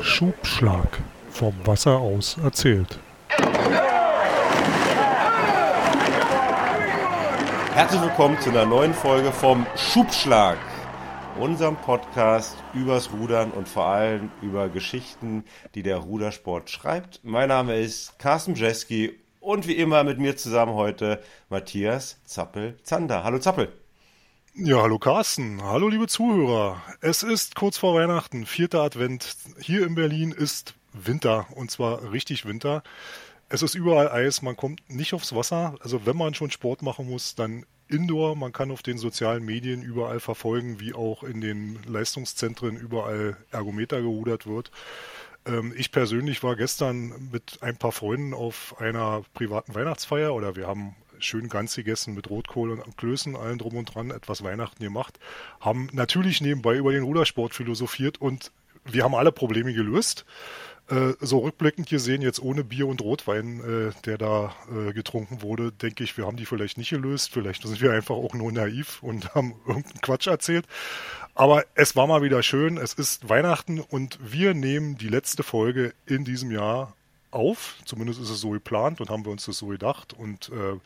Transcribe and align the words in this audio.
Schubschlag. 0.00 0.98
Vom 1.30 1.54
Wasser 1.64 1.98
aus 1.98 2.36
erzählt. 2.42 2.98
Herzlich 7.74 8.02
willkommen 8.02 8.40
zu 8.40 8.50
einer 8.50 8.66
neuen 8.66 8.92
Folge 8.92 9.30
vom 9.30 9.66
Schubschlag, 9.76 10.58
unserem 11.38 11.76
Podcast 11.76 12.56
übers 12.74 13.12
Rudern 13.12 13.52
und 13.52 13.68
vor 13.68 13.86
allem 13.86 14.30
über 14.42 14.68
Geschichten, 14.68 15.44
die 15.74 15.82
der 15.82 15.98
Rudersport 15.98 16.68
schreibt. 16.68 17.20
Mein 17.22 17.48
Name 17.48 17.78
ist 17.78 18.18
Carsten 18.18 18.54
Jeski 18.54 19.18
und 19.38 19.68
wie 19.68 19.76
immer 19.76 20.02
mit 20.02 20.18
mir 20.18 20.36
zusammen 20.36 20.74
heute 20.74 21.22
Matthias 21.48 22.18
Zappel-Zander. 22.24 23.22
Hallo 23.22 23.38
Zappel. 23.38 23.79
Ja, 24.54 24.82
hallo 24.82 24.98
Carsten. 24.98 25.62
Hallo 25.62 25.88
liebe 25.88 26.08
Zuhörer. 26.08 26.82
Es 27.00 27.22
ist 27.22 27.54
kurz 27.54 27.78
vor 27.78 27.94
Weihnachten, 27.94 28.46
vierter 28.46 28.82
Advent. 28.82 29.36
Hier 29.60 29.86
in 29.86 29.94
Berlin 29.94 30.32
ist 30.32 30.74
Winter 30.92 31.46
und 31.54 31.70
zwar 31.70 32.10
richtig 32.12 32.44
Winter. 32.46 32.82
Es 33.48 33.62
ist 33.62 33.76
überall 33.76 34.10
Eis, 34.10 34.42
man 34.42 34.56
kommt 34.56 34.80
nicht 34.90 35.14
aufs 35.14 35.34
Wasser. 35.34 35.76
Also 35.80 36.04
wenn 36.04 36.16
man 36.16 36.34
schon 36.34 36.50
Sport 36.50 36.82
machen 36.82 37.08
muss, 37.08 37.36
dann 37.36 37.64
Indoor. 37.88 38.36
Man 38.36 38.52
kann 38.52 38.72
auf 38.72 38.82
den 38.82 38.98
sozialen 38.98 39.44
Medien 39.44 39.82
überall 39.82 40.20
verfolgen, 40.20 40.80
wie 40.80 40.94
auch 40.94 41.22
in 41.22 41.40
den 41.40 41.78
Leistungszentren 41.84 42.76
überall 42.76 43.36
Ergometer 43.52 44.00
gerudert 44.00 44.46
wird. 44.46 44.72
Ähm, 45.46 45.72
ich 45.76 45.92
persönlich 45.92 46.42
war 46.42 46.56
gestern 46.56 47.30
mit 47.32 47.58
ein 47.62 47.76
paar 47.76 47.92
Freunden 47.92 48.34
auf 48.34 48.74
einer 48.80 49.22
privaten 49.32 49.74
Weihnachtsfeier 49.74 50.34
oder 50.34 50.56
wir 50.56 50.66
haben 50.66 50.96
schön 51.24 51.48
ganz 51.48 51.74
gegessen 51.74 52.14
mit 52.14 52.30
Rotkohl 52.30 52.70
und 52.70 52.96
Klößen, 52.96 53.36
allen 53.36 53.58
drum 53.58 53.76
und 53.76 53.94
dran, 53.94 54.10
etwas 54.10 54.42
Weihnachten 54.42 54.82
gemacht, 54.82 55.18
haben 55.60 55.88
natürlich 55.92 56.40
nebenbei 56.40 56.76
über 56.76 56.92
den 56.92 57.04
Rudersport 57.04 57.54
philosophiert 57.54 58.20
und 58.20 58.52
wir 58.84 59.04
haben 59.04 59.14
alle 59.14 59.32
Probleme 59.32 59.72
gelöst. 59.72 60.24
Äh, 60.90 61.14
so 61.20 61.38
rückblickend 61.38 61.88
gesehen, 61.88 62.20
jetzt 62.20 62.42
ohne 62.42 62.64
Bier 62.64 62.88
und 62.88 63.00
Rotwein, 63.00 63.60
äh, 63.60 63.92
der 64.04 64.18
da 64.18 64.54
äh, 64.70 64.92
getrunken 64.92 65.40
wurde, 65.40 65.70
denke 65.70 66.02
ich, 66.02 66.16
wir 66.16 66.26
haben 66.26 66.36
die 66.36 66.46
vielleicht 66.46 66.78
nicht 66.78 66.90
gelöst. 66.90 67.30
Vielleicht 67.32 67.62
sind 67.62 67.80
wir 67.80 67.92
einfach 67.92 68.16
auch 68.16 68.34
nur 68.34 68.50
naiv 68.50 69.00
und 69.02 69.34
haben 69.34 69.54
irgendeinen 69.66 70.00
Quatsch 70.00 70.26
erzählt. 70.26 70.66
Aber 71.34 71.64
es 71.74 71.94
war 71.94 72.08
mal 72.08 72.22
wieder 72.22 72.42
schön. 72.42 72.76
Es 72.76 72.92
ist 72.94 73.28
Weihnachten 73.28 73.78
und 73.78 74.18
wir 74.20 74.52
nehmen 74.52 74.98
die 74.98 75.08
letzte 75.08 75.44
Folge 75.44 75.94
in 76.06 76.24
diesem 76.24 76.50
Jahr 76.50 76.96
auf. 77.30 77.76
Zumindest 77.84 78.20
ist 78.20 78.30
es 78.30 78.40
so 78.40 78.50
geplant 78.50 79.00
und 79.00 79.10
haben 79.10 79.24
wir 79.24 79.32
uns 79.32 79.46
das 79.46 79.58
so 79.58 79.66
gedacht. 79.68 80.12
Und 80.12 80.50
äh, 80.50 80.78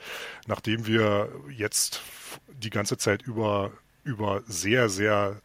nachdem 0.46 0.86
wir 0.86 1.30
jetzt 1.56 2.02
die 2.48 2.70
ganze 2.70 2.96
Zeit 2.96 3.22
über, 3.22 3.72
über 4.02 4.42
sehr, 4.46 4.88
sehr 4.88 5.40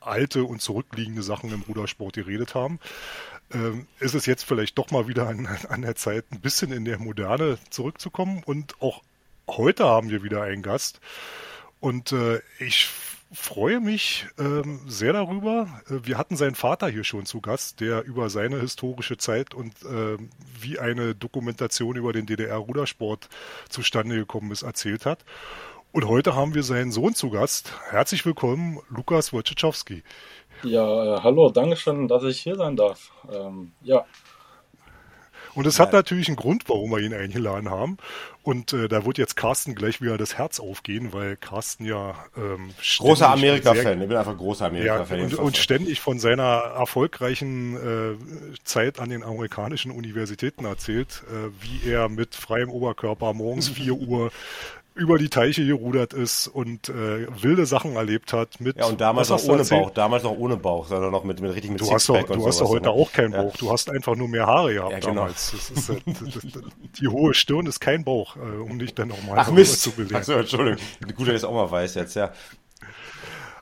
alte 0.00 0.44
und 0.44 0.62
zurückliegende 0.62 1.22
Sachen 1.22 1.52
im 1.52 1.62
Rudersport 1.62 2.14
geredet 2.14 2.54
haben, 2.54 2.80
ähm, 3.52 3.86
ist 3.98 4.14
es 4.14 4.26
jetzt 4.26 4.44
vielleicht 4.44 4.78
doch 4.78 4.90
mal 4.90 5.08
wieder 5.08 5.28
an, 5.28 5.46
an 5.68 5.82
der 5.82 5.96
Zeit, 5.96 6.24
ein 6.32 6.40
bisschen 6.40 6.72
in 6.72 6.84
der 6.84 6.98
Moderne 6.98 7.58
zurückzukommen. 7.70 8.42
Und 8.44 8.80
auch 8.80 9.02
heute 9.48 9.84
haben 9.84 10.10
wir 10.10 10.22
wieder 10.22 10.42
einen 10.42 10.62
Gast. 10.62 11.00
Und 11.80 12.12
äh, 12.12 12.40
ich 12.58 12.88
freue 13.32 13.80
mich 13.80 14.26
ähm, 14.38 14.80
sehr 14.86 15.12
darüber. 15.12 15.68
Äh, 15.88 16.06
wir 16.06 16.18
hatten 16.18 16.36
seinen 16.36 16.54
Vater 16.54 16.88
hier 16.88 17.04
schon 17.04 17.26
zu 17.26 17.40
Gast, 17.40 17.80
der 17.80 18.04
über 18.04 18.30
seine 18.30 18.60
historische 18.60 19.16
Zeit 19.16 19.54
und 19.54 19.72
äh, 19.84 20.18
wie 20.60 20.78
eine 20.78 21.14
Dokumentation 21.14 21.96
über 21.96 22.12
den 22.12 22.26
DDR-Rudersport 22.26 23.28
zustande 23.68 24.16
gekommen 24.16 24.50
ist, 24.50 24.62
erzählt 24.62 25.06
hat. 25.06 25.24
Und 25.92 26.06
heute 26.06 26.36
haben 26.36 26.54
wir 26.54 26.62
seinen 26.62 26.92
Sohn 26.92 27.14
zu 27.14 27.30
Gast. 27.30 27.72
Herzlich 27.90 28.24
willkommen, 28.24 28.78
Lukas 28.88 29.32
Wojciechowski. 29.32 30.02
Ja, 30.62 31.16
äh, 31.16 31.20
hallo, 31.22 31.50
danke 31.50 31.76
schön, 31.76 32.06
dass 32.06 32.22
ich 32.24 32.40
hier 32.40 32.56
sein 32.56 32.76
darf. 32.76 33.10
Ähm, 33.30 33.72
ja. 33.82 34.04
Und 35.54 35.66
es 35.66 35.80
hat 35.80 35.92
natürlich 35.92 36.28
einen 36.28 36.36
Grund, 36.36 36.68
warum 36.68 36.90
wir 36.90 36.98
ihn 36.98 37.14
eingeladen 37.14 37.70
haben. 37.70 37.98
Und 38.42 38.72
äh, 38.72 38.88
da 38.88 39.04
wird 39.04 39.18
jetzt 39.18 39.36
Carsten 39.36 39.74
gleich 39.74 40.00
wieder 40.00 40.16
das 40.16 40.38
Herz 40.38 40.60
aufgehen, 40.60 41.12
weil 41.12 41.36
Carsten 41.36 41.84
ja 41.84 42.14
ähm, 42.36 42.70
großer 42.98 43.28
Amerika-Fan. 43.30 44.00
Ich 44.00 44.08
bin 44.08 44.16
einfach 44.16 44.36
großer 44.36 44.66
Amerika-Fan. 44.66 45.18
Ja, 45.18 45.24
und, 45.24 45.34
und, 45.34 45.56
ständig 45.58 46.00
von 46.00 46.18
seiner 46.18 46.44
erfolgreichen 46.44 47.76
äh, 47.76 48.58
Zeit 48.64 48.98
an 48.98 49.10
den 49.10 49.22
amerikanischen 49.22 49.90
Universitäten 49.90 50.64
erzählt, 50.64 51.22
äh, 51.28 51.50
wie 51.60 51.90
er 51.90 52.08
mit 52.08 52.34
freiem 52.34 52.70
Oberkörper 52.70 53.34
morgens 53.34 53.68
4 53.80 53.92
Uhr 53.92 54.30
über 55.00 55.16
die 55.16 55.30
Teiche 55.30 55.64
gerudert 55.64 56.12
ist 56.12 56.46
und 56.46 56.90
äh, 56.90 57.26
wilde 57.42 57.64
Sachen 57.64 57.96
erlebt 57.96 58.34
hat. 58.34 58.60
Mit, 58.60 58.76
ja, 58.76 58.84
und 58.84 59.00
damals 59.00 59.30
auch 59.30 59.42
ohne 59.44 59.64
Bauch, 59.64 59.90
damals 59.90 60.22
noch 60.24 60.36
ohne 60.36 60.58
Bauch, 60.58 60.86
sondern 60.86 61.10
noch 61.10 61.24
mit, 61.24 61.40
mit 61.40 61.54
richtig 61.54 61.70
mit 61.70 61.80
Du 61.80 61.90
hast 61.90 62.06
doch, 62.10 62.22
du 62.22 62.46
hast 62.46 62.60
doch 62.60 62.68
heute 62.68 62.84
ne? 62.84 62.90
auch 62.90 63.10
keinen 63.10 63.32
Bauch, 63.32 63.56
du 63.56 63.72
hast 63.72 63.88
einfach 63.88 64.14
nur 64.14 64.28
mehr 64.28 64.46
Haare 64.46 64.74
gehabt 64.74 64.92
ja, 64.92 64.98
genau. 64.98 65.14
damals. 65.14 65.52
Das 65.52 65.70
ist, 65.70 65.88
äh, 65.88 66.60
die 67.00 67.08
hohe 67.08 67.32
Stirn 67.32 67.64
ist 67.64 67.80
kein 67.80 68.04
Bauch, 68.04 68.36
äh, 68.36 68.40
um 68.40 68.78
dich 68.78 68.94
dann 68.94 69.08
nochmal 69.08 69.38
Ach, 69.38 69.50
Mist. 69.50 69.80
zu. 69.80 69.92
Achso, 70.12 70.34
Entschuldigung. 70.34 70.78
Gut, 71.16 71.20
dass 71.20 71.28
ich 71.28 71.34
es 71.36 71.44
auch 71.44 71.54
mal 71.54 71.70
weiß 71.70 71.94
jetzt, 71.94 72.14
ja. 72.14 72.32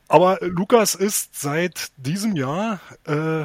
Aber 0.08 0.38
Lukas 0.40 0.96
ist 0.96 1.40
seit 1.40 1.88
diesem 1.98 2.34
Jahr 2.34 2.80
äh, 3.06 3.44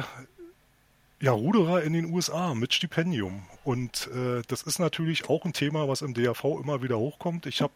ja, 1.20 1.30
Ruderer 1.30 1.82
in 1.82 1.92
den 1.92 2.12
USA 2.12 2.54
mit 2.54 2.74
Stipendium. 2.74 3.44
Und 3.64 4.10
äh, 4.14 4.42
das 4.46 4.62
ist 4.62 4.78
natürlich 4.78 5.30
auch 5.30 5.46
ein 5.46 5.54
Thema, 5.54 5.88
was 5.88 6.02
im 6.02 6.12
DAV 6.12 6.44
immer 6.62 6.82
wieder 6.82 6.98
hochkommt. 6.98 7.46
Ich 7.46 7.62
habe 7.62 7.72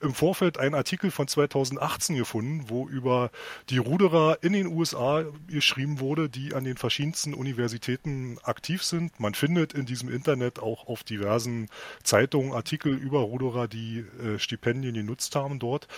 im 0.00 0.14
Vorfeld 0.14 0.56
einen 0.56 0.76
Artikel 0.76 1.10
von 1.10 1.26
2018 1.26 2.16
gefunden, 2.16 2.66
wo 2.68 2.86
über 2.86 3.30
die 3.68 3.78
Ruderer 3.78 4.38
in 4.42 4.52
den 4.52 4.68
USA 4.68 5.24
geschrieben 5.48 5.98
wurde, 5.98 6.28
die 6.28 6.54
an 6.54 6.62
den 6.62 6.76
verschiedensten 6.76 7.34
Universitäten 7.34 8.38
aktiv 8.44 8.84
sind. 8.84 9.18
Man 9.18 9.34
findet 9.34 9.72
in 9.72 9.84
diesem 9.84 10.08
Internet 10.08 10.60
auch 10.60 10.86
auf 10.86 11.02
diversen 11.02 11.68
Zeitungen 12.04 12.52
Artikel 12.52 12.94
über 12.94 13.18
Ruderer, 13.18 13.66
die 13.66 14.04
äh, 14.22 14.38
Stipendien 14.38 14.94
genutzt 14.94 15.34
haben 15.34 15.58
dort. 15.58 15.88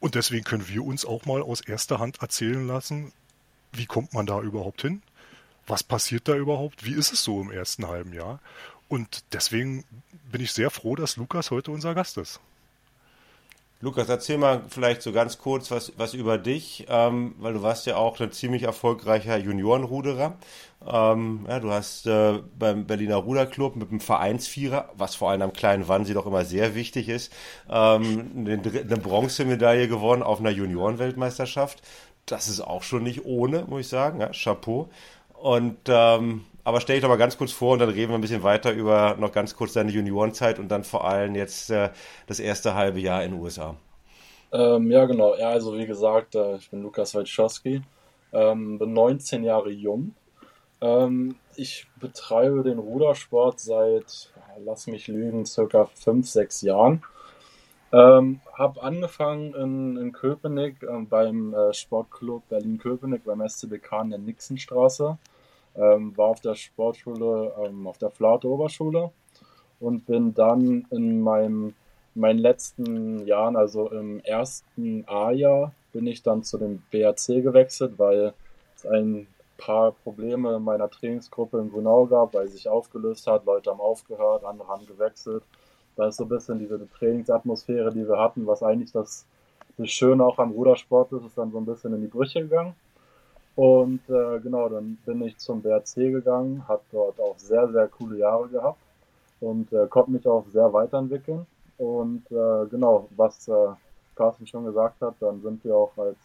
Und 0.00 0.16
deswegen 0.16 0.44
können 0.44 0.68
wir 0.68 0.84
uns 0.84 1.04
auch 1.04 1.26
mal 1.26 1.42
aus 1.42 1.60
erster 1.60 2.00
Hand 2.00 2.20
erzählen 2.22 2.66
lassen, 2.66 3.12
wie 3.72 3.86
kommt 3.86 4.14
man 4.14 4.26
da 4.26 4.40
überhaupt 4.40 4.82
hin? 4.82 5.02
Was 5.66 5.82
passiert 5.82 6.28
da 6.28 6.34
überhaupt? 6.34 6.84
Wie 6.84 6.94
ist 6.94 7.12
es 7.12 7.24
so 7.24 7.40
im 7.40 7.50
ersten 7.50 7.86
halben 7.86 8.12
Jahr? 8.12 8.40
Und 8.88 9.24
deswegen 9.32 9.84
bin 10.30 10.40
ich 10.40 10.52
sehr 10.52 10.70
froh, 10.70 10.94
dass 10.96 11.16
Lukas 11.16 11.50
heute 11.50 11.70
unser 11.70 11.94
Gast 11.94 12.18
ist. 12.18 12.40
Lukas, 13.82 14.08
erzähl 14.08 14.38
mal 14.38 14.62
vielleicht 14.68 15.02
so 15.02 15.12
ganz 15.12 15.36
kurz 15.36 15.70
was, 15.70 15.92
was 15.98 16.14
über 16.14 16.38
dich, 16.38 16.86
ähm, 16.88 17.34
weil 17.38 17.52
du 17.52 17.62
warst 17.62 17.84
ja 17.84 17.96
auch 17.96 18.18
ein 18.20 18.32
ziemlich 18.32 18.62
erfolgreicher 18.62 19.36
Juniorenruderer. 19.36 20.38
Ähm, 20.86 21.44
ja, 21.46 21.60
du 21.60 21.70
hast 21.70 22.06
äh, 22.06 22.40
beim 22.58 22.86
Berliner 22.86 23.16
Ruderclub 23.16 23.76
mit 23.76 23.90
dem 23.90 24.00
Vereinsvierer, 24.00 24.88
was 24.96 25.14
vor 25.14 25.30
allem 25.30 25.42
am 25.42 25.52
kleinen 25.52 25.88
Wannsee 25.88 26.14
doch 26.14 26.24
immer 26.24 26.46
sehr 26.46 26.74
wichtig 26.74 27.10
ist, 27.10 27.30
ähm, 27.68 28.30
eine, 28.34 28.54
eine 28.54 28.96
Bronzemedaille 28.96 29.88
gewonnen 29.88 30.22
auf 30.22 30.40
einer 30.40 30.50
Juniorenweltmeisterschaft. 30.50 31.82
Das 32.24 32.48
ist 32.48 32.60
auch 32.60 32.82
schon 32.82 33.02
nicht 33.02 33.26
ohne, 33.26 33.66
muss 33.68 33.82
ich 33.82 33.88
sagen. 33.88 34.20
Ja, 34.20 34.30
Chapeau. 34.32 34.88
Und 35.40 35.78
ähm, 35.88 36.44
aber 36.64 36.80
stell 36.80 36.96
dich 36.96 37.02
doch 37.02 37.08
mal 37.08 37.16
ganz 37.16 37.38
kurz 37.38 37.52
vor 37.52 37.74
und 37.74 37.78
dann 37.78 37.90
reden 37.90 38.10
wir 38.10 38.18
ein 38.18 38.20
bisschen 38.20 38.42
weiter 38.42 38.72
über 38.72 39.16
noch 39.20 39.30
ganz 39.30 39.54
kurz 39.54 39.74
deine 39.74 39.92
Juniorenzeit 39.92 40.58
und 40.58 40.68
dann 40.68 40.82
vor 40.82 41.04
allem 41.04 41.36
jetzt 41.36 41.70
äh, 41.70 41.90
das 42.26 42.40
erste 42.40 42.74
halbe 42.74 42.98
Jahr 42.98 43.22
in 43.22 43.30
den 43.32 43.40
USA. 43.40 43.76
Ähm, 44.52 44.90
ja, 44.90 45.04
genau. 45.04 45.36
Ja, 45.36 45.50
also 45.50 45.76
wie 45.78 45.86
gesagt, 45.86 46.34
äh, 46.34 46.56
ich 46.56 46.70
bin 46.70 46.82
Lukas 46.82 47.14
Wojciechowski, 47.14 47.82
ähm, 48.32 48.78
bin 48.78 48.92
19 48.92 49.44
Jahre 49.44 49.70
jung. 49.70 50.14
Ähm, 50.80 51.36
ich 51.54 51.86
betreibe 52.00 52.62
den 52.62 52.78
Rudersport 52.78 53.60
seit, 53.60 54.32
lass 54.64 54.88
mich 54.88 55.06
lügen, 55.06 55.46
circa 55.46 55.84
5, 55.84 56.28
6 56.28 56.62
Jahren. 56.62 57.02
Ähm, 57.92 58.40
habe 58.52 58.82
angefangen 58.82 59.54
in, 59.54 59.96
in 59.96 60.12
Köpenick 60.12 60.82
äh, 60.82 60.98
beim 61.08 61.54
äh, 61.54 61.72
Sportclub 61.72 62.48
Berlin-Köpenick 62.48 63.24
beim 63.24 63.46
SCBK 63.48 64.02
in 64.02 64.10
der 64.10 64.18
Nixenstraße 64.18 65.18
ähm, 65.76 66.16
war 66.16 66.28
auf 66.28 66.40
der 66.40 66.54
Sportschule, 66.54 67.52
ähm, 67.64 67.86
auf 67.86 67.98
der 67.98 68.10
Flate 68.10 68.48
Oberschule 68.48 69.10
und 69.78 70.06
bin 70.06 70.34
dann 70.34 70.86
in 70.90 71.20
meinem, 71.20 71.74
meinen 72.14 72.38
letzten 72.38 73.26
Jahren, 73.26 73.56
also 73.56 73.90
im 73.90 74.20
ersten 74.20 75.04
A-Jahr, 75.06 75.72
bin 75.92 76.06
ich 76.06 76.22
dann 76.22 76.42
zu 76.42 76.58
dem 76.58 76.82
BRC 76.90 77.42
gewechselt, 77.42 77.98
weil 77.98 78.32
es 78.74 78.86
ein 78.86 79.26
paar 79.58 79.92
Probleme 79.92 80.56
in 80.56 80.62
meiner 80.62 80.90
Trainingsgruppe 80.90 81.58
in 81.58 81.70
Grunau 81.70 82.06
gab, 82.06 82.34
weil 82.34 82.48
sie 82.48 82.56
sich 82.56 82.68
aufgelöst 82.68 83.26
hat, 83.26 83.46
Leute 83.46 83.70
haben 83.70 83.80
aufgehört, 83.80 84.44
andere 84.44 84.68
haben 84.68 84.86
gewechselt. 84.86 85.42
Da 85.96 86.08
ist 86.08 86.16
so 86.16 86.24
ein 86.24 86.28
bisschen 86.28 86.58
diese 86.58 86.78
Trainingsatmosphäre, 86.98 87.92
die 87.92 88.06
wir 88.06 88.18
hatten, 88.18 88.46
was 88.46 88.62
eigentlich 88.62 88.92
das, 88.92 89.24
das 89.78 89.90
Schöne 89.90 90.24
auch 90.24 90.38
am 90.38 90.52
Rudersport 90.52 91.12
ist, 91.12 91.24
ist 91.24 91.38
dann 91.38 91.50
so 91.50 91.58
ein 91.58 91.66
bisschen 91.66 91.94
in 91.94 92.02
die 92.02 92.06
Brüche 92.06 92.42
gegangen. 92.42 92.74
Und 93.56 94.00
äh, 94.10 94.38
genau, 94.40 94.68
dann 94.68 94.98
bin 95.06 95.22
ich 95.22 95.38
zum 95.38 95.62
BRC 95.62 95.94
gegangen, 95.94 96.62
habe 96.68 96.82
dort 96.92 97.18
auch 97.18 97.38
sehr, 97.38 97.66
sehr 97.72 97.88
coole 97.88 98.18
Jahre 98.18 98.48
gehabt 98.48 98.78
und 99.40 99.72
äh, 99.72 99.86
konnte 99.88 100.10
mich 100.10 100.26
auch 100.26 100.44
sehr 100.52 100.70
weiterentwickeln. 100.72 101.46
Und 101.78 102.30
äh, 102.30 102.66
genau, 102.70 103.08
was 103.16 103.48
äh, 103.48 103.68
Carsten 104.14 104.46
schon 104.46 104.66
gesagt 104.66 105.00
hat, 105.00 105.14
dann 105.20 105.40
sind 105.40 105.64
wir 105.64 105.74
auch 105.74 105.96
als 105.96 106.16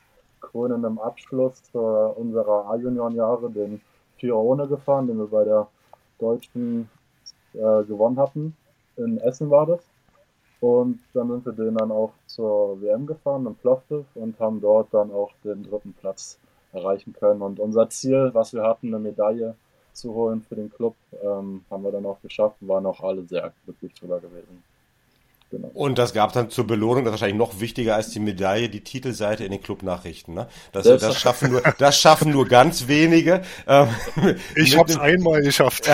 krönendem 0.42 1.00
Abschluss 1.00 1.62
unserer 1.74 2.66
A-Junioren-Jahre 2.72 3.50
den 3.52 3.80
Vierer 4.18 4.38
ohne 4.38 4.68
gefahren, 4.68 5.08
den 5.08 5.18
wir 5.18 5.28
bei 5.28 5.44
der 5.44 5.68
Deutschen 6.20 6.90
äh, 7.54 7.84
gewonnen 7.84 8.18
hatten. 8.18 8.56
In 8.98 9.18
Essen 9.20 9.50
war 9.50 9.66
das. 9.66 9.82
Und 10.60 11.00
dann 11.14 11.30
sind 11.30 11.46
wir 11.46 11.54
den 11.54 11.76
dann 11.76 11.92
auch 11.92 12.14
zur 12.28 12.80
WM 12.82 13.08
gefahren 13.08 13.48
in 13.48 13.56
Plovdiv 13.56 14.06
und 14.14 14.40
haben 14.40 14.62
dort 14.62 14.94
dann 14.94 15.12
auch 15.12 15.32
den 15.44 15.64
dritten 15.64 15.94
Platz 15.94 16.38
erreichen 16.72 17.14
können. 17.14 17.42
Und 17.42 17.60
unser 17.60 17.90
Ziel, 17.90 18.30
was 18.34 18.54
wir 18.54 18.64
hatten, 18.64 18.88
eine 18.88 19.00
Medaille 19.00 19.56
zu 19.94 20.14
holen 20.14 20.42
für 20.42 20.56
den 20.56 20.70
Club, 20.72 20.96
ähm, 21.24 21.66
haben 21.70 21.84
wir 21.84 21.92
dann 21.92 22.06
auch 22.06 22.22
geschafft, 22.22 22.58
waren 22.62 22.86
auch 22.86 23.02
alle 23.02 23.24
sehr 23.24 23.52
glücklich 23.66 23.94
drüber 23.96 24.20
gewesen. 24.20 24.64
Genau. 25.52 25.68
Und 25.74 25.98
das 25.98 26.14
gab 26.14 26.32
dann 26.32 26.50
zur 26.50 26.66
Belohnung, 26.66 27.04
das 27.04 27.14
ist 27.14 27.22
wahrscheinlich 27.22 27.38
noch 27.38 27.60
wichtiger 27.60 27.96
als 27.96 28.10
die 28.12 28.22
Medaille, 28.22 28.70
die 28.70 28.80
Titelseite 28.80 29.44
in 29.44 29.52
den 29.52 29.62
Clubnachrichten. 29.62 30.34
Ne? 30.34 30.48
Das, 30.72 30.86
das, 30.86 31.20
schaffen 31.20 31.52
nur, 31.52 31.62
das 31.78 32.00
schaffen 32.00 32.32
nur 32.32 32.48
ganz 32.48 32.88
wenige. 32.88 33.42
Ähm, 33.68 33.90
ich 34.56 34.78
habe 34.78 34.90
es 34.90 34.98
einmal 34.98 35.42
geschafft. 35.42 35.90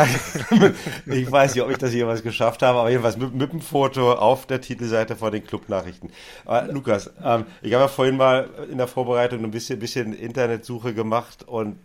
ich 1.08 1.32
weiß 1.32 1.56
nicht, 1.56 1.64
ob 1.64 1.72
ich 1.72 1.80
das 1.80 1.92
jemals 1.92 2.22
geschafft 2.22 2.62
habe, 2.62 2.78
aber 2.78 2.92
jedenfalls 2.92 3.18
mit, 3.18 3.34
mit 3.34 3.50
einem 3.50 3.62
Foto 3.62 4.14
auf 4.14 4.46
der 4.46 4.62
Titelseite 4.62 5.16
von 5.16 5.32
den 5.32 5.44
Clubnachrichten. 5.44 6.12
Aber 6.46 6.72
Lukas, 6.72 7.10
ähm, 7.24 7.46
ich 7.64 7.74
habe 7.74 7.86
ja 7.86 7.88
vorhin 7.88 8.16
mal 8.16 8.48
in 8.72 8.78
der 8.78 8.88
Vorbereitung 8.88 9.44
ein 9.44 9.50
bisschen, 9.50 9.80
bisschen 9.80 10.14
Internetsuche 10.14 10.94
gemacht 10.94 11.48
und 11.48 11.78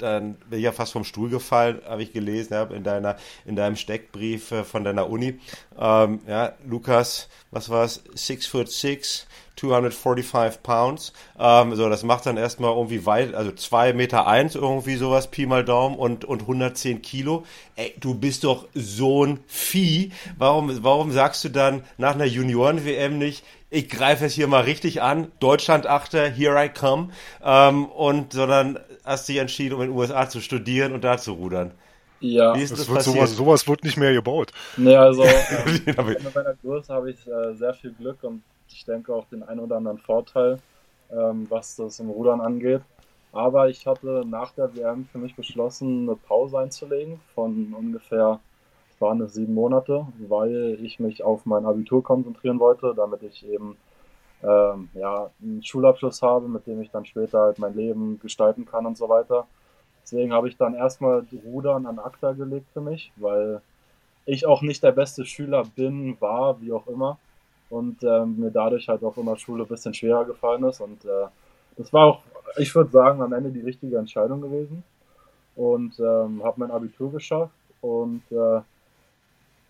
dann 0.00 0.34
bin 0.48 0.58
ich 0.58 0.64
ja 0.64 0.72
fast 0.72 0.92
vom 0.92 1.04
Stuhl 1.04 1.30
gefallen, 1.30 1.80
habe 1.86 2.02
ich 2.02 2.12
gelesen, 2.12 2.54
ja, 2.54 2.64
in 2.64 2.82
deiner, 2.82 3.16
in 3.44 3.56
deinem 3.56 3.76
Steckbrief 3.76 4.50
äh, 4.52 4.64
von 4.64 4.84
deiner 4.84 5.08
Uni. 5.08 5.38
Ähm, 5.78 6.20
ja, 6.26 6.52
Lukas, 6.66 7.28
was 7.50 7.68
war 7.68 7.84
es? 7.84 8.02
Six 8.14 8.46
foot 8.46 8.70
six, 8.70 9.26
245 9.56 10.62
pounds. 10.62 11.12
Ähm, 11.38 11.74
so, 11.74 11.88
das 11.88 12.02
macht 12.02 12.26
dann 12.26 12.36
erstmal 12.36 12.72
irgendwie 12.72 13.04
weit, 13.04 13.34
also 13.34 13.52
zwei 13.52 13.92
Meter 13.92 14.26
eins 14.26 14.54
irgendwie 14.54 14.96
sowas, 14.96 15.30
Pi 15.30 15.46
mal 15.46 15.64
Daumen 15.64 15.96
und, 15.96 16.24
und 16.24 16.42
110 16.42 17.02
Kilo. 17.02 17.44
Ey, 17.76 17.94
du 18.00 18.14
bist 18.14 18.44
doch 18.44 18.68
so 18.74 19.24
ein 19.24 19.40
Vieh. 19.46 20.12
Warum, 20.38 20.82
warum 20.82 21.12
sagst 21.12 21.44
du 21.44 21.50
dann 21.50 21.84
nach 21.98 22.14
einer 22.14 22.24
Junioren-WM 22.24 23.18
nicht, 23.18 23.44
ich 23.72 23.88
greife 23.88 24.24
es 24.24 24.34
hier 24.34 24.48
mal 24.48 24.62
richtig 24.62 25.00
an, 25.00 25.30
Deutschland 25.38 25.86
Achter, 25.86 26.28
here 26.28 26.62
I 26.62 26.68
come, 26.68 27.10
ähm, 27.44 27.86
und 27.86 28.32
sondern 28.32 28.80
hast 29.04 29.28
dich 29.28 29.36
entschieden, 29.36 29.74
um 29.74 29.82
in 29.82 29.88
den 29.88 29.96
USA 29.96 30.28
zu 30.28 30.40
studieren 30.40 30.92
und 30.92 31.04
da 31.04 31.18
zu 31.18 31.32
rudern. 31.32 31.72
Ja, 32.20 32.54
Wie 32.54 32.62
ist 32.62 32.72
das, 32.72 32.80
das 32.80 32.88
wird 32.88 33.02
sowas, 33.02 33.34
sowas 33.34 33.66
wird 33.66 33.82
nicht 33.82 33.96
mehr 33.96 34.12
gebaut. 34.12 34.52
Nee, 34.76 34.94
also 34.94 35.24
ähm, 35.86 36.06
mit 36.06 36.34
meiner 36.34 36.54
Größe 36.62 36.92
habe 36.92 37.10
ich 37.10 37.26
äh, 37.26 37.54
sehr 37.54 37.72
viel 37.72 37.92
Glück 37.92 38.22
und 38.22 38.42
ich 38.68 38.84
denke 38.84 39.14
auch 39.14 39.26
den 39.26 39.42
einen 39.42 39.60
oder 39.60 39.76
anderen 39.76 39.98
Vorteil, 39.98 40.58
ähm, 41.10 41.46
was 41.48 41.76
das 41.76 41.98
im 41.98 42.10
Rudern 42.10 42.40
angeht. 42.40 42.82
Aber 43.32 43.68
ich 43.68 43.86
hatte 43.86 44.24
nach 44.26 44.52
der 44.52 44.74
WM 44.74 45.06
für 45.10 45.18
mich 45.18 45.34
beschlossen, 45.34 46.08
eine 46.08 46.16
Pause 46.16 46.58
einzulegen 46.58 47.20
von 47.34 47.74
ungefähr, 47.78 48.40
es 48.94 49.00
waren 49.00 49.20
es 49.22 49.34
sieben 49.34 49.54
Monate, 49.54 50.06
weil 50.28 50.78
ich 50.82 50.98
mich 51.00 51.22
auf 51.22 51.46
mein 51.46 51.64
Abitur 51.64 52.02
konzentrieren 52.02 52.58
wollte, 52.58 52.92
damit 52.94 53.22
ich 53.22 53.48
eben 53.48 53.76
ähm, 54.42 54.88
ja, 54.94 55.30
einen 55.42 55.62
Schulabschluss 55.62 56.22
habe, 56.22 56.48
mit 56.48 56.66
dem 56.66 56.80
ich 56.80 56.90
dann 56.90 57.04
später 57.04 57.40
halt 57.40 57.58
mein 57.58 57.74
Leben 57.74 58.18
gestalten 58.20 58.64
kann 58.64 58.86
und 58.86 58.96
so 58.96 59.08
weiter. 59.08 59.46
Deswegen 60.02 60.32
habe 60.32 60.48
ich 60.48 60.56
dann 60.56 60.74
erstmal 60.74 61.24
Rudern 61.44 61.86
an 61.86 61.98
ACTA 61.98 62.32
gelegt 62.32 62.66
für 62.72 62.80
mich, 62.80 63.12
weil 63.16 63.60
ich 64.24 64.46
auch 64.46 64.62
nicht 64.62 64.82
der 64.82 64.92
beste 64.92 65.24
Schüler 65.24 65.64
bin, 65.76 66.20
war, 66.20 66.60
wie 66.60 66.72
auch 66.72 66.86
immer. 66.86 67.18
Und 67.68 68.02
ähm, 68.02 68.36
mir 68.38 68.50
dadurch 68.50 68.88
halt 68.88 69.04
auch 69.04 69.16
immer 69.16 69.36
Schule 69.36 69.64
ein 69.64 69.68
bisschen 69.68 69.94
schwerer 69.94 70.24
gefallen 70.24 70.64
ist. 70.64 70.80
Und 70.80 71.04
äh, 71.04 71.26
das 71.76 71.92
war 71.92 72.06
auch, 72.06 72.22
ich 72.56 72.74
würde 72.74 72.90
sagen, 72.90 73.22
am 73.22 73.32
Ende 73.32 73.50
die 73.50 73.60
richtige 73.60 73.98
Entscheidung 73.98 74.40
gewesen. 74.40 74.82
Und 75.54 75.98
ähm, 76.00 76.42
habe 76.42 76.60
mein 76.60 76.70
Abitur 76.70 77.12
geschafft 77.12 77.52
und 77.80 78.22
äh, 78.30 78.60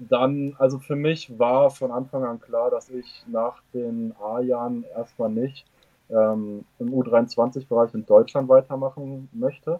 dann, 0.08 0.56
also 0.58 0.78
für 0.78 0.96
mich 0.96 1.38
war 1.38 1.70
von 1.70 1.90
Anfang 1.90 2.24
an 2.24 2.40
klar, 2.40 2.70
dass 2.70 2.88
ich 2.88 3.24
nach 3.26 3.62
den 3.74 4.14
A-Jahren 4.18 4.84
erstmal 4.96 5.28
nicht 5.28 5.66
ähm, 6.08 6.64
im 6.78 6.92
U23-Bereich 6.92 7.92
in 7.94 8.06
Deutschland 8.06 8.48
weitermachen 8.48 9.28
möchte. 9.32 9.78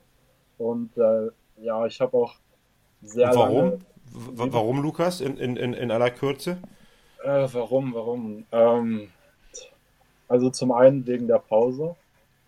Und 0.59 0.97
äh, 0.99 1.29
ja, 1.63 1.87
ich 1.87 2.01
habe 2.01 2.17
auch 2.17 2.35
sehr 3.03 3.35
warum? 3.35 3.57
lange. 3.57 3.79
W 4.13 4.53
warum, 4.53 4.83
Lukas, 4.83 5.21
in, 5.21 5.37
in, 5.37 5.57
in 5.57 5.91
aller 5.91 6.11
Kürze? 6.11 6.59
Äh, 7.25 7.49
warum, 7.53 7.95
warum? 7.95 8.45
Ähm, 8.53 9.09
also 10.29 10.51
zum 10.51 10.73
einen 10.73 11.07
wegen 11.07 11.29
der 11.29 11.39
Pause, 11.39 11.97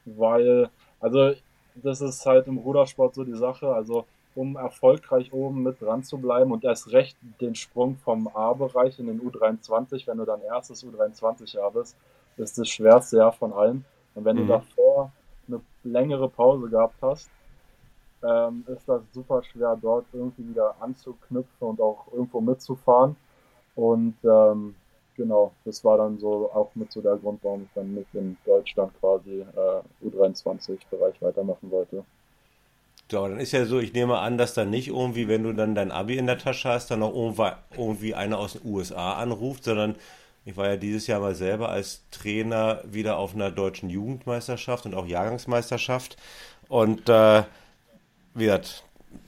weil, 0.04 0.68
also 1.00 1.32
das 1.76 2.00
ist 2.00 2.26
halt 2.26 2.48
im 2.48 2.58
Rudersport 2.58 3.14
so 3.14 3.24
die 3.24 3.36
Sache. 3.36 3.72
Also 3.72 4.04
um 4.34 4.56
erfolgreich 4.56 5.32
oben 5.32 5.62
mit 5.62 5.80
dran 5.80 6.04
zu 6.04 6.18
bleiben 6.18 6.52
und 6.52 6.64
erst 6.64 6.92
recht 6.92 7.16
den 7.40 7.54
Sprung 7.54 7.96
vom 7.96 8.28
A-Bereich 8.28 8.98
in 8.98 9.06
den 9.06 9.20
U23, 9.20 10.06
wenn 10.06 10.18
du 10.18 10.24
dann 10.24 10.42
erstes 10.42 10.84
U23-Jahr 10.84 11.70
bist, 11.72 11.96
ist 12.36 12.58
das 12.58 12.68
schwerste 12.68 13.18
Jahr 13.18 13.32
von 13.32 13.52
allen. 13.52 13.84
Und 14.14 14.24
wenn 14.24 14.36
mhm. 14.36 14.40
du 14.40 14.46
davor 14.46 15.12
eine 15.48 15.60
längere 15.84 16.28
Pause 16.28 16.68
gehabt 16.68 16.96
hast, 17.02 17.30
ähm, 18.22 18.64
ist 18.68 18.88
das 18.88 19.02
super 19.12 19.42
schwer, 19.42 19.76
dort 19.80 20.06
irgendwie 20.12 20.48
wieder 20.48 20.74
anzuknüpfen 20.80 21.68
und 21.68 21.80
auch 21.80 22.06
irgendwo 22.12 22.40
mitzufahren. 22.40 23.16
Und 23.74 24.16
ähm, 24.24 24.74
genau, 25.16 25.52
das 25.64 25.84
war 25.84 25.98
dann 25.98 26.18
so 26.18 26.50
auch 26.52 26.70
mit 26.74 26.92
so 26.92 27.00
der 27.00 27.16
Grund, 27.16 27.40
warum 27.42 27.64
ich 27.64 27.70
dann 27.74 27.94
nicht 27.94 28.14
in 28.14 28.36
Deutschland 28.44 28.92
quasi 29.00 29.40
äh, 29.40 30.06
U23-Bereich 30.06 31.20
weitermachen 31.20 31.70
wollte. 31.70 32.04
So, 33.12 33.28
dann 33.28 33.40
ist 33.40 33.52
ja 33.52 33.66
so, 33.66 33.78
ich 33.78 33.92
nehme 33.92 34.20
an, 34.20 34.38
dass 34.38 34.54
dann 34.54 34.70
nicht 34.70 34.88
irgendwie, 34.88 35.28
wenn 35.28 35.42
du 35.42 35.52
dann 35.52 35.74
dein 35.74 35.90
Abi 35.92 36.16
in 36.16 36.26
der 36.26 36.38
Tasche 36.38 36.70
hast, 36.70 36.90
dann 36.90 37.00
noch 37.00 37.12
irgendwie 37.12 38.14
einer 38.14 38.38
aus 38.38 38.54
den 38.54 38.62
USA 38.64 39.12
anruft, 39.18 39.64
sondern 39.64 39.96
ich 40.46 40.56
war 40.56 40.68
ja 40.68 40.76
dieses 40.78 41.06
Jahr 41.08 41.20
mal 41.20 41.34
selber 41.34 41.68
als 41.68 42.04
Trainer 42.10 42.80
wieder 42.84 43.18
auf 43.18 43.34
einer 43.34 43.50
deutschen 43.50 43.90
Jugendmeisterschaft 43.90 44.86
und 44.86 44.94
auch 44.94 45.06
Jahrgangsmeisterschaft. 45.06 46.16
Und 46.70 47.10
äh, 47.10 47.42
wie 48.32 48.44
gesagt, 48.44 48.82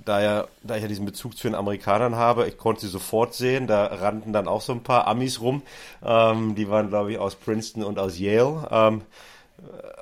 da, 0.06 0.22
ja, 0.22 0.48
da 0.62 0.76
ich 0.76 0.82
ja 0.82 0.88
diesen 0.88 1.04
Bezug 1.04 1.36
zu 1.36 1.46
den 1.46 1.54
Amerikanern 1.54 2.16
habe, 2.16 2.48
ich 2.48 2.56
konnte 2.56 2.80
sie 2.80 2.88
sofort 2.88 3.34
sehen. 3.34 3.66
Da 3.66 3.84
rannten 3.84 4.32
dann 4.32 4.48
auch 4.48 4.62
so 4.62 4.72
ein 4.72 4.82
paar 4.82 5.06
Amis 5.06 5.42
rum. 5.42 5.60
Ähm, 6.02 6.54
die 6.54 6.70
waren, 6.70 6.88
glaube 6.88 7.12
ich, 7.12 7.18
aus 7.18 7.34
Princeton 7.34 7.84
und 7.84 7.98
aus 7.98 8.18
Yale. 8.18 8.66
Ähm, 8.70 9.02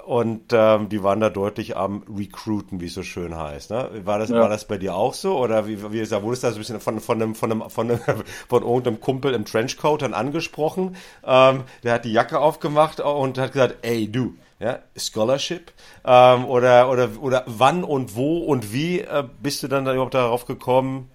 und 0.07 0.53
ähm, 0.53 0.89
die 0.89 1.03
waren 1.03 1.21
da 1.21 1.31
deutlich 1.31 1.77
am 1.77 2.03
Recruiten, 2.13 2.81
wie 2.81 2.87
es 2.87 2.95
so 2.95 3.03
schön 3.03 3.37
heißt. 3.37 3.71
Ne? 3.71 3.89
War, 4.05 4.19
das, 4.19 4.31
ja. 4.31 4.41
war 4.41 4.49
das 4.49 4.67
bei 4.67 4.79
dir 4.79 4.95
auch 4.95 5.15
so? 5.15 5.39
Oder 5.39 5.67
wie, 5.67 5.93
wie 5.93 6.05
da, 6.05 6.23
wurdest 6.23 6.43
du 6.43 6.49
da 6.49 6.53
so 6.53 6.59
ein 6.59 6.61
bisschen 6.61 6.81
von, 6.81 7.01
von, 7.01 7.23
einem, 7.23 7.35
von, 7.35 7.53
einem, 7.53 7.71
von, 7.71 7.91
einem, 7.91 8.01
von 8.49 8.63
irgendeinem 8.63 9.01
Kumpel 9.01 9.35
im 9.35 9.45
Trenchcoat 9.45 10.03
dann 10.03 10.15
angesprochen? 10.15 10.97
Ähm, 11.25 11.65
der 11.83 11.95
hat 11.95 12.05
die 12.05 12.13
Jacke 12.13 12.41
aufgemacht 12.41 13.01
und 13.01 13.39
hat 13.39 13.53
gesagt, 13.53 13.77
ey 13.83 14.11
du, 14.11 14.35
ja, 14.59 14.81
Scholarship? 14.97 15.73
Ähm, 16.05 16.47
oder, 16.47 16.91
oder, 16.91 17.11
oder 17.21 17.45
wann 17.47 17.85
und 17.85 18.17
wo 18.17 18.39
und 18.39 18.73
wie 18.73 19.01
äh, 19.01 19.25
bist 19.41 19.63
du 19.63 19.69
dann 19.69 19.85
da 19.85 19.93
überhaupt 19.93 20.15
darauf 20.15 20.47
gekommen, 20.47 21.11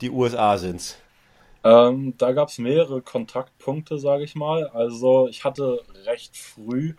die 0.00 0.10
USA 0.10 0.58
sind's? 0.58 0.98
Ähm, 1.62 2.14
da 2.18 2.32
gab 2.32 2.48
es 2.48 2.58
mehrere 2.58 3.00
Kontaktpunkte, 3.00 3.98
sage 3.98 4.24
ich 4.24 4.34
mal. 4.34 4.66
Also 4.68 5.28
ich 5.28 5.44
hatte 5.44 5.80
recht 6.04 6.36
früh 6.36 6.94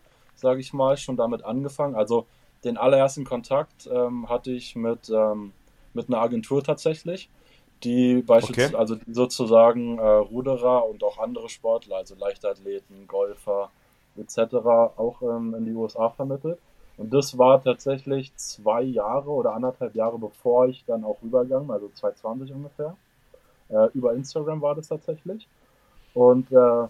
sage 0.46 0.62
ich 0.62 0.74
mal, 0.74 0.96
schon 0.96 1.18
damit 1.18 1.44
angefangen. 1.44 1.96
Also 1.96 2.28
den 2.64 2.78
allerersten 2.78 3.26
Kontakt 3.26 3.90
ähm, 3.92 4.30
hatte 4.30 4.52
ich 4.52 4.76
mit, 4.76 5.10
ähm, 5.10 5.54
mit 5.96 6.08
einer 6.08 6.20
Agentur 6.20 6.64
tatsächlich, 6.64 7.30
die 7.84 8.22
beispielsweise, 8.22 8.76
okay. 8.76 8.78
also 8.78 8.96
sozusagen 9.12 9.98
äh, 9.98 10.02
Ruderer 10.04 10.88
und 10.88 11.04
auch 11.04 11.18
andere 11.18 11.50
Sportler, 11.50 11.98
also 11.98 12.14
Leichtathleten, 12.16 13.08
Golfer 13.08 13.72
etc. 14.18 14.56
auch 14.98 15.22
ähm, 15.24 15.56
in 15.58 15.66
die 15.66 15.74
USA 15.74 16.12
vermittelt. 16.12 16.60
Und 16.98 17.12
das 17.12 17.40
war 17.40 17.62
tatsächlich 17.62 18.36
zwei 18.36 18.84
Jahre 18.84 19.32
oder 19.32 19.54
anderthalb 19.54 19.96
Jahre 19.96 20.20
bevor 20.20 20.68
ich 20.68 20.86
dann 20.86 21.04
auch 21.04 21.18
rübergegangen, 21.24 21.72
also 21.72 21.90
2020 21.90 22.54
ungefähr. 22.54 22.96
Äh, 23.70 23.90
über 23.96 24.14
Instagram 24.14 24.62
war 24.62 24.76
das 24.76 24.90
tatsächlich. 24.90 25.48
Und 26.14 26.52
äh, 26.52 26.88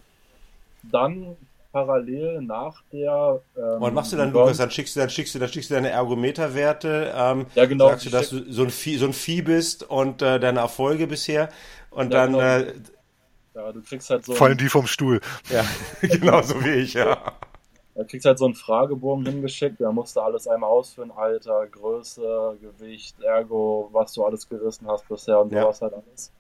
dann 0.83 1.37
parallel 1.75 2.41
nach 2.41 2.83
der. 2.93 3.41
Ähm, 3.57 3.81
und 3.81 3.93
machst 3.93 4.13
du 4.13 4.15
dann, 4.15 4.31
Lukas, 4.31 4.57
dann 4.57 4.71
schickst 4.71 4.95
du, 4.95 5.01
dann 5.01 5.09
schickst 5.09 5.35
du, 5.35 5.39
dann 5.39 5.49
schickst 5.49 5.69
du 5.69 5.73
deine 5.73 5.89
Ergometerwerte, 5.89 7.13
ähm, 7.13 7.47
ja, 7.53 7.65
genau, 7.65 7.89
sagst 7.89 8.05
du, 8.05 8.09
dass 8.11 8.29
du 8.29 8.49
so 8.49 8.63
ein 8.63 8.69
Vieh, 8.69 8.95
so 8.95 9.05
ein 9.05 9.11
Vieh 9.11 9.41
bist 9.41 9.83
und 9.83 10.21
äh, 10.21 10.39
deine 10.39 10.61
Erfolge 10.61 11.05
bisher 11.05 11.49
und 11.91 12.13
ja, 12.13 12.21
dann. 12.21 12.31
Genau. 12.31 12.43
Äh, 12.45 12.73
ja, 13.55 13.71
du 13.73 13.81
kriegst 13.81 14.09
halt 14.09 14.23
so. 14.23 14.35
Fallen 14.35 14.57
die 14.57 14.69
vom 14.69 14.87
Stuhl. 14.87 15.19
Ja, 15.49 15.65
genau 16.01 16.41
so 16.41 16.63
wie 16.63 16.75
ich, 16.75 16.93
ja. 16.93 17.17
Da 17.93 18.03
kriegst 18.05 18.25
halt 18.25 18.39
so 18.39 18.45
einen 18.45 18.55
Fragebogen 18.55 19.25
hingeschickt, 19.25 19.81
da 19.81 19.91
musst 19.91 20.15
du 20.15 20.21
alles 20.21 20.47
einmal 20.47 20.69
ausführen, 20.69 21.11
Alter, 21.11 21.67
Größe, 21.67 22.57
Gewicht, 22.61 23.21
Ergo, 23.21 23.89
was 23.91 24.13
du 24.13 24.23
alles 24.23 24.47
gerissen 24.47 24.87
hast 24.87 25.07
bisher 25.09 25.41
und 25.41 25.51
ja. 25.51 25.63
sowas 25.63 25.81
halt 25.81 25.93
alles. 25.93 26.31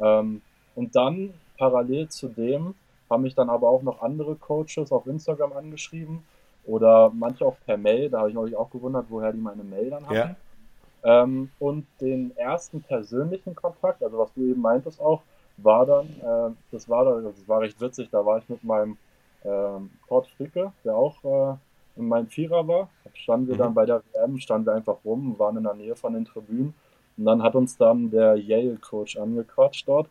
Ähm, 0.00 0.40
und 0.74 0.96
dann 0.96 1.34
parallel 1.58 2.08
zu 2.08 2.28
dem 2.28 2.74
haben 3.10 3.22
mich 3.22 3.34
dann 3.34 3.50
aber 3.50 3.68
auch 3.68 3.82
noch 3.82 4.02
andere 4.02 4.36
Coaches 4.36 4.92
auf 4.92 5.06
Instagram 5.06 5.52
angeschrieben 5.52 6.24
Oder 6.64 7.10
manche 7.14 7.46
auch 7.46 7.56
per 7.64 7.76
Mail, 7.76 8.10
da 8.10 8.20
habe 8.20 8.30
ich 8.30 8.36
mich 8.36 8.56
auch 8.56 8.70
gewundert, 8.70 9.06
woher 9.08 9.32
die 9.32 9.40
meine 9.40 9.64
Mail 9.64 9.90
dann 9.90 10.06
hatten. 10.06 10.14
Ja. 10.14 11.22
Ähm, 11.22 11.50
und 11.58 11.86
den 12.00 12.36
ersten 12.36 12.82
persönlichen 12.82 13.54
Kontakt, 13.54 14.02
also 14.02 14.18
was 14.18 14.32
du 14.34 14.42
eben 14.42 14.60
meintest 14.60 15.00
auch, 15.00 15.22
war 15.56 15.86
dann, 15.86 16.06
äh, 16.06 16.54
das 16.70 16.88
war 16.88 17.04
dann, 17.04 17.24
das 17.24 17.48
war 17.48 17.60
recht 17.60 17.80
witzig, 17.80 18.08
da 18.10 18.24
war 18.24 18.38
ich 18.38 18.48
mit 18.48 18.62
meinem 18.64 18.96
ähm, 19.44 19.90
Kurt 20.06 20.26
Fricke, 20.28 20.72
der 20.84 20.94
auch 20.94 21.24
äh, 21.24 21.56
in 21.96 22.08
meinem 22.08 22.28
Vierer 22.28 22.66
war. 22.66 22.88
Standen 23.14 23.48
wir 23.48 23.54
mhm. 23.54 23.58
dann 23.58 23.74
bei 23.74 23.86
der 23.86 24.02
WM, 24.12 24.38
standen 24.38 24.66
wir 24.66 24.74
einfach 24.74 24.96
rum, 25.04 25.34
waren 25.38 25.56
in 25.56 25.64
der 25.64 25.74
Nähe 25.74 25.96
von 25.96 26.14
den 26.14 26.24
Tribünen. 26.24 26.74
Und 27.16 27.24
dann 27.24 27.42
hat 27.42 27.54
uns 27.54 27.76
dann 27.76 28.10
der 28.10 28.36
Yale-Coach 28.36 29.18
angequatscht 29.18 29.88
dort. 29.88 30.08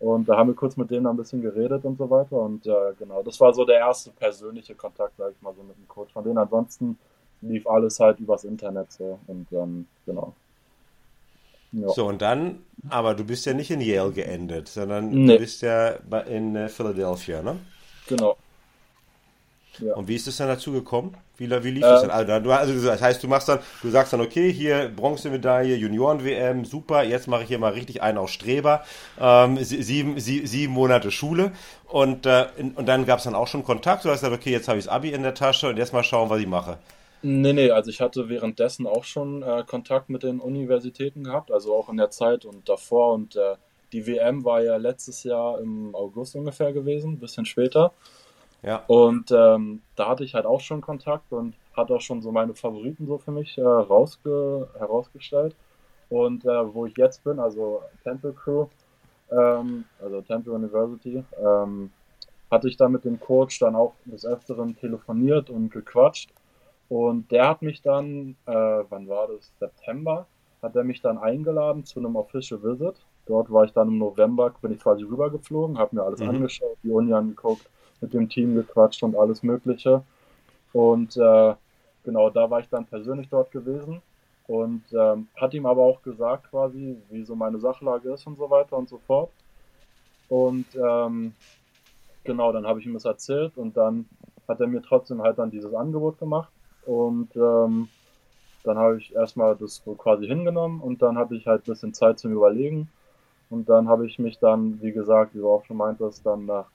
Und 0.00 0.28
da 0.28 0.36
haben 0.36 0.48
wir 0.48 0.54
kurz 0.54 0.78
mit 0.78 0.90
denen 0.90 1.06
ein 1.06 1.16
bisschen 1.16 1.42
geredet 1.42 1.84
und 1.84 1.98
so 1.98 2.08
weiter. 2.08 2.40
Und 2.40 2.66
äh, 2.66 2.94
genau, 2.98 3.22
das 3.22 3.38
war 3.38 3.52
so 3.52 3.66
der 3.66 3.78
erste 3.78 4.10
persönliche 4.10 4.74
Kontakt, 4.74 5.12
sag 5.18 5.32
ich 5.32 5.42
mal, 5.42 5.54
so 5.54 5.62
mit 5.62 5.76
dem 5.76 5.86
Coach 5.88 6.12
von 6.12 6.24
denen. 6.24 6.38
Ansonsten 6.38 6.98
lief 7.42 7.66
alles 7.66 8.00
halt 8.00 8.18
übers 8.18 8.44
Internet 8.44 8.90
so. 8.92 9.18
Und 9.26 9.46
ähm, 9.52 9.86
genau. 10.06 10.32
Ja. 11.72 11.90
So, 11.90 12.06
und 12.06 12.22
dann, 12.22 12.60
aber 12.88 13.14
du 13.14 13.24
bist 13.24 13.44
ja 13.46 13.52
nicht 13.52 13.70
in 13.70 13.80
Yale 13.80 14.10
geendet, 14.10 14.68
sondern 14.68 15.10
nee. 15.10 15.34
du 15.34 15.38
bist 15.38 15.62
ja 15.62 15.90
in 16.26 16.56
äh, 16.56 16.68
Philadelphia, 16.68 17.42
ne? 17.42 17.56
Genau. 18.08 18.36
Ja. 19.80 19.94
Und 19.94 20.08
wie 20.08 20.16
ist 20.16 20.26
es 20.26 20.36
dann 20.36 20.48
dazu 20.48 20.72
gekommen? 20.72 21.16
Wie, 21.36 21.50
wie 21.50 21.70
lief 21.70 21.82
äh, 21.82 21.88
das 21.88 22.02
dann? 22.02 22.10
Also, 22.10 22.50
also, 22.50 22.86
das 22.86 23.00
heißt, 23.00 23.22
du 23.22 23.28
machst 23.28 23.48
dann, 23.48 23.60
du 23.82 23.90
sagst 23.90 24.12
dann, 24.12 24.20
okay, 24.20 24.52
hier 24.52 24.90
Bronzemedaille, 24.94 25.76
Junioren-WM, 25.76 26.64
super, 26.64 27.02
jetzt 27.02 27.28
mache 27.28 27.42
ich 27.42 27.48
hier 27.48 27.58
mal 27.58 27.72
richtig 27.72 28.02
einen 28.02 28.18
auf 28.18 28.30
Streber, 28.30 28.84
ähm, 29.18 29.56
sieben, 29.62 30.20
sie, 30.20 30.46
sieben 30.46 30.72
Monate 30.72 31.10
Schule 31.10 31.52
und, 31.86 32.26
äh, 32.26 32.46
und 32.58 32.86
dann 32.86 33.06
gab 33.06 33.18
es 33.18 33.24
dann 33.24 33.34
auch 33.34 33.48
schon 33.48 33.64
Kontakt, 33.64 34.04
du 34.04 34.10
hast 34.10 34.20
gesagt, 34.20 34.34
okay, 34.34 34.50
jetzt 34.50 34.68
habe 34.68 34.78
ich 34.78 34.84
das 34.84 34.92
Abi 34.92 35.10
in 35.10 35.22
der 35.22 35.34
Tasche 35.34 35.68
und 35.68 35.76
jetzt 35.76 35.92
mal 35.92 36.04
schauen, 36.04 36.28
was 36.30 36.40
ich 36.40 36.46
mache. 36.46 36.78
Nee, 37.22 37.52
nee, 37.52 37.70
also 37.70 37.90
ich 37.90 38.00
hatte 38.00 38.28
währenddessen 38.28 38.86
auch 38.86 39.04
schon 39.04 39.42
äh, 39.42 39.62
Kontakt 39.66 40.08
mit 40.08 40.22
den 40.22 40.40
Universitäten 40.40 41.24
gehabt, 41.24 41.50
also 41.50 41.74
auch 41.74 41.90
in 41.90 41.98
der 41.98 42.10
Zeit 42.10 42.44
und 42.46 42.68
davor 42.68 43.12
und 43.12 43.36
äh, 43.36 43.56
die 43.92 44.06
WM 44.06 44.44
war 44.44 44.62
ja 44.62 44.76
letztes 44.76 45.24
Jahr 45.24 45.60
im 45.60 45.94
August 45.94 46.36
ungefähr 46.36 46.72
gewesen, 46.72 47.12
ein 47.12 47.18
bisschen 47.18 47.44
später. 47.44 47.92
Ja. 48.62 48.84
Und 48.86 49.30
ähm, 49.30 49.82
da 49.96 50.08
hatte 50.08 50.24
ich 50.24 50.34
halt 50.34 50.46
auch 50.46 50.60
schon 50.60 50.80
Kontakt 50.80 51.32
und 51.32 51.54
hatte 51.76 51.94
auch 51.94 52.00
schon 52.00 52.20
so 52.20 52.30
meine 52.30 52.54
Favoriten 52.54 53.06
so 53.06 53.18
für 53.18 53.30
mich 53.30 53.56
äh, 53.56 53.62
rausge 53.62 54.68
herausgestellt. 54.78 55.54
Und 56.08 56.44
äh, 56.44 56.74
wo 56.74 56.86
ich 56.86 56.96
jetzt 56.96 57.24
bin, 57.24 57.38
also 57.38 57.82
Temple 58.02 58.32
Crew, 58.32 58.66
ähm, 59.30 59.84
also 60.02 60.20
Temple 60.22 60.52
University, 60.52 61.24
ähm, 61.42 61.90
hatte 62.50 62.68
ich 62.68 62.76
da 62.76 62.88
mit 62.88 63.04
dem 63.04 63.20
Coach 63.20 63.60
dann 63.60 63.76
auch 63.76 63.94
des 64.04 64.26
Öfteren 64.26 64.76
telefoniert 64.76 65.50
und 65.50 65.70
gequatscht. 65.70 66.30
Und 66.88 67.30
der 67.30 67.48
hat 67.48 67.62
mich 67.62 67.80
dann, 67.82 68.36
äh, 68.46 68.52
wann 68.52 69.08
war 69.08 69.28
das? 69.28 69.52
September, 69.60 70.26
hat 70.60 70.74
er 70.74 70.82
mich 70.82 71.00
dann 71.00 71.18
eingeladen 71.18 71.84
zu 71.84 72.00
einem 72.00 72.16
Official 72.16 72.60
Visit. 72.62 72.96
Dort 73.26 73.50
war 73.52 73.64
ich 73.64 73.72
dann 73.72 73.88
im 73.88 73.98
November, 73.98 74.52
bin 74.60 74.72
ich 74.72 74.80
quasi 74.80 75.04
rübergeflogen, 75.04 75.78
habe 75.78 75.94
mir 75.94 76.02
alles 76.02 76.18
mhm. 76.18 76.30
angeschaut, 76.30 76.76
die 76.82 76.90
Uni 76.90 77.12
angeguckt, 77.12 77.70
mit 78.00 78.14
dem 78.14 78.28
Team 78.28 78.54
gequatscht 78.54 79.02
und 79.02 79.16
alles 79.16 79.42
Mögliche. 79.42 80.02
Und 80.72 81.16
äh, 81.16 81.54
genau, 82.04 82.30
da 82.30 82.50
war 82.50 82.60
ich 82.60 82.68
dann 82.68 82.86
persönlich 82.86 83.28
dort 83.28 83.50
gewesen 83.50 84.00
und 84.46 84.82
ähm, 84.92 85.28
hat 85.36 85.54
ihm 85.54 85.66
aber 85.66 85.82
auch 85.82 86.02
gesagt 86.02 86.50
quasi, 86.50 86.96
wie 87.10 87.24
so 87.24 87.34
meine 87.34 87.58
Sachlage 87.58 88.12
ist 88.12 88.26
und 88.26 88.36
so 88.36 88.50
weiter 88.50 88.76
und 88.76 88.88
so 88.88 88.98
fort. 89.06 89.30
Und 90.28 90.66
ähm, 90.74 91.34
genau, 92.24 92.52
dann 92.52 92.66
habe 92.66 92.80
ich 92.80 92.86
ihm 92.86 92.94
das 92.94 93.04
erzählt 93.04 93.56
und 93.56 93.76
dann 93.76 94.06
hat 94.48 94.60
er 94.60 94.66
mir 94.66 94.82
trotzdem 94.82 95.22
halt 95.22 95.38
dann 95.38 95.50
dieses 95.50 95.74
Angebot 95.74 96.18
gemacht 96.18 96.50
und 96.86 97.34
ähm, 97.36 97.88
dann 98.64 98.76
habe 98.76 98.98
ich 98.98 99.14
erstmal 99.14 99.56
das 99.56 99.82
so 99.84 99.94
quasi 99.94 100.26
hingenommen 100.26 100.80
und 100.80 101.00
dann 101.02 101.16
hatte 101.16 101.34
ich 101.34 101.46
halt 101.46 101.62
ein 101.62 101.72
bisschen 101.72 101.94
Zeit 101.94 102.18
zum 102.18 102.32
Überlegen 102.32 102.88
und 103.48 103.68
dann 103.68 103.88
habe 103.88 104.06
ich 104.06 104.18
mich 104.18 104.38
dann, 104.38 104.80
wie 104.82 104.92
gesagt, 104.92 105.34
wie 105.34 105.38
du 105.38 105.48
auch 105.48 105.64
schon 105.64 105.76
meintest, 105.76 106.26
dann 106.26 106.46
nach 106.46 106.66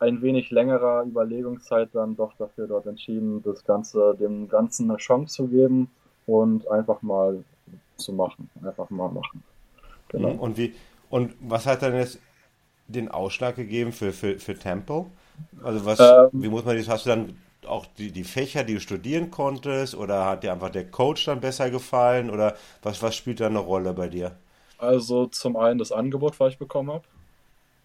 ein 0.00 0.22
wenig 0.22 0.50
längerer 0.50 1.04
Überlegungszeit 1.04 1.90
dann 1.92 2.16
doch 2.16 2.32
dafür 2.38 2.66
dort 2.66 2.86
entschieden, 2.86 3.42
das 3.42 3.64
Ganze, 3.64 4.16
dem 4.18 4.48
Ganzen 4.48 4.90
eine 4.90 4.98
Chance 4.98 5.34
zu 5.34 5.48
geben 5.48 5.90
und 6.26 6.68
einfach 6.68 7.02
mal 7.02 7.44
zu 7.96 8.12
machen. 8.12 8.50
Einfach 8.64 8.88
mal 8.90 9.10
machen. 9.10 9.42
Genau. 10.08 10.30
Und 10.30 10.56
wie, 10.56 10.74
und 11.10 11.34
was 11.40 11.66
hat 11.66 11.82
dann 11.82 11.94
jetzt 11.94 12.18
den 12.88 13.08
Ausschlag 13.08 13.56
gegeben 13.56 13.92
für, 13.92 14.12
für, 14.12 14.38
für 14.38 14.58
Tempo? 14.58 15.10
Also 15.62 15.84
was, 15.84 16.00
ähm, 16.00 16.42
wie 16.42 16.48
muss 16.48 16.64
man 16.64 16.76
das, 16.76 16.88
hast 16.88 17.06
du 17.06 17.10
dann 17.10 17.38
auch 17.66 17.84
die, 17.98 18.10
die 18.10 18.24
Fächer, 18.24 18.64
die 18.64 18.74
du 18.74 18.80
studieren 18.80 19.30
konntest, 19.30 19.94
oder 19.94 20.24
hat 20.24 20.42
dir 20.42 20.52
einfach 20.52 20.70
der 20.70 20.90
Coach 20.90 21.26
dann 21.26 21.40
besser 21.40 21.70
gefallen, 21.70 22.30
oder 22.30 22.56
was, 22.82 23.02
was 23.02 23.14
spielt 23.14 23.40
da 23.40 23.46
eine 23.46 23.58
Rolle 23.58 23.92
bei 23.92 24.08
dir? 24.08 24.36
Also 24.78 25.26
zum 25.26 25.56
einen 25.56 25.78
das 25.78 25.92
Angebot, 25.92 26.40
was 26.40 26.54
ich 26.54 26.58
bekommen 26.58 26.90
habe 26.90 27.04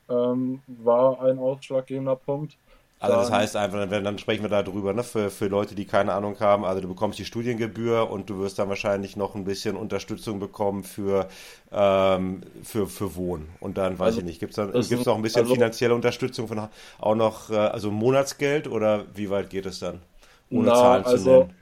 ähm, 0.10 0.62
war 0.68 1.22
ein 1.22 1.40
ausschlaggebender 1.40 2.16
Punkt. 2.16 2.58
Also 3.00 3.18
das 3.18 3.32
heißt 3.32 3.56
einfach, 3.58 3.88
dann 3.90 4.18
sprechen 4.18 4.44
wir 4.44 4.50
darüber, 4.50 4.94
ne, 4.94 5.04
für, 5.04 5.30
für 5.30 5.48
Leute, 5.48 5.76
die 5.76 5.86
keine 5.86 6.14
Ahnung 6.14 6.40
haben, 6.40 6.64
also 6.64 6.82
du 6.82 6.88
bekommst 6.88 7.20
die 7.20 7.26
Studiengebühr 7.26 8.10
und 8.10 8.30
du 8.30 8.40
wirst 8.40 8.58
dann 8.58 8.70
wahrscheinlich 8.70 9.18
noch 9.18 9.36
ein 9.36 9.44
bisschen 9.44 9.76
Unterstützung 9.76 10.40
bekommen 10.40 10.84
für, 10.84 11.28
ähm, 11.72 12.42
für, 12.64 12.88
für 12.88 13.16
Wohnen. 13.16 13.50
Und 13.60 13.78
dann, 13.78 14.00
weiß 14.00 14.08
also, 14.08 14.20
ich 14.20 14.26
nicht, 14.26 14.40
gibt 14.40 14.52
es 14.52 14.56
dann 14.56 14.72
gibt's 14.72 15.06
noch 15.06 15.18
ein 15.18 15.22
bisschen 15.22 15.44
also, 15.44 15.54
finanzielle 15.54 15.94
Unterstützung 15.94 16.48
von 16.48 16.70
auch 17.00 17.16
noch, 17.16 17.50
äh, 17.50 17.56
also 17.56 17.92
Monatsgeld 17.92 18.68
oder 18.68 19.06
wie 19.14 19.30
weit 19.30 19.50
geht 19.50 19.66
es 19.66 19.80
dann? 19.80 20.02
Ohne 20.50 20.68
na, 20.68 20.76
Zahlen 20.76 21.06
also, 21.06 21.18
zu 21.18 21.30
nennen. 21.30 21.54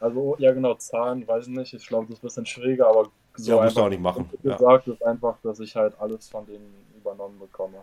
Also, 0.00 0.36
ja 0.38 0.52
genau, 0.52 0.74
Zahlen 0.74 1.26
weiß 1.26 1.46
ich 1.46 1.56
nicht, 1.56 1.74
ich 1.74 1.86
glaube, 1.86 2.06
das 2.08 2.16
ist 2.16 2.24
ein 2.24 2.26
bisschen 2.26 2.46
schwieriger, 2.46 2.88
aber 2.88 3.08
so 3.36 3.56
ja, 3.56 3.62
musst 3.62 3.76
du 3.76 3.82
auch 3.82 3.88
nicht 3.88 4.02
machen. 4.02 4.28
Gesagt 4.42 4.86
ja. 4.88 4.92
ist 4.92 5.02
einfach, 5.06 5.36
dass 5.44 5.60
ich 5.60 5.76
halt 5.76 5.94
alles 6.00 6.28
von 6.28 6.44
denen 6.44 6.74
übernommen 7.02 7.38
bekomme. 7.38 7.78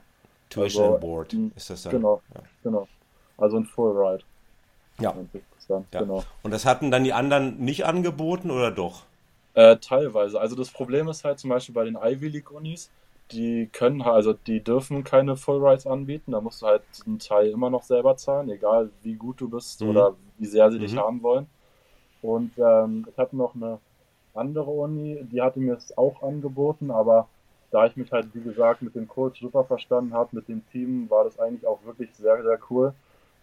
Tuition 0.49 0.85
also, 0.85 0.97
Board 0.99 1.35
ist 1.55 1.69
das 1.69 1.83
dann. 1.83 1.91
Genau, 1.91 2.21
ja. 2.33 2.41
genau. 2.63 2.88
Also 3.38 3.57
ein 3.57 3.65
Full 3.65 3.97
Ride. 3.97 4.23
Ja. 4.99 5.15
ja. 5.69 5.83
Genau. 5.91 6.23
Und 6.41 6.51
das 6.51 6.65
hatten 6.65 6.91
dann 6.91 7.03
die 7.03 7.13
anderen 7.13 7.59
nicht 7.59 7.85
angeboten 7.85 8.49
oder 8.49 8.71
doch? 8.71 9.03
Äh, 9.53 9.77
teilweise. 9.77 10.39
Also 10.39 10.55
das 10.55 10.71
Problem 10.71 11.07
ist 11.07 11.23
halt 11.23 11.39
zum 11.39 11.51
Beispiel 11.51 11.75
bei 11.75 11.85
den 11.85 11.95
Ivy 11.95 12.27
League 12.27 12.51
Unis, 12.51 12.89
die 13.31 13.69
können 13.71 14.01
also 14.01 14.33
die 14.33 14.63
dürfen 14.63 15.03
keine 15.03 15.35
Full 15.35 15.63
Rides 15.63 15.85
anbieten. 15.85 16.31
Da 16.31 16.41
musst 16.41 16.61
du 16.61 16.65
halt 16.65 16.81
einen 17.05 17.19
Teil 17.19 17.49
immer 17.49 17.69
noch 17.69 17.83
selber 17.83 18.17
zahlen, 18.17 18.49
egal 18.49 18.89
wie 19.03 19.13
gut 19.13 19.39
du 19.41 19.49
bist 19.49 19.81
mhm. 19.81 19.89
oder 19.89 20.15
wie 20.38 20.47
sehr 20.47 20.71
sie 20.71 20.77
mhm. 20.77 20.81
dich 20.81 20.97
haben 20.97 21.21
wollen. 21.21 21.47
Und 22.21 22.51
ähm, 22.57 23.07
ich 23.09 23.17
hatte 23.17 23.38
noch 23.38 23.55
eine 23.55 23.79
andere 24.33 24.71
Uni, 24.71 25.19
die 25.31 25.41
hatte 25.41 25.59
mir 25.59 25.75
es 25.75 25.97
auch 25.97 26.21
angeboten, 26.23 26.91
aber 26.91 27.27
da 27.71 27.85
ich 27.85 27.95
mich 27.95 28.11
halt, 28.11 28.27
wie 28.33 28.41
gesagt, 28.41 28.81
mit 28.81 28.95
dem 28.95 29.07
Coach 29.07 29.39
super 29.39 29.63
verstanden 29.63 30.13
habe, 30.13 30.29
mit 30.35 30.47
dem 30.47 30.67
Team, 30.71 31.09
war 31.09 31.23
das 31.23 31.39
eigentlich 31.39 31.65
auch 31.65 31.79
wirklich 31.85 32.09
sehr, 32.15 32.41
sehr 32.43 32.59
cool. 32.69 32.93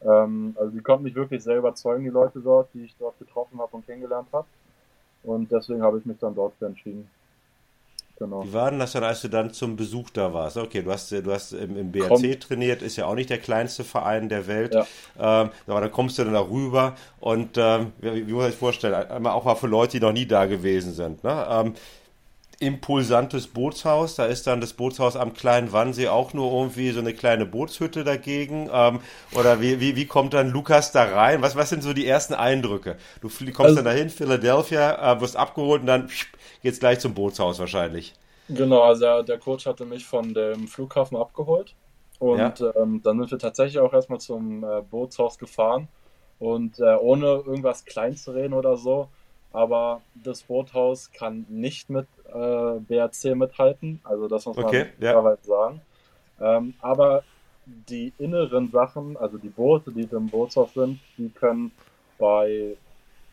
Ähm, 0.05 0.57
also 0.59 0.71
die 0.71 0.83
konnten 0.83 1.05
mich 1.05 1.15
wirklich 1.15 1.43
sehr 1.43 1.57
überzeugen, 1.57 2.05
die 2.05 2.11
Leute 2.11 2.41
dort, 2.41 2.69
die 2.75 2.85
ich 2.85 2.95
dort 2.99 3.19
getroffen 3.19 3.61
habe 3.61 3.77
und 3.77 3.87
kennengelernt 3.87 4.29
habe. 4.33 4.47
Und 5.23 5.51
deswegen 5.51 5.83
habe 5.83 5.99
ich 5.99 6.05
mich 6.05 6.19
dann 6.19 6.35
dort 6.35 6.61
entschieden. 6.61 7.09
Genau. 8.19 8.45
Wie 8.45 8.53
war 8.53 8.71
denn 8.71 8.79
das 8.79 8.93
dann, 8.93 9.05
als 9.05 9.21
du 9.21 9.29
dann 9.29 9.53
zum 9.53 9.77
Besuch 9.77 10.09
da 10.11 10.33
warst? 10.33 10.57
Okay, 10.57 10.83
du 10.83 10.91
hast, 10.91 11.13
du 11.13 11.31
hast 11.31 11.53
im, 11.53 11.77
im 11.77 11.93
BRC 11.93 12.09
Komm. 12.09 12.41
trainiert, 12.41 12.81
ist 12.81 12.97
ja 12.97 13.07
auch 13.07 13.15
nicht 13.15 13.29
der 13.29 13.39
kleinste 13.39 13.85
Verein 13.85 14.31
der 14.31 14.47
Welt. 14.47 14.75
Ja. 14.75 14.87
Ähm, 15.43 15.51
aber 15.67 15.81
dann 15.83 15.93
kommst 15.93 16.19
du 16.19 16.25
dann 16.25 16.33
darüber 16.33 16.95
und 17.21 17.59
ähm, 17.59 17.93
wie, 17.99 18.27
wie 18.27 18.33
muss 18.33 18.49
ich 18.49 18.55
vorstellen? 18.55 18.95
Einmal 18.95 19.33
auch 19.33 19.45
mal 19.45 19.55
für 19.55 19.67
Leute, 19.67 19.99
die 19.99 20.05
noch 20.05 20.13
nie 20.13 20.25
da 20.25 20.47
gewesen 20.47 20.95
sind. 20.95 21.23
Ne? 21.25 21.47
Ähm, 21.51 21.75
impulsantes 22.59 23.49
Bootshaus. 23.49 24.15
Da 24.15 24.27
ist 24.27 24.47
dann 24.47 24.61
das 24.61 24.73
Bootshaus 24.73 25.17
am 25.17 25.35
kleinen 25.35 25.73
Wannsee 25.73 26.09
auch 26.09 26.33
nur 26.33 26.53
irgendwie 26.53 26.91
so 26.91 27.01
eine 27.01 27.13
kleine 27.13 27.47
Bootshütte 27.47 28.05
dagegen. 28.05 28.71
Ähm, 28.73 29.01
oder 29.33 29.61
wie, 29.61 29.81
wie, 29.81 29.97
wie 29.97 30.07
kommt 30.07 30.35
dann 30.35 30.51
Lukas 30.51 30.93
da 30.93 31.05
rein? 31.05 31.43
Was, 31.43 31.57
was 31.57 31.71
sind 31.71 31.83
so 31.83 31.93
die 31.93 32.07
ersten 32.07 32.35
Eindrücke? 32.35 32.97
Du 33.21 33.29
kommst 33.29 33.61
also, 33.61 33.77
dann 33.77 33.85
dahin, 33.85 34.11
Philadelphia, 34.11 35.13
äh, 35.13 35.21
wirst 35.21 35.37
abgeholt 35.37 35.83
und 35.83 35.87
dann 35.87 36.09
geht's 36.63 36.81
gleich 36.81 37.01
zum 37.01 37.15
Bootshaus 37.15 37.59
wahrscheinlich. 37.59 38.15
Genau, 38.49 38.83
also 38.83 39.01
der, 39.01 39.23
der 39.23 39.39
Coach 39.39 39.67
hatte 39.67 39.85
mich 39.85 40.07
von 40.07 40.33
dem 40.33 40.69
Flughafen 40.69 41.17
abgeholt. 41.17 41.75
Und 42.19 42.61
ja. 42.61 42.75
ähm, 42.77 43.03
dann 43.03 43.19
sind 43.19 43.31
wir 43.31 43.39
tatsächlich 43.39 43.79
auch 43.79 43.93
erstmal 43.93 44.21
zum 44.21 44.65
äh, 44.65 44.81
Bootshaus 44.83 45.39
gefahren. 45.39 45.89
Und 46.39 46.79
äh, 46.81 46.97
ohne 46.97 47.27
irgendwas 47.27 47.85
klein 47.85 48.17
zu 48.17 48.33
reden 48.33 48.53
oder 48.53 48.77
so, 48.77 49.09
aber 49.53 50.03
das 50.15 50.43
Boothaus 50.43 51.11
kann 51.13 51.47
nicht 51.49 51.89
mit 51.89 52.07
äh, 52.33 52.81
BRC 52.81 53.37
mithalten. 53.37 54.01
Also 54.05 54.29
das 54.29 54.47
muss 54.47 54.57
man 54.57 54.67
okay, 54.67 54.87
ja. 55.01 55.37
sagen. 55.43 55.81
Ähm, 56.41 56.75
aber 56.81 57.23
die 57.67 58.13
inneren 58.19 58.71
Sachen, 58.71 59.17
also 59.17 59.39
die 59.39 59.49
Boote, 59.49 59.91
die 59.91 60.09
im 60.11 60.29
Bootshaus 60.29 60.73
sind, 60.75 61.01
die 61.19 61.29
können 61.31 61.73
bei 62.19 62.77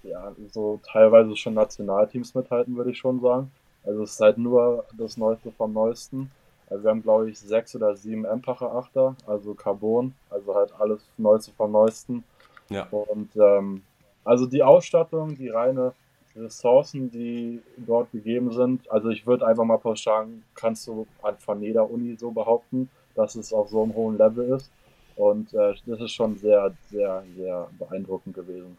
ja, 0.03 0.33
so 0.51 0.79
teilweise 0.91 1.35
schon 1.38 1.53
Nationalteams 1.53 2.35
mithalten, 2.35 2.75
würde 2.75 2.91
ich 2.91 2.97
schon 2.97 3.21
sagen. 3.21 3.51
Also 3.85 4.03
es 4.03 4.13
ist 4.13 4.21
halt 4.21 4.38
nur 4.38 4.85
das 4.97 5.17
Neueste 5.17 5.51
vom 5.51 5.73
Neuesten. 5.73 6.31
Also 6.69 6.83
wir 6.83 6.91
haben, 6.91 7.03
glaube 7.03 7.29
ich, 7.29 7.39
sechs 7.39 7.75
oder 7.75 7.95
sieben 7.95 8.25
Empacher 8.25 8.73
Achter, 8.73 9.15
also 9.27 9.53
Carbon, 9.53 10.13
also 10.29 10.55
halt 10.55 10.73
alles 10.79 11.05
Neueste 11.17 11.51
vom 11.51 11.71
Neuesten. 11.71 12.23
Ja. 12.69 12.88
Und 12.89 13.29
ähm, 13.35 13.83
also 14.23 14.45
die 14.45 14.63
Ausstattung, 14.63 15.38
die 15.38 15.50
reine 15.50 15.93
Ressourcen, 16.35 17.11
die 17.11 17.61
dort 17.77 18.11
gegeben 18.11 18.51
sind, 18.51 18.89
also 18.89 19.09
ich 19.09 19.25
würde 19.27 19.45
einfach 19.45 19.65
mal 19.65 19.77
pauschal, 19.77 20.27
kannst 20.55 20.87
du 20.87 21.05
von 21.39 21.61
jeder 21.61 21.89
Uni 21.89 22.15
so 22.17 22.31
behaupten, 22.31 22.89
dass 23.15 23.35
es 23.35 23.53
auf 23.53 23.69
so 23.69 23.83
einem 23.83 23.93
hohen 23.93 24.17
Level 24.17 24.49
ist. 24.57 24.71
Und 25.15 25.53
äh, 25.53 25.75
das 25.85 26.01
ist 26.01 26.11
schon 26.11 26.37
sehr, 26.37 26.73
sehr, 26.89 27.23
sehr 27.37 27.69
beeindruckend 27.77 28.35
gewesen. 28.35 28.77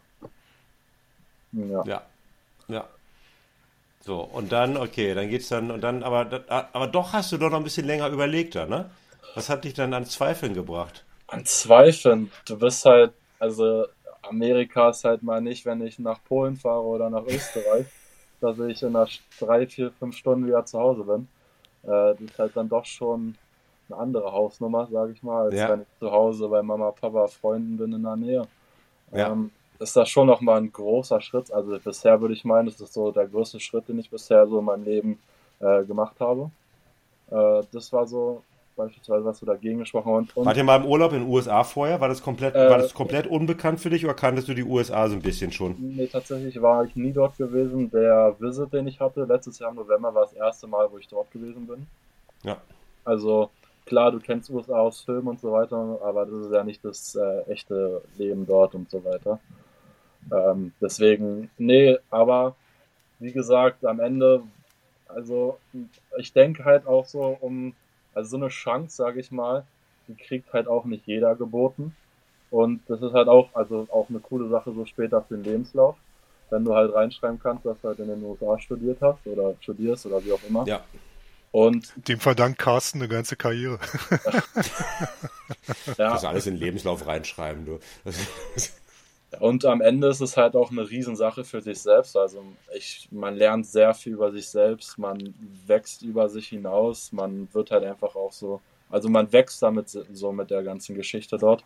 Ja. 1.53 1.83
Ja. 1.85 2.01
ja. 2.67 2.87
So, 4.01 4.19
und 4.19 4.51
dann, 4.51 4.75
okay, 4.77 5.13
dann 5.13 5.29
geht's 5.29 5.47
dann, 5.47 5.71
und 5.71 5.81
dann, 5.81 6.03
aber, 6.03 6.43
aber 6.49 6.87
doch 6.87 7.13
hast 7.13 7.31
du 7.31 7.37
doch 7.37 7.49
noch 7.49 7.57
ein 7.57 7.63
bisschen 7.63 7.87
länger 7.87 8.09
überlegt 8.09 8.55
da, 8.55 8.65
ne? 8.65 8.91
Was 9.33 9.49
hat 9.49 9.63
dich 9.63 9.73
dann 9.73 9.93
an 9.93 10.05
Zweifeln 10.05 10.53
gebracht? 10.53 11.03
An 11.27 11.45
Zweifeln? 11.45 12.31
Du 12.45 12.57
bist 12.57 12.85
halt, 12.85 13.13
also 13.39 13.85
Amerika 14.27 14.89
ist 14.89 15.03
halt 15.03 15.23
mal 15.23 15.41
nicht, 15.41 15.65
wenn 15.65 15.85
ich 15.85 15.99
nach 15.99 16.23
Polen 16.23 16.55
fahre 16.55 16.83
oder 16.83 17.09
nach 17.09 17.25
Österreich, 17.25 17.85
dass 18.41 18.59
ich 18.59 18.81
in 18.83 18.91
nach 18.91 19.09
drei, 19.39 19.67
vier, 19.67 19.91
fünf 19.91 20.15
Stunden 20.15 20.47
wieder 20.47 20.65
zu 20.65 20.79
Hause 20.79 21.03
bin. 21.03 21.27
Äh, 21.83 22.15
das 22.15 22.21
ist 22.21 22.39
halt 22.39 22.55
dann 22.55 22.69
doch 22.69 22.85
schon 22.85 23.35
eine 23.89 23.99
andere 23.99 24.31
Hausnummer, 24.31 24.87
sage 24.91 25.11
ich 25.11 25.23
mal, 25.23 25.45
als 25.45 25.55
ja. 25.55 25.69
wenn 25.69 25.81
ich 25.81 25.99
zu 25.99 26.11
Hause 26.11 26.47
bei 26.47 26.61
Mama, 26.61 26.91
Papa, 26.91 27.27
Freunden 27.27 27.77
bin 27.77 27.93
in 27.93 28.03
der 28.03 28.15
Nähe. 28.15 28.47
Ja. 29.11 29.31
Ähm, 29.31 29.51
ist 29.79 29.95
das 29.95 30.09
schon 30.09 30.27
nochmal 30.27 30.57
ein 30.57 30.71
großer 30.71 31.21
Schritt. 31.21 31.51
Also 31.51 31.77
bisher 31.79 32.21
würde 32.21 32.33
ich 32.33 32.45
meinen, 32.45 32.67
das 32.67 32.79
ist 32.79 32.93
so 32.93 33.11
der 33.11 33.27
größte 33.27 33.59
Schritt, 33.59 33.87
den 33.89 33.99
ich 33.99 34.09
bisher 34.09 34.47
so 34.47 34.59
in 34.59 34.65
meinem 34.65 34.83
Leben 34.83 35.19
äh, 35.59 35.83
gemacht 35.83 36.15
habe. 36.19 36.49
Äh, 37.29 37.63
das 37.71 37.91
war 37.91 38.07
so 38.07 38.41
beispielsweise, 38.75 39.25
was 39.25 39.39
du 39.39 39.45
dagegen 39.45 39.79
gesprochen 39.79 40.13
hast. 40.13 40.37
Und, 40.37 40.45
Wart 40.45 40.57
ihr 40.57 40.63
mal 40.63 40.81
im 40.81 40.85
Urlaub 40.85 41.13
in 41.13 41.19
den 41.19 41.29
USA 41.29 41.63
vorher? 41.63 42.01
War 42.01 42.09
das 42.09 42.21
komplett, 42.21 42.55
äh, 42.55 42.69
war 42.69 42.77
das 42.77 42.93
komplett 42.93 43.27
unbekannt 43.27 43.79
für 43.79 43.89
dich 43.89 44.03
oder 44.05 44.13
kanntest 44.13 44.47
du 44.47 44.53
die 44.53 44.63
USA 44.63 45.07
so 45.07 45.15
ein 45.15 45.21
bisschen 45.21 45.51
schon? 45.51 45.75
Nee, 45.79 46.07
tatsächlich 46.07 46.61
war 46.61 46.85
ich 46.85 46.95
nie 46.95 47.11
dort 47.11 47.37
gewesen. 47.37 47.89
Der 47.91 48.35
Visit, 48.39 48.73
den 48.73 48.87
ich 48.87 48.99
hatte, 48.99 49.23
letztes 49.23 49.59
Jahr 49.59 49.71
im 49.71 49.77
November, 49.77 50.13
war 50.13 50.23
das 50.23 50.33
erste 50.33 50.67
Mal, 50.67 50.87
wo 50.91 50.97
ich 50.97 51.07
dort 51.07 51.31
gewesen 51.31 51.67
bin. 51.67 51.87
Ja. 52.43 52.57
Also 53.03 53.49
klar, 53.85 54.11
du 54.11 54.19
kennst 54.19 54.49
USA 54.49 54.79
aus 54.79 55.01
Filmen 55.01 55.27
und 55.27 55.39
so 55.39 55.51
weiter, 55.51 55.99
aber 56.03 56.25
das 56.25 56.45
ist 56.45 56.51
ja 56.51 56.63
nicht 56.63 56.83
das 56.83 57.15
äh, 57.15 57.41
echte 57.51 58.01
Leben 58.17 58.45
dort 58.45 58.75
und 58.75 58.89
so 58.89 59.03
weiter. 59.03 59.39
Ähm, 60.31 60.73
deswegen, 60.81 61.49
nee, 61.57 61.97
aber 62.09 62.55
wie 63.19 63.31
gesagt, 63.31 63.85
am 63.85 63.99
Ende, 63.99 64.41
also 65.07 65.57
ich 66.17 66.33
denke 66.33 66.65
halt 66.65 66.87
auch 66.87 67.05
so, 67.05 67.37
um, 67.39 67.73
also 68.15 68.31
so 68.31 68.37
eine 68.37 68.47
Chance, 68.47 68.95
sage 68.95 69.19
ich 69.19 69.31
mal, 69.31 69.65
die 70.07 70.15
kriegt 70.15 70.51
halt 70.53 70.67
auch 70.67 70.85
nicht 70.85 71.05
jeder 71.05 71.35
geboten. 71.35 71.95
Und 72.49 72.81
das 72.87 73.01
ist 73.01 73.13
halt 73.13 73.27
auch, 73.27 73.49
also 73.53 73.87
auch 73.91 74.09
eine 74.09 74.19
coole 74.19 74.49
Sache 74.49 74.71
so 74.73 74.85
später 74.85 75.21
für 75.21 75.35
den 75.35 75.43
Lebenslauf, 75.43 75.95
wenn 76.49 76.63
du 76.63 76.73
halt 76.73 76.93
reinschreiben 76.93 77.39
kannst, 77.39 77.65
dass 77.65 77.79
du 77.81 77.89
halt 77.89 77.99
in 77.99 78.07
den 78.07 78.23
USA 78.23 78.57
studiert 78.59 78.99
hast 79.01 79.25
oder 79.27 79.55
studierst 79.59 80.05
oder 80.05 80.23
wie 80.23 80.31
auch 80.31 80.43
immer. 80.47 80.65
Ja. 80.65 80.83
Und 81.51 81.93
dem 82.07 82.19
verdankt 82.19 82.59
Carsten 82.59 82.99
eine 82.99 83.07
ganze 83.07 83.35
Karriere. 83.35 83.79
ja. 85.97 86.11
Das 86.11 86.25
alles 86.25 86.47
in 86.47 86.55
den 86.55 86.61
Lebenslauf 86.61 87.07
reinschreiben, 87.07 87.65
du. 87.65 87.79
Und 89.39 89.65
am 89.65 89.81
Ende 89.81 90.07
ist 90.07 90.21
es 90.21 90.37
halt 90.37 90.55
auch 90.55 90.71
eine 90.71 90.89
Riesensache 90.89 91.43
für 91.43 91.61
sich 91.61 91.79
selbst. 91.79 92.15
Also 92.15 92.43
ich, 92.75 93.07
man 93.11 93.35
lernt 93.35 93.65
sehr 93.65 93.93
viel 93.93 94.13
über 94.13 94.31
sich 94.31 94.47
selbst, 94.47 94.97
man 94.97 95.33
wächst 95.65 96.01
über 96.03 96.29
sich 96.29 96.47
hinaus, 96.47 97.11
man 97.11 97.49
wird 97.53 97.71
halt 97.71 97.83
einfach 97.83 98.15
auch 98.15 98.31
so, 98.31 98.61
also 98.89 99.09
man 99.09 99.31
wächst 99.33 99.61
damit 99.61 99.89
so 99.89 100.31
mit 100.31 100.51
der 100.51 100.63
ganzen 100.63 100.95
Geschichte 100.95 101.37
dort. 101.37 101.63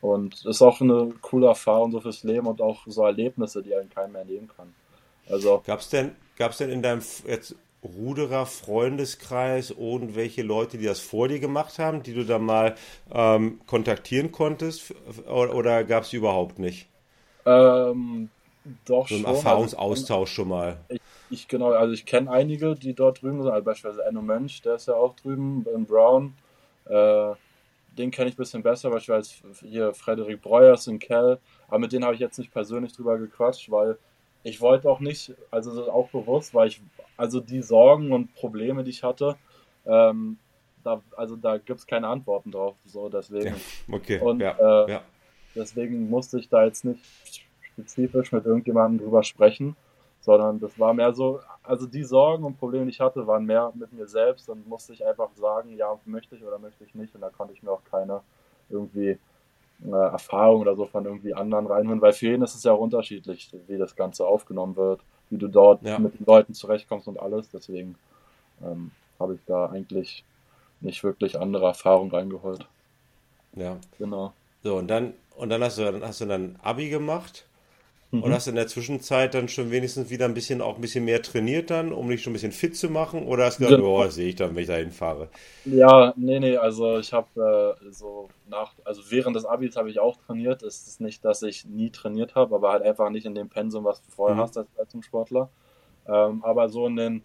Und 0.00 0.44
ist 0.46 0.62
auch 0.62 0.80
eine 0.80 1.12
coole 1.20 1.46
Erfahrung 1.46 1.92
so 1.92 2.00
fürs 2.00 2.24
Leben 2.24 2.46
und 2.46 2.60
auch 2.60 2.82
so 2.86 3.04
Erlebnisse, 3.04 3.62
die 3.62 3.74
einen 3.74 3.88
keinem 3.88 4.16
erleben 4.16 4.48
kann. 4.48 4.74
Also 5.28 5.62
gab's 5.64 5.90
denn, 5.90 6.16
gab's 6.36 6.58
denn 6.58 6.70
in 6.70 6.82
deinem 6.82 7.02
jetzt 7.26 7.54
Ruderer 7.82 8.46
Freundeskreis 8.46 9.70
irgendwelche 9.70 10.42
Leute, 10.42 10.78
die 10.78 10.84
das 10.86 11.00
vor 11.00 11.28
dir 11.28 11.40
gemacht 11.40 11.78
haben, 11.78 12.02
die 12.02 12.14
du 12.14 12.24
dann 12.24 12.44
mal 12.44 12.76
ähm, 13.12 13.60
kontaktieren 13.66 14.30
konntest 14.30 14.94
oder, 15.26 15.54
oder 15.54 15.84
gab 15.84 16.04
es 16.04 16.12
überhaupt 16.12 16.58
nicht? 16.58 16.88
Ähm, 17.44 18.30
doch 18.84 19.08
so 19.08 19.14
ein 19.16 19.22
schon. 19.22 19.30
Erfahrungsaustausch 19.34 20.30
also, 20.30 20.42
schon 20.42 20.48
mal. 20.48 20.78
Ich, 20.88 21.00
ich 21.30 21.48
genau, 21.48 21.72
also 21.72 21.92
ich 21.92 22.06
kenne 22.06 22.30
einige, 22.30 22.74
die 22.76 22.94
dort 22.94 23.22
drüben 23.22 23.42
sind, 23.42 23.50
also 23.50 23.64
beispielsweise 23.64 24.04
Enno 24.08 24.22
Mönch, 24.22 24.62
der 24.62 24.76
ist 24.76 24.86
ja 24.86 24.94
auch 24.94 25.16
drüben, 25.16 25.64
Ben 25.64 25.84
Brown. 25.84 26.34
Äh, 26.86 27.34
den 27.98 28.10
kenne 28.10 28.28
ich 28.28 28.34
ein 28.34 28.38
bisschen 28.38 28.62
besser, 28.62 28.90
beispielsweise 28.90 29.34
hier 29.66 29.92
Frederik 29.92 30.40
Breuers 30.40 30.86
in 30.86 30.98
Kell, 30.98 31.38
aber 31.68 31.78
mit 31.78 31.92
denen 31.92 32.04
habe 32.04 32.14
ich 32.14 32.20
jetzt 32.20 32.38
nicht 32.38 32.52
persönlich 32.52 32.92
drüber 32.92 33.18
gequatscht, 33.18 33.70
weil 33.70 33.98
ich 34.42 34.60
wollte 34.60 34.88
auch 34.88 35.00
nicht, 35.00 35.34
also 35.50 35.70
das 35.70 35.84
ist 35.84 35.88
auch 35.88 36.08
bewusst, 36.08 36.54
weil 36.54 36.68
ich 36.68 36.82
also 37.16 37.40
die 37.40 37.62
Sorgen 37.62 38.12
und 38.12 38.34
Probleme, 38.34 38.82
die 38.84 38.90
ich 38.90 39.02
hatte, 39.02 39.36
ähm, 39.86 40.38
da, 40.82 41.00
also 41.16 41.36
da 41.36 41.58
gibt 41.58 41.78
es 41.78 41.86
keine 41.86 42.08
Antworten 42.08 42.50
drauf. 42.50 42.76
So, 42.84 43.08
deswegen. 43.08 43.54
Ja, 43.88 43.94
okay. 43.94 44.20
Und 44.20 44.40
ja, 44.40 44.56
äh, 44.58 44.90
ja. 44.90 45.02
deswegen 45.54 46.10
musste 46.10 46.38
ich 46.38 46.48
da 46.48 46.64
jetzt 46.64 46.84
nicht 46.84 47.46
spezifisch 47.60 48.32
mit 48.32 48.44
irgendjemandem 48.44 49.04
drüber 49.04 49.22
sprechen, 49.22 49.76
sondern 50.20 50.60
das 50.60 50.78
war 50.78 50.92
mehr 50.92 51.12
so, 51.12 51.40
also 51.62 51.86
die 51.86 52.04
Sorgen 52.04 52.44
und 52.44 52.58
Probleme, 52.58 52.84
die 52.84 52.90
ich 52.90 53.00
hatte, 53.00 53.26
waren 53.26 53.44
mehr 53.44 53.72
mit 53.74 53.92
mir 53.92 54.06
selbst 54.06 54.48
und 54.48 54.66
musste 54.68 54.92
ich 54.92 55.06
einfach 55.06 55.30
sagen, 55.34 55.76
ja, 55.76 55.98
möchte 56.04 56.36
ich 56.36 56.44
oder 56.44 56.58
möchte 56.58 56.84
ich 56.84 56.94
nicht. 56.94 57.14
Und 57.14 57.20
da 57.20 57.30
konnte 57.30 57.54
ich 57.54 57.62
mir 57.62 57.70
auch 57.70 57.84
keine 57.90 58.20
irgendwie 58.68 59.18
Erfahrung 59.90 60.60
oder 60.60 60.76
so 60.76 60.86
von 60.86 61.04
irgendwie 61.04 61.34
anderen 61.34 61.66
reinholen, 61.66 62.00
weil 62.00 62.12
für 62.12 62.26
jeden 62.26 62.42
ist 62.42 62.54
es 62.54 62.62
ja 62.62 62.72
auch 62.72 62.80
unterschiedlich, 62.80 63.50
wie 63.66 63.78
das 63.78 63.96
Ganze 63.96 64.26
aufgenommen 64.26 64.76
wird 64.76 65.00
wie 65.32 65.38
du 65.38 65.48
dort 65.48 65.82
ja. 65.82 65.98
mit 65.98 66.18
den 66.18 66.26
Leuten 66.26 66.52
zurechtkommst 66.52 67.08
und 67.08 67.18
alles. 67.18 67.48
Deswegen 67.48 67.96
ähm, 68.62 68.90
habe 69.18 69.34
ich 69.34 69.40
da 69.46 69.66
eigentlich 69.66 70.24
nicht 70.82 71.02
wirklich 71.02 71.40
andere 71.40 71.66
Erfahrungen 71.66 72.10
reingeholt. 72.10 72.66
Ja. 73.56 73.78
Genau. 73.98 74.34
So, 74.62 74.76
und 74.76 74.88
dann, 74.88 75.14
und 75.36 75.48
dann 75.48 75.62
hast 75.64 75.78
du 75.78 75.84
dann 75.84 76.02
hast 76.02 76.20
du 76.20 76.26
dann 76.26 76.56
Abi 76.62 76.90
gemacht 76.90 77.46
mhm. 78.12 78.22
und 78.22 78.32
hast 78.32 78.46
in 78.46 78.54
der 78.54 78.68
Zwischenzeit 78.68 79.34
dann 79.34 79.48
schon 79.48 79.70
wenigstens 79.72 80.10
wieder 80.10 80.26
ein 80.26 80.34
bisschen 80.34 80.60
auch 80.60 80.76
ein 80.76 80.80
bisschen 80.80 81.04
mehr 81.04 81.22
trainiert 81.22 81.70
dann, 81.70 81.92
um 81.92 82.08
dich 82.08 82.22
schon 82.22 82.30
ein 82.30 82.34
bisschen 82.34 82.52
fit 82.52 82.76
zu 82.76 82.88
machen? 82.88 83.26
Oder 83.26 83.46
hast 83.46 83.58
du 83.58 83.64
gesagt, 83.64 83.82
oh, 83.82 84.06
sehe 84.08 84.28
ich 84.28 84.36
dann, 84.36 84.54
wenn 84.54 84.62
ich 84.62 84.68
da 84.68 84.76
hinfahre? 84.76 85.28
Ja, 85.64 86.14
nee, 86.16 86.38
nee, 86.38 86.56
also 86.56 86.98
ich 86.98 87.12
habe 87.12 87.76
äh, 87.82 87.90
so 87.90 88.28
nach, 88.48 88.72
also 88.84 89.02
während 89.10 89.34
des 89.34 89.44
Abis 89.44 89.76
habe 89.76 89.90
ich 89.90 89.98
auch 89.98 90.16
trainiert. 90.26 90.62
Es 90.62 90.86
ist 90.86 91.00
nicht, 91.00 91.24
dass 91.24 91.42
ich 91.42 91.64
nie 91.64 91.90
trainiert 91.90 92.36
habe, 92.36 92.54
aber 92.54 92.70
halt 92.70 92.84
einfach 92.84 93.10
nicht 93.10 93.26
in 93.26 93.34
dem 93.34 93.48
Pensum, 93.48 93.84
was 93.84 94.00
du 94.02 94.10
vorher 94.10 94.36
mhm. 94.36 94.40
hast 94.40 94.56
als, 94.56 94.68
als 94.78 95.04
Sportler. 95.04 95.48
Ähm, 96.06 96.44
aber 96.44 96.68
so 96.68 96.86
in 96.86 96.96
den 96.96 97.22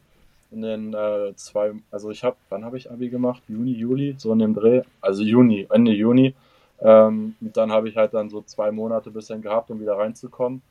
in 0.51 0.61
den 0.61 0.93
äh, 0.93 1.33
zwei, 1.35 1.73
also 1.91 2.09
ich 2.09 2.23
habe, 2.23 2.37
wann 2.49 2.63
habe 2.63 2.77
ich 2.77 2.89
Abi 2.89 3.09
gemacht? 3.09 3.43
Juni, 3.47 3.73
Juli, 3.73 4.15
so 4.17 4.31
in 4.31 4.39
dem 4.39 4.53
Dreh, 4.53 4.81
also 5.01 5.23
Juni, 5.23 5.67
Ende 5.69 5.91
Juni. 5.91 6.35
Ähm, 6.79 7.35
dann 7.39 7.71
habe 7.71 7.89
ich 7.89 7.97
halt 7.97 8.13
dann 8.13 8.29
so 8.29 8.41
zwei 8.41 8.71
Monate 8.71 9.11
bisschen 9.11 9.41
gehabt, 9.41 9.71
um 9.71 9.79
wieder 9.81 9.97
reinzukommen. 9.97 10.61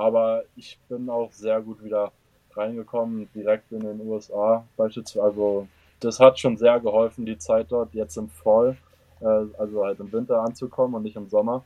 Aber 0.00 0.44
ich 0.56 0.78
bin 0.88 1.10
auch 1.10 1.30
sehr 1.30 1.60
gut 1.60 1.84
wieder 1.84 2.10
reingekommen, 2.54 3.28
direkt 3.34 3.70
in 3.70 3.80
den 3.80 4.00
USA 4.08 4.64
beispielsweise. 4.78 5.22
Also 5.22 5.68
das 6.00 6.18
hat 6.18 6.38
schon 6.38 6.56
sehr 6.56 6.80
geholfen, 6.80 7.26
die 7.26 7.36
Zeit 7.36 7.66
dort 7.68 7.92
jetzt 7.92 8.16
im 8.16 8.30
Fall, 8.30 8.78
äh, 9.20 9.44
also 9.58 9.84
halt 9.84 10.00
im 10.00 10.10
Winter 10.10 10.40
anzukommen 10.40 10.94
und 10.94 11.02
nicht 11.02 11.16
im 11.16 11.28
Sommer, 11.28 11.62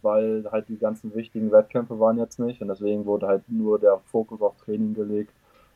weil 0.00 0.48
halt 0.52 0.68
die 0.68 0.78
ganzen 0.78 1.12
wichtigen 1.16 1.50
Wettkämpfe 1.50 1.98
waren 1.98 2.18
jetzt 2.18 2.38
nicht 2.38 2.62
und 2.62 2.68
deswegen 2.68 3.04
wurde 3.04 3.26
halt 3.26 3.42
nur 3.48 3.80
der 3.80 3.98
Fokus 4.12 4.40
auf 4.40 4.56
Training 4.58 4.94
gelegt 4.94 5.32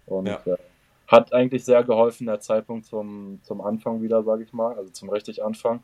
und 0.06 0.28
ja. 0.28 0.40
äh, 0.46 0.56
hat 1.08 1.32
eigentlich 1.32 1.64
sehr 1.64 1.82
geholfen, 1.82 2.28
der 2.28 2.38
Zeitpunkt 2.38 2.86
zum, 2.86 3.40
zum 3.42 3.60
Anfang 3.60 4.00
wieder, 4.00 4.22
sage 4.22 4.44
ich 4.44 4.52
mal, 4.52 4.76
also 4.76 4.92
zum 4.92 5.10
richtig 5.10 5.42
Anfang. 5.42 5.82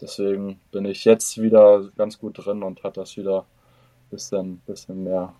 Deswegen 0.00 0.58
bin 0.70 0.86
ich 0.86 1.04
jetzt 1.04 1.42
wieder 1.42 1.90
ganz 1.98 2.18
gut 2.18 2.42
drin 2.42 2.62
und 2.62 2.82
hat 2.82 2.96
das 2.96 3.18
wieder 3.18 3.44
bisschen, 4.10 4.62
bisschen 4.66 5.04
mehr. 5.04 5.34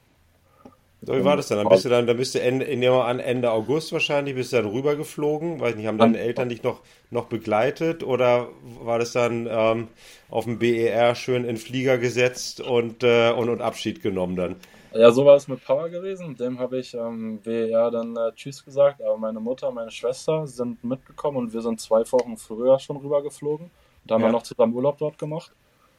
So, 1.05 1.15
wie 1.15 1.25
war 1.25 1.37
das 1.37 1.49
dann? 1.49 1.59
Dann 1.59 1.69
bist 1.69 1.85
du 1.85 1.89
dann, 1.89 2.07
dann 2.07 2.17
bist 2.17 2.37
du 2.37 2.41
Ende, 2.41 2.93
an 2.93 3.19
Ende 3.19 3.51
August 3.51 3.93
wahrscheinlich, 3.93 4.37
bist 4.37 4.53
du 4.53 4.57
dann 4.59 4.67
rübergeflogen, 4.67 5.59
weiß 5.59 5.75
nicht, 5.75 5.89
haben 5.89 5.99
deine 5.99 6.19
Eltern 6.19 6.49
dich 6.49 6.63
noch, 6.63 6.81
noch 7.11 7.25
begleitet 7.25 8.05
oder 8.05 8.49
war 8.81 9.01
das 9.01 9.13
dann 9.13 9.49
ähm, 9.51 9.89
auf 10.31 10.45
dem 10.45 10.61
BER 10.61 11.17
schön 11.17 11.45
in 11.45 11.57
Flieger 11.57 11.99
gesetzt 11.99 12.61
und, 12.61 13.03
äh, 13.03 13.33
und, 13.33 13.49
und 13.49 13.61
Abschied 13.61 14.01
genommen 14.01 14.37
dann? 14.37 14.57
Ja, 14.95 15.11
so 15.11 15.25
war 15.25 15.35
es 15.37 15.49
mit 15.49 15.65
Power 15.65 15.89
gewesen. 15.89 16.37
Dem 16.37 16.61
habe 16.61 16.79
ich 16.79 16.97
am 16.97 17.15
ähm, 17.15 17.39
BER 17.39 17.91
dann 17.91 18.15
äh, 18.17 18.31
Tschüss 18.37 18.65
gesagt, 18.65 19.03
aber 19.03 19.17
meine 19.17 19.41
Mutter 19.41 19.71
und 19.71 19.75
meine 19.75 19.91
Schwester 19.91 20.47
sind 20.47 20.85
mitgekommen 20.85 21.39
und 21.39 21.53
wir 21.53 21.63
sind 21.63 21.81
zwei 21.81 22.01
Wochen 22.13 22.37
früher 22.37 22.79
schon 22.79 22.99
rübergeflogen. 22.99 23.71
Da 24.05 24.15
haben 24.15 24.23
ja. 24.23 24.29
wir 24.29 24.33
noch 24.33 24.43
zusammen 24.43 24.75
Urlaub 24.75 24.99
dort 24.99 25.19
gemacht. 25.19 25.53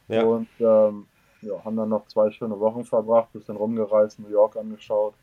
Ja. 0.08 0.24
Und 0.24 0.48
ähm, 0.60 1.08
ja, 1.46 1.64
haben 1.64 1.76
dann 1.76 1.90
noch 1.90 2.08
zwei 2.08 2.32
schöne 2.32 2.60
Wochen 2.60 2.86
verbracht, 2.86 3.32
bisschen 3.34 3.56
rumgereist, 3.56 4.20
New 4.20 4.30
York 4.30 4.56
angeschaut, 4.56 5.14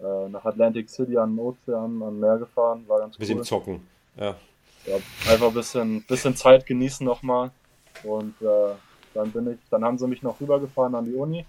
äh, 0.00 0.28
nach 0.28 0.44
Atlantic 0.44 0.88
City 0.88 1.16
an 1.16 1.36
den 1.36 1.38
Ozean, 1.40 2.02
an 2.02 2.20
Meer 2.20 2.38
gefahren, 2.38 2.84
war 2.86 3.00
ganz 3.00 3.16
bisschen 3.16 3.36
cool. 3.36 3.40
Bisschen 3.42 3.58
zocken, 3.58 3.88
ja. 4.16 4.34
ja. 4.86 4.96
Einfach 5.30 5.48
ein 5.48 5.54
bisschen, 5.54 6.02
bisschen 6.04 6.36
Zeit 6.36 6.66
genießen 6.66 7.04
nochmal 7.04 7.50
und 8.04 8.40
äh, 8.42 8.74
dann 9.14 9.30
bin 9.32 9.52
ich, 9.52 9.58
dann 9.70 9.84
haben 9.84 9.98
sie 9.98 10.06
mich 10.06 10.22
noch 10.22 10.40
rübergefahren 10.40 10.94
an 10.94 11.04
die 11.04 11.14
Uni 11.14 11.44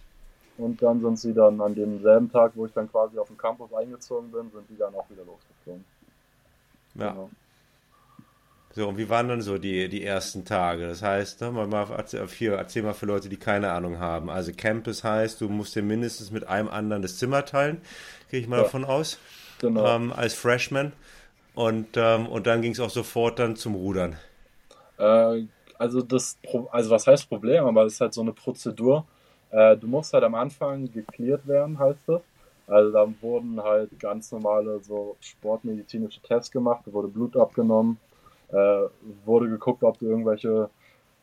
und 0.57 0.81
dann 0.81 1.01
sind 1.01 1.19
sie 1.19 1.33
dann 1.33 1.61
an 1.61 1.75
demselben 1.75 2.31
Tag, 2.31 2.53
wo 2.55 2.65
ich 2.65 2.73
dann 2.73 2.89
quasi 2.89 3.17
auf 3.19 3.27
den 3.27 3.37
Campus 3.37 3.73
eingezogen 3.73 4.31
bin, 4.31 4.49
sind 4.51 4.69
die 4.69 4.77
dann 4.77 4.95
auch 4.95 5.09
wieder 5.09 5.23
losgeflogen. 5.23 5.85
Ja. 6.95 7.11
Genau. 7.11 7.29
So, 8.77 8.87
und 8.87 8.99
wie 8.99 9.09
waren 9.09 9.27
dann 9.27 9.41
so 9.41 9.57
die, 9.57 9.89
die 9.89 10.03
ersten 10.03 10.45
Tage? 10.45 10.87
Das 10.87 11.01
heißt, 11.01 11.41
ne, 11.41 11.49
mal, 11.49 11.65
mal 11.65 11.87
hier, 12.37 12.53
erzähl 12.53 12.83
mal 12.83 12.93
für 12.93 13.07
Leute, 13.07 13.27
die 13.27 13.37
keine 13.37 13.71
Ahnung 13.71 13.97
haben. 13.97 14.29
Also 14.29 14.51
Campus 14.55 15.03
heißt, 15.03 15.41
du 15.41 15.49
musst 15.49 15.75
dir 15.75 15.81
mindestens 15.81 16.29
mit 16.29 16.47
einem 16.47 16.67
anderen 16.67 17.01
das 17.01 17.17
Zimmer 17.17 17.43
teilen, 17.43 17.81
gehe 18.29 18.39
ich 18.39 18.47
mal 18.47 18.57
ja. 18.57 18.61
davon 18.61 18.85
aus. 18.85 19.17
Genau. 19.57 19.83
Ähm, 19.83 20.13
als 20.13 20.35
Freshman. 20.35 20.93
Und, 21.55 21.87
ähm, 21.95 22.27
und 22.27 22.45
dann 22.45 22.61
ging 22.61 22.73
es 22.73 22.79
auch 22.79 22.91
sofort 22.91 23.39
dann 23.39 23.55
zum 23.55 23.73
Rudern. 23.73 24.15
Äh, 24.99 25.45
also 25.79 26.03
das, 26.03 26.37
also 26.69 26.91
was 26.91 27.07
heißt 27.07 27.29
Problem, 27.29 27.65
aber 27.65 27.83
es 27.85 27.93
ist 27.93 28.01
halt 28.01 28.13
so 28.13 28.21
eine 28.21 28.33
Prozedur. 28.33 29.07
Äh, 29.49 29.75
du 29.75 29.87
musst 29.87 30.13
halt 30.13 30.23
am 30.23 30.35
Anfang 30.35 30.91
geklärt 30.93 31.47
werden, 31.47 31.79
heißt 31.79 32.09
es. 32.09 32.21
Also 32.67 32.91
dann 32.91 33.15
wurden 33.21 33.59
halt 33.59 33.99
ganz 33.99 34.31
normale 34.31 34.79
so 34.81 35.15
sportmedizinische 35.19 36.21
Tests 36.21 36.51
gemacht, 36.51 36.83
wurde 36.85 37.07
Blut 37.07 37.35
abgenommen, 37.35 37.97
äh, 38.51 38.87
wurde 39.25 39.49
geguckt, 39.49 39.83
ob 39.83 39.99
du 39.99 40.05
irgendwelche 40.05 40.69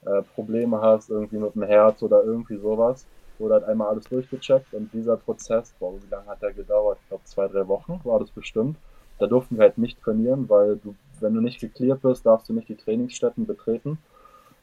äh, 0.04 0.22
Probleme 0.34 0.80
hast, 0.80 1.10
irgendwie 1.10 1.38
mit 1.38 1.54
dem 1.54 1.62
Herz 1.62 2.02
oder 2.02 2.22
irgendwie 2.24 2.56
sowas. 2.56 3.06
Wurde 3.38 3.54
halt 3.54 3.64
einmal 3.64 3.88
alles 3.88 4.04
durchgecheckt 4.04 4.72
und 4.74 4.92
dieser 4.92 5.16
Prozess, 5.16 5.74
boah, 5.78 5.92
wie 5.94 6.10
lange 6.10 6.26
hat 6.26 6.42
der 6.42 6.52
gedauert? 6.52 6.98
Ich 7.02 7.08
glaube 7.08 7.24
zwei, 7.24 7.48
drei 7.48 7.66
Wochen 7.66 8.00
war 8.04 8.20
das 8.20 8.30
bestimmt. 8.30 8.76
Da 9.18 9.26
durften 9.26 9.56
wir 9.56 9.62
halt 9.62 9.78
nicht 9.78 10.00
trainieren, 10.00 10.48
weil 10.48 10.76
du, 10.76 10.94
wenn 11.20 11.34
du 11.34 11.40
nicht 11.40 11.60
geklärt 11.60 12.02
bist, 12.02 12.26
darfst 12.26 12.48
du 12.48 12.52
nicht 12.52 12.68
die 12.68 12.76
Trainingsstätten 12.76 13.46
betreten. 13.46 13.98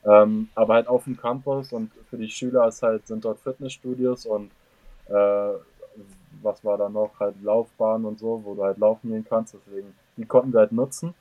Ähm, 0.04 0.50
aber 0.56 0.76
halt 0.76 0.88
auf 0.88 1.04
dem 1.04 1.18
Campus 1.18 1.74
und 1.74 1.92
für 2.10 2.18
die 2.18 2.30
Schüler 2.30 2.68
ist 2.68 2.82
halt, 2.82 3.08
sind 3.08 3.24
dort 3.24 3.40
Fitnessstudios 3.40 4.26
und 4.26 4.52
äh, 5.10 5.54
was 6.42 6.64
war 6.64 6.78
da 6.78 6.90
noch, 6.90 7.20
halt 7.20 7.36
Laufbahnen 7.44 8.06
und 8.06 8.20
so, 8.20 8.42
wo 8.44 8.56
du 8.56 8.64
halt 8.64 8.78
laufen 8.78 9.10
gehen 9.12 9.26
kannst. 9.28 9.54
Deswegen, 9.54 9.94
die 10.18 10.26
konnten 10.26 10.54
wir 10.54 10.62
halt 10.62 10.72
nutzen. 10.72 11.14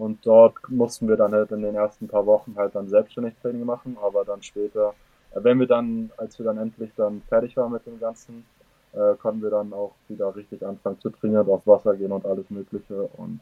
Und 0.00 0.24
dort 0.24 0.54
mussten 0.70 1.08
wir 1.08 1.16
dann 1.16 1.32
halt 1.32 1.50
in 1.50 1.60
den 1.60 1.74
ersten 1.74 2.08
paar 2.08 2.24
Wochen 2.24 2.54
halt 2.56 2.74
dann 2.74 2.88
selbstständig 2.88 3.34
Training 3.42 3.66
machen, 3.66 3.98
aber 4.02 4.24
dann 4.24 4.42
später, 4.42 4.94
äh, 5.34 5.44
wenn 5.44 5.60
wir 5.60 5.66
dann, 5.66 6.10
als 6.16 6.38
wir 6.38 6.46
dann 6.46 6.56
endlich 6.56 6.90
dann 6.96 7.20
fertig 7.28 7.54
waren 7.58 7.70
mit 7.70 7.84
dem 7.84 8.00
Ganzen, 8.00 8.46
äh, 8.94 9.14
konnten 9.20 9.42
wir 9.42 9.50
dann 9.50 9.74
auch 9.74 9.92
wieder 10.08 10.34
richtig 10.34 10.64
anfangen 10.64 10.98
zu 11.00 11.10
trainieren, 11.10 11.46
aufs 11.50 11.66
Wasser 11.66 11.94
gehen 11.96 12.12
und 12.12 12.24
alles 12.24 12.48
Mögliche 12.48 13.10
und 13.18 13.40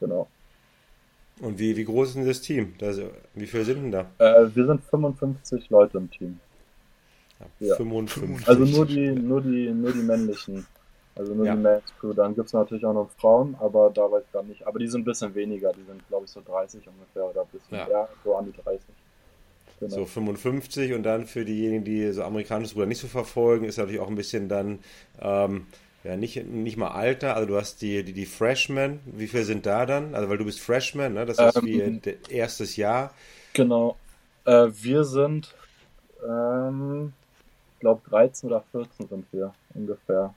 genau. 0.00 0.28
Und 1.42 1.58
wie, 1.58 1.76
wie 1.76 1.84
groß 1.84 2.08
ist 2.08 2.16
denn 2.16 2.26
das 2.26 2.40
Team? 2.40 2.72
Das, 2.78 2.98
wie 3.34 3.46
viele 3.46 3.64
sind 3.66 3.82
denn 3.82 3.92
da? 3.92 4.06
Äh, 4.16 4.48
wir 4.54 4.64
sind 4.64 4.82
55 4.84 5.68
Leute 5.68 5.98
im 5.98 6.10
Team. 6.10 6.40
Ja, 7.60 7.74
55. 7.74 8.48
Also 8.48 8.64
nur 8.64 8.86
die, 8.86 9.10
nur 9.10 9.42
die, 9.42 9.68
nur 9.68 9.92
die 9.92 10.02
männlichen. 10.02 10.66
Also 11.14 11.34
nur 11.34 11.46
ja. 11.46 11.54
die 11.54 11.60
Mans 11.60 11.84
Crew. 12.00 12.12
Dann 12.12 12.34
gibt 12.34 12.46
es 12.46 12.52
natürlich 12.52 12.84
auch 12.84 12.94
noch 12.94 13.10
Frauen, 13.18 13.56
aber 13.60 13.90
da 13.90 14.10
weiß 14.10 14.24
ich 14.26 14.32
gar 14.32 14.42
nicht. 14.42 14.66
Aber 14.66 14.78
die 14.78 14.88
sind 14.88 15.02
ein 15.02 15.04
bisschen 15.04 15.34
weniger. 15.34 15.72
Die 15.72 15.84
sind, 15.84 16.06
glaube 16.08 16.24
ich, 16.24 16.30
so 16.30 16.40
30 16.44 16.86
ungefähr 16.88 17.24
oder 17.24 17.42
ein 17.42 17.48
bisschen 17.52 17.78
ja. 17.78 17.86
mehr, 17.86 18.08
so 18.24 18.36
an 18.36 18.46
die 18.46 18.62
30. 18.62 18.80
Genau. 19.80 19.94
So 19.96 20.06
55 20.06 20.92
und 20.92 21.02
dann 21.02 21.26
für 21.26 21.44
diejenigen, 21.44 21.84
die 21.84 22.12
so 22.12 22.22
amerikanisches 22.22 22.76
Ruder 22.76 22.86
nicht 22.86 23.00
so 23.00 23.08
verfolgen, 23.08 23.64
ist 23.64 23.78
natürlich 23.78 24.00
auch 24.00 24.08
ein 24.08 24.14
bisschen 24.14 24.48
dann, 24.48 24.78
ähm, 25.20 25.66
ja, 26.04 26.16
nicht, 26.16 26.46
nicht 26.46 26.76
mal 26.76 26.92
Alter, 26.92 27.34
also 27.34 27.48
du 27.48 27.56
hast 27.56 27.82
die, 27.82 28.04
die, 28.04 28.12
die 28.12 28.26
Freshmen, 28.26 29.00
wie 29.06 29.26
viele 29.26 29.44
sind 29.44 29.66
da 29.66 29.84
dann? 29.84 30.14
Also 30.14 30.28
weil 30.28 30.38
du 30.38 30.44
bist 30.44 30.60
Freshman, 30.60 31.14
ne? 31.14 31.26
das 31.26 31.38
ist 31.38 31.56
ähm, 31.56 31.64
wie 31.64 32.32
erstes 32.32 32.76
Jahr. 32.76 33.12
Genau. 33.54 33.96
Äh, 34.44 34.68
wir 34.72 35.02
sind, 35.02 35.52
ähm, 36.24 37.12
ich 37.74 37.80
glaube 37.80 38.02
13 38.08 38.50
oder 38.50 38.62
14 38.70 39.08
sind 39.08 39.26
wir 39.32 39.52
ungefähr. 39.74 40.32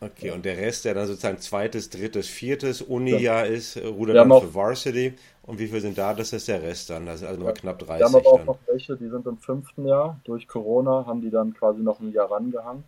Okay, 0.00 0.30
und 0.30 0.44
der 0.44 0.56
Rest, 0.56 0.84
der 0.84 0.94
dann 0.94 1.08
sozusagen 1.08 1.38
zweites, 1.38 1.90
drittes, 1.90 2.28
viertes 2.28 2.82
Uni-Jahr 2.82 3.46
ja. 3.46 3.52
ist, 3.52 3.76
rudert 3.76 4.16
dann 4.16 4.40
für 4.40 4.54
Varsity. 4.54 5.14
Und 5.42 5.58
wie 5.58 5.66
viele 5.66 5.80
sind 5.80 5.98
da? 5.98 6.14
Das 6.14 6.32
ist 6.32 6.46
der 6.46 6.62
Rest 6.62 6.90
dann, 6.90 7.06
das 7.06 7.22
ist 7.22 7.26
also 7.26 7.44
ja. 7.44 7.52
knapp 7.52 7.80
30. 7.80 7.98
Wir 7.98 8.06
haben 8.06 8.14
aber 8.14 8.26
auch 8.28 8.36
dann. 8.36 8.46
noch 8.46 8.58
welche, 8.66 8.96
die 8.96 9.08
sind 9.08 9.26
im 9.26 9.38
fünften 9.38 9.86
Jahr. 9.86 10.20
Durch 10.24 10.46
Corona 10.46 11.04
haben 11.06 11.20
die 11.20 11.30
dann 11.30 11.52
quasi 11.52 11.80
noch 11.80 11.98
ein 11.98 12.12
Jahr 12.12 12.30
rangehangen 12.30 12.84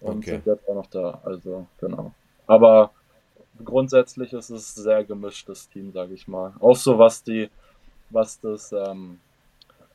und 0.00 0.18
okay. 0.18 0.30
sind 0.32 0.46
jetzt 0.46 0.68
auch 0.68 0.74
noch 0.74 0.86
da. 0.86 1.20
Also, 1.22 1.66
genau. 1.80 2.12
Aber 2.48 2.90
grundsätzlich 3.64 4.32
ist 4.32 4.50
es 4.50 4.76
ein 4.76 4.82
sehr 4.82 5.04
gemischtes 5.04 5.68
Team, 5.68 5.92
sage 5.92 6.14
ich 6.14 6.26
mal. 6.26 6.54
Auch 6.58 6.76
so 6.76 6.98
was 6.98 7.22
die, 7.22 7.50
was 8.10 8.40
das, 8.40 8.72
ähm, 8.72 9.20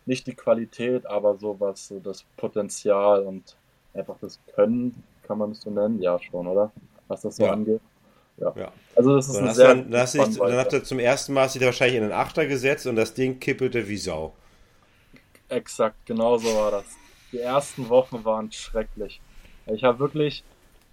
nicht 0.06 0.28
die 0.28 0.36
Qualität, 0.36 1.06
aber 1.06 1.36
so 1.36 1.60
was 1.60 1.88
so 1.88 2.00
das 2.00 2.24
Potenzial 2.38 3.24
und 3.24 3.58
einfach 3.94 4.16
das 4.22 4.40
Können 4.56 5.04
kann 5.28 5.38
man 5.38 5.52
es 5.52 5.62
so 5.62 5.70
nennen? 5.70 6.02
Ja, 6.02 6.20
schon, 6.20 6.48
oder? 6.48 6.72
Was 7.08 7.22
das 7.22 7.36
so 7.38 7.44
ja. 7.44 7.52
angeht. 7.52 7.82
Ja. 8.38 8.54
ja. 8.56 8.72
Also 8.96 9.16
das 9.16 9.28
ist 9.28 9.34
so, 9.34 9.40
ein 9.40 9.54
sehr 9.54 9.68
dann, 9.70 9.92
dann, 9.92 10.06
dich, 10.06 10.38
dann 10.38 10.58
hat 10.58 10.74
er 10.74 10.84
zum 10.84 11.00
ersten 11.00 11.34
Mal 11.34 11.50
sich 11.50 11.62
wahrscheinlich 11.62 11.98
in 11.98 12.04
den 12.04 12.12
Achter 12.12 12.46
gesetzt 12.46 12.88
und 12.88 12.96
das 12.96 13.14
Ding 13.14 13.40
kippelte 13.40 13.88
wie 13.88 13.98
Sau. 13.98 14.34
Exakt, 15.50 16.06
genau 16.06 16.38
so 16.38 16.48
war 16.56 16.72
das. 16.72 16.86
Die 17.32 17.40
ersten 17.40 17.90
Wochen 17.90 18.24
waren 18.26 18.52
schrecklich. 18.52 19.22
Ich 19.68 19.84
habe 19.84 20.00
wirklich, 20.00 20.44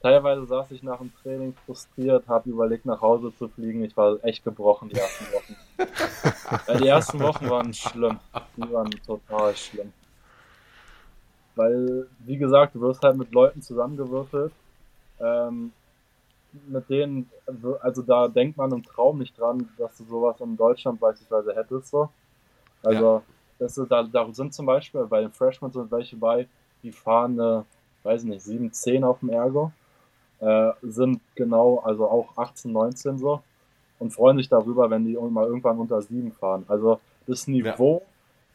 teilweise 0.03 0.47
saß 0.47 0.71
ich 0.73 0.83
nach 0.83 0.99
dem 0.99 1.13
Training 1.23 1.55
frustriert, 1.65 2.29
habe 2.29 2.51
überlegt, 2.51 2.87
nach 2.87 3.01
Hause 3.01 3.33
zu 3.39 3.49
fliegen. 3.49 3.85
Ich 3.85 3.97
war 3.97 4.19
echt 4.23 4.45
gebrochen 4.45 4.91
die 4.91 4.97
ersten 4.97 5.25
Wochen. 5.33 5.57
ja, 6.69 6.75
die 6.79 6.87
ersten 6.89 7.21
Wochen 7.21 7.49
waren 7.49 7.73
schlimm. 7.73 8.19
Die 8.57 8.73
waren 8.73 8.91
total 9.07 9.57
schlimm. 9.57 9.93
Weil, 11.61 12.07
wie 12.21 12.39
gesagt, 12.39 12.75
du 12.75 12.81
wirst 12.81 13.03
halt 13.03 13.19
mit 13.19 13.33
Leuten 13.33 13.61
zusammengewürfelt, 13.61 14.51
ähm, 15.21 15.73
mit 16.69 16.89
denen, 16.89 17.29
also 17.83 18.01
da 18.01 18.29
denkt 18.29 18.57
man 18.57 18.73
im 18.73 18.83
Traum 18.83 19.19
nicht 19.19 19.39
dran, 19.39 19.69
dass 19.77 19.99
du 19.99 20.05
sowas 20.05 20.41
in 20.41 20.57
Deutschland 20.57 20.99
beispielsweise 20.99 21.55
hättest. 21.55 21.89
So. 21.89 22.09
Also, 22.83 23.05
ja. 23.05 23.23
das 23.59 23.79
da, 23.91 24.03
da 24.05 24.33
sind 24.33 24.55
zum 24.55 24.65
Beispiel 24.65 25.05
bei 25.05 25.21
den 25.21 25.33
Freshmen 25.33 25.71
sind 25.71 25.91
welche 25.91 26.17
bei, 26.17 26.49
die 26.83 26.93
fahren, 26.93 27.39
äh, 27.39 27.63
weiß 28.05 28.25
nicht, 28.25 28.41
7, 28.41 28.73
10 28.73 29.05
auf 29.05 29.21
dem 29.21 29.29
Ergo, 29.29 29.71
äh, 30.39 30.71
sind 30.81 31.21
genau, 31.35 31.81
also 31.81 32.09
auch 32.09 32.39
18, 32.39 32.73
19 32.73 33.19
so 33.19 33.43
und 33.99 34.15
freuen 34.15 34.39
sich 34.39 34.49
darüber, 34.49 34.89
wenn 34.89 35.05
die 35.05 35.13
mal 35.13 35.47
irgendwann 35.47 35.79
unter 35.79 36.01
7 36.01 36.33
fahren. 36.33 36.65
Also, 36.69 37.01
das 37.27 37.47
Niveau 37.47 38.01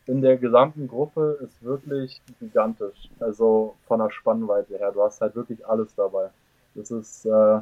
in 0.08 0.22
der 0.22 0.38
gesamten 0.38 0.88
Gruppe 0.88 1.40
ist 1.44 1.64
wirklich 1.64 2.22
gigantisch. 2.40 3.10
Also 3.20 3.76
von 3.88 4.00
der 4.00 4.12
Spannweite 4.12 4.78
her. 4.78 4.92
Du 4.92 5.02
hast 5.02 5.22
halt 5.22 5.36
wirklich 5.36 5.66
alles 5.66 5.96
dabei. 5.96 6.30
Das 6.76 6.92
ist, 6.92 7.26
äh, 7.26 7.62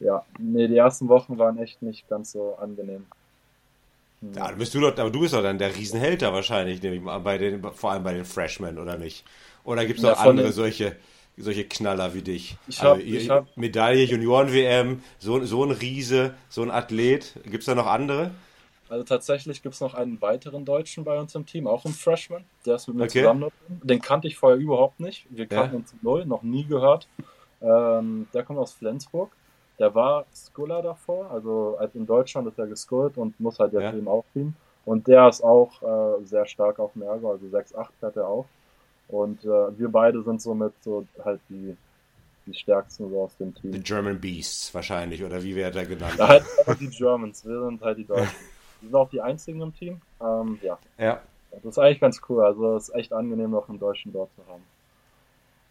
ja, 0.00 0.24
nee, 0.38 0.68
die 0.68 0.76
ersten 0.76 1.08
Wochen 1.08 1.38
waren 1.38 1.58
echt 1.58 1.82
nicht 1.82 2.08
ganz 2.08 2.32
so 2.32 2.56
angenehm. 2.56 3.06
Hm. 4.20 4.32
Ja, 4.34 4.50
bist 4.52 4.74
du 4.74 4.80
doch, 4.80 4.96
aber 4.96 5.10
du 5.10 5.20
bist 5.20 5.34
doch 5.34 5.42
dann 5.42 5.58
der 5.58 5.74
Riesenheld 5.74 6.22
da 6.22 6.32
wahrscheinlich, 6.32 6.82
nehme 6.82 6.96
ich 6.96 7.02
mal, 7.02 7.18
bei 7.18 7.38
den, 7.38 7.62
vor 7.62 7.92
allem 7.92 8.04
bei 8.04 8.14
den 8.14 8.24
Freshmen, 8.24 8.78
oder 8.78 8.96
nicht? 8.96 9.24
Oder 9.64 9.84
gibt 9.84 9.98
es 9.98 10.04
noch 10.04 10.18
ja, 10.18 10.30
andere 10.30 10.52
solche, 10.52 10.96
solche 11.36 11.64
Knaller 11.64 12.14
wie 12.14 12.22
dich? 12.22 12.56
Ich 12.68 12.82
hab, 12.82 12.94
also, 12.94 13.06
ich 13.06 13.28
hab, 13.28 13.54
Medaille, 13.56 14.04
Junioren-WM, 14.04 15.02
so, 15.18 15.44
so 15.44 15.64
ein 15.64 15.72
Riese, 15.72 16.34
so 16.48 16.62
ein 16.62 16.70
Athlet. 16.70 17.34
Gibt 17.44 17.58
es 17.58 17.66
da 17.66 17.74
noch 17.74 17.86
andere? 17.86 18.30
Also 18.88 19.04
tatsächlich 19.04 19.62
gibt 19.62 19.74
es 19.74 19.80
noch 19.80 19.94
einen 19.94 20.20
weiteren 20.20 20.64
Deutschen 20.64 21.04
bei 21.04 21.18
uns 21.18 21.34
im 21.34 21.44
Team, 21.44 21.66
auch 21.66 21.84
ein 21.84 21.92
Freshman, 21.92 22.44
der 22.64 22.76
ist 22.76 22.86
mit 22.86 22.96
mir 22.96 23.04
okay. 23.04 23.20
zusammen. 23.20 23.50
Den 23.68 24.00
kannte 24.00 24.28
ich 24.28 24.36
vorher 24.36 24.58
überhaupt 24.58 25.00
nicht. 25.00 25.26
Wir 25.30 25.46
kannten 25.46 25.74
ja. 25.74 25.78
uns 25.80 25.94
null, 26.02 26.24
noch 26.24 26.42
nie 26.42 26.64
gehört. 26.64 27.08
Ähm, 27.60 28.28
der 28.32 28.44
kommt 28.44 28.58
aus 28.58 28.72
Flensburg. 28.72 29.30
Der 29.78 29.94
war 29.94 30.24
Sculler 30.34 30.82
davor, 30.82 31.30
also 31.30 31.76
halt 31.78 31.94
in 31.94 32.06
Deutschland 32.06 32.48
ist 32.48 32.58
er 32.58 32.66
gescullt 32.66 33.18
und 33.18 33.38
muss 33.40 33.58
halt 33.58 33.72
jetzt 33.72 33.82
ja. 33.82 33.94
eben 33.94 34.08
auch 34.08 34.24
Team. 34.32 34.54
Und 34.86 35.06
der 35.08 35.28
ist 35.28 35.42
auch 35.42 35.82
äh, 35.82 36.24
sehr 36.24 36.46
stark 36.46 36.78
auf 36.78 36.92
dem 36.92 37.02
Ergo, 37.02 37.30
also 37.30 37.44
6-8 37.46 37.88
fährt 38.00 38.16
er 38.16 38.28
auch. 38.28 38.46
Und 39.08 39.44
äh, 39.44 39.78
wir 39.78 39.88
beide 39.88 40.22
sind 40.22 40.40
somit 40.40 40.72
so 40.80 41.04
halt 41.22 41.40
die, 41.50 41.76
die 42.46 42.54
stärksten 42.54 43.10
so 43.10 43.22
aus 43.22 43.36
dem 43.36 43.54
Team. 43.54 43.72
Die 43.72 43.80
German 43.80 44.20
Beasts 44.20 44.72
wahrscheinlich, 44.72 45.22
oder 45.22 45.42
wie 45.42 45.54
wird 45.54 45.76
er 45.76 45.84
genannt? 45.84 46.14
Ja, 46.18 46.28
halt 46.28 46.44
die 46.80 46.88
Germans, 46.88 47.44
wir 47.44 47.64
sind 47.64 47.82
halt 47.82 47.98
die 47.98 48.06
Deutschen. 48.06 48.28
Sind 48.86 48.94
auch 48.94 49.10
die 49.10 49.20
einzigen 49.20 49.60
im 49.60 49.74
Team. 49.74 50.00
Ähm, 50.20 50.58
ja. 50.62 50.78
ja. 50.98 51.20
Das 51.50 51.64
ist 51.64 51.78
eigentlich 51.78 52.00
ganz 52.00 52.20
cool. 52.28 52.44
Also 52.44 52.76
es 52.76 52.88
ist 52.88 52.94
echt 52.94 53.12
angenehm, 53.12 53.50
noch 53.50 53.68
einen 53.68 53.78
Deutschen 53.78 54.12
dort 54.12 54.30
zu 54.34 54.46
haben. 54.50 54.62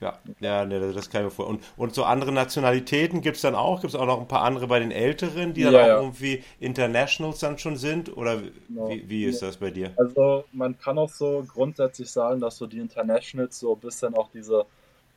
Ja, 0.01 0.19
ja, 0.41 0.65
nee, 0.65 0.78
das 0.80 1.10
kann 1.10 1.21
ich 1.21 1.25
mir 1.25 1.32
vorstellen. 1.32 1.60
Und, 1.78 1.84
und 1.84 1.95
so 1.95 2.04
andere 2.04 2.32
Nationalitäten 2.32 3.21
gibt 3.21 3.38
es 3.38 3.41
dann 3.41 3.56
auch? 3.56 3.80
Gibt 3.80 3.93
es 3.93 3.99
auch 3.99 4.06
noch 4.06 4.19
ein 4.19 4.28
paar 4.28 4.41
andere 4.41 4.67
bei 4.67 4.80
den 4.80 4.91
Älteren, 4.91 5.54
die 5.54 5.63
dann 5.63 5.73
ja, 5.73 5.84
auch 5.84 5.88
ja. 5.88 6.01
irgendwie 6.01 6.43
Internationals 6.60 7.39
dann 7.39 7.58
schon 7.58 7.78
sind? 7.78 8.15
Oder 8.15 8.41
genau. 8.67 8.89
wie, 8.89 9.10
wie 9.10 9.25
ist 9.25 9.41
das 9.41 9.58
bei 9.58 9.71
dir? 9.71 9.91
Also 9.95 10.43
man 10.51 10.78
kann 10.78 10.97
auch 10.97 11.10
so 11.10 11.45
grundsätzlich 11.47 12.12
sagen, 12.12 12.41
dass 12.41 12.58
so 12.58 12.67
die 12.67 12.80
Internationals 12.80 13.58
so 13.58 13.73
ein 13.73 13.80
bisschen 13.80 14.15
auch 14.15 14.30
diese, 14.34 14.65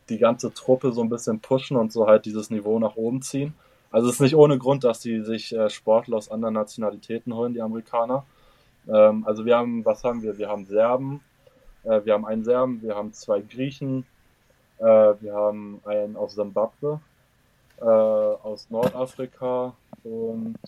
die 0.09 0.19
ganze 0.19 0.55
Truppe 0.55 0.93
so 0.93 1.03
ein 1.03 1.09
bisschen 1.09 1.41
pushen 1.41 1.77
und 1.77 1.93
so 1.93 2.07
halt 2.07 2.25
dieses 2.25 2.49
Niveau 2.51 2.79
nach 2.79 2.95
oben 2.95 3.21
ziehen. 3.21 3.55
Also 3.91 4.09
es 4.09 4.15
ist 4.15 4.21
nicht 4.21 4.37
ohne 4.37 4.59
Grund, 4.59 4.85
dass 4.85 5.01
die 5.01 5.23
sich 5.23 5.55
äh, 5.55 5.71
Sportler 5.71 6.17
aus 6.19 6.31
anderen 6.31 6.55
Nationalitäten 6.55 7.35
holen, 7.35 7.55
die 7.55 7.63
Amerikaner. 7.63 8.25
Ähm, 8.87 9.25
also 9.27 9.45
wir 9.45 9.57
haben, 9.57 9.85
was 9.85 10.05
haben 10.05 10.23
wir? 10.23 10.39
Wir 10.39 10.49
haben 10.49 10.67
Serben, 10.67 11.21
Äh, 11.85 12.05
wir 12.05 12.15
haben 12.15 12.27
einen 12.27 12.45
Serben, 12.45 12.83
wir 12.83 12.95
haben 12.95 13.13
zwei 13.13 13.41
Griechen, 13.41 14.05
äh, 14.79 14.85
wir 14.85 15.35
haben 15.35 15.81
einen 15.85 16.17
aus 16.17 16.35
Simbabwe, 16.35 17.01
äh, 17.81 17.85
aus 17.85 18.69
Nordafrika 18.71 19.75
und 20.05 20.59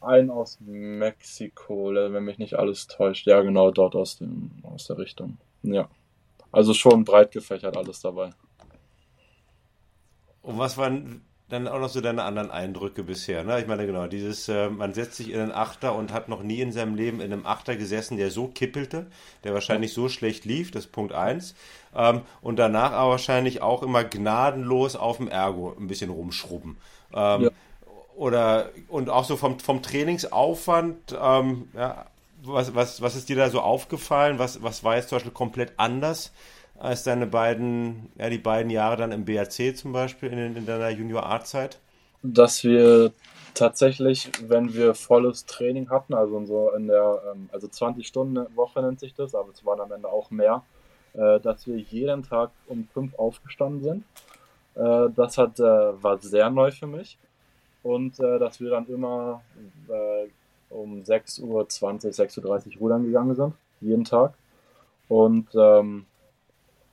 einen 0.00 0.30
aus 0.30 0.58
Mexiko, 0.60 1.92
wenn 1.94 2.24
mich 2.24 2.38
nicht 2.38 2.54
alles 2.54 2.86
täuscht. 2.86 3.26
Ja, 3.26 3.40
genau, 3.42 3.70
dort 3.70 3.94
aus, 3.96 4.18
dem, 4.18 4.50
aus 4.62 4.86
der 4.86 4.98
Richtung. 4.98 5.38
Ja. 5.62 5.88
Also 6.52 6.72
schon 6.72 7.04
breit 7.04 7.32
gefächert 7.32 7.76
alles 7.76 8.00
dabei. 8.00 8.30
Und 10.42 10.58
was 10.58 10.76
waren 10.78 11.22
dann 11.48 11.66
auch 11.66 11.78
noch 11.78 11.88
so 11.88 12.00
deine 12.00 12.24
anderen 12.24 12.50
Eindrücke 12.50 13.02
bisher? 13.02 13.42
Ne? 13.44 13.60
Ich 13.60 13.66
meine, 13.66 13.86
genau, 13.86 14.06
dieses, 14.06 14.48
äh, 14.48 14.68
man 14.68 14.92
setzt 14.92 15.16
sich 15.16 15.30
in 15.30 15.40
einen 15.40 15.52
Achter 15.52 15.94
und 15.94 16.12
hat 16.12 16.28
noch 16.28 16.42
nie 16.42 16.60
in 16.60 16.72
seinem 16.72 16.94
Leben 16.94 17.20
in 17.20 17.32
einem 17.32 17.46
Achter 17.46 17.76
gesessen, 17.76 18.18
der 18.18 18.30
so 18.30 18.48
kippelte, 18.48 19.06
der 19.44 19.54
wahrscheinlich 19.54 19.92
so 19.92 20.08
schlecht 20.08 20.44
lief, 20.44 20.70
das 20.70 20.86
ist 20.86 20.92
Punkt 20.92 21.12
1. 21.12 21.54
Ähm, 21.96 22.22
und 22.42 22.58
danach 22.58 22.92
aber 22.92 23.12
wahrscheinlich 23.12 23.62
auch 23.62 23.82
immer 23.82 24.04
gnadenlos 24.04 24.94
auf 24.94 25.16
dem 25.16 25.28
Ergo 25.28 25.74
ein 25.78 25.86
bisschen 25.86 26.10
rumschrubben. 26.10 26.76
Ähm, 27.14 27.42
ja. 27.42 27.50
Oder, 28.14 28.70
und 28.88 29.10
auch 29.10 29.24
so 29.24 29.36
vom, 29.36 29.60
vom 29.60 29.80
Trainingsaufwand, 29.80 31.16
ähm, 31.20 31.68
ja, 31.74 32.06
was, 32.42 32.74
was, 32.74 33.00
was 33.00 33.16
ist 33.16 33.28
dir 33.28 33.36
da 33.36 33.48
so 33.48 33.60
aufgefallen? 33.60 34.38
Was, 34.38 34.62
was 34.62 34.84
war 34.84 34.96
jetzt 34.96 35.08
zum 35.08 35.16
Beispiel 35.16 35.32
komplett 35.32 35.72
anders 35.76 36.32
als 36.78 37.02
deine 37.02 37.26
beiden, 37.26 38.10
ja, 38.16 38.30
die 38.30 38.38
beiden 38.38 38.70
Jahre 38.70 38.96
dann 38.96 39.12
im 39.12 39.24
BRC 39.24 39.76
zum 39.76 39.92
Beispiel 39.92 40.32
in, 40.32 40.56
in 40.56 40.66
deiner 40.66 40.90
Junior-A-Zeit? 40.90 41.78
Dass 42.22 42.64
wir 42.64 43.12
tatsächlich, 43.54 44.30
wenn 44.46 44.72
wir 44.74 44.94
volles 44.94 45.46
Training 45.46 45.90
hatten, 45.90 46.14
also 46.14 46.44
so 46.46 46.72
in 46.72 46.86
der, 46.86 47.20
ähm, 47.32 47.48
also 47.52 47.68
20 47.68 48.06
Stunden 48.06 48.46
Woche 48.56 48.80
nennt 48.80 49.00
sich 49.00 49.14
das, 49.14 49.34
aber 49.34 49.50
es 49.52 49.64
waren 49.64 49.80
am 49.80 49.92
Ende 49.92 50.08
auch 50.08 50.30
mehr, 50.30 50.62
äh, 51.14 51.40
dass 51.40 51.66
wir 51.66 51.76
jeden 51.76 52.22
Tag 52.22 52.50
um 52.66 52.86
fünf 52.92 53.18
aufgestanden 53.18 53.82
sind. 53.82 54.04
Äh, 54.74 55.10
das 55.14 55.38
hat, 55.38 55.58
äh, 55.58 56.02
war 56.02 56.18
sehr 56.18 56.50
neu 56.50 56.70
für 56.70 56.86
mich. 56.86 57.18
Und 57.84 58.18
dass 58.18 58.60
wir 58.60 58.70
dann 58.70 58.86
immer 58.88 59.40
um 60.68 61.02
6.20 61.02 61.42
Uhr, 61.42 61.62
6.30 61.62 62.74
Uhr 62.74 62.80
rudern 62.80 63.04
gegangen 63.04 63.34
sind, 63.34 63.54
jeden 63.80 64.04
Tag. 64.04 64.34
Und 65.08 65.46
ähm, 65.54 66.04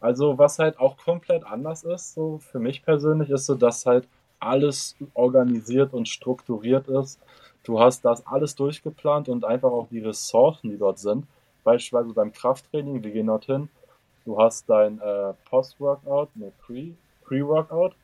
also 0.05 0.37
was 0.37 0.59
halt 0.59 0.79
auch 0.79 0.97
komplett 0.97 1.43
anders 1.45 1.83
ist, 1.83 2.13
so 2.13 2.37
für 2.37 2.59
mich 2.59 2.83
persönlich, 2.83 3.31
ist 3.31 3.47
so, 3.47 3.55
dass 3.55 3.87
halt 3.87 4.07
alles 4.39 4.95
organisiert 5.15 5.93
und 5.95 6.07
strukturiert 6.07 6.87
ist. 6.87 7.19
Du 7.63 7.79
hast 7.79 8.05
das 8.05 8.25
alles 8.27 8.53
durchgeplant 8.53 9.29
und 9.29 9.43
einfach 9.43 9.71
auch 9.71 9.87
die 9.89 10.01
Ressourcen, 10.01 10.69
die 10.69 10.77
dort 10.77 10.99
sind. 10.99 11.25
Beispielsweise 11.63 12.13
beim 12.13 12.31
Krafttraining, 12.31 13.03
wir 13.03 13.09
gehen 13.09 13.25
dorthin, 13.25 13.67
du 14.25 14.37
hast 14.37 14.69
dein 14.69 15.01
äh, 15.01 15.33
Post-Workout, 15.49 16.35
ne, 16.35 16.51
Pre-Workout, 17.23 17.95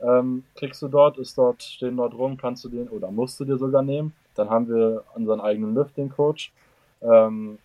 ähm, 0.00 0.44
kriegst 0.54 0.80
du 0.80 0.86
dort, 0.86 1.18
ist 1.18 1.36
dort, 1.36 1.60
stehen 1.64 1.96
dort 1.96 2.14
rum, 2.14 2.36
kannst 2.36 2.62
du 2.62 2.68
den 2.68 2.88
oder 2.88 3.10
musst 3.10 3.40
du 3.40 3.44
dir 3.44 3.58
sogar 3.58 3.82
nehmen. 3.82 4.14
Dann 4.36 4.48
haben 4.48 4.68
wir 4.68 5.02
unseren 5.14 5.40
eigenen 5.40 5.74
Lifting-Coach. 5.74 6.52
Ähm, 7.02 7.58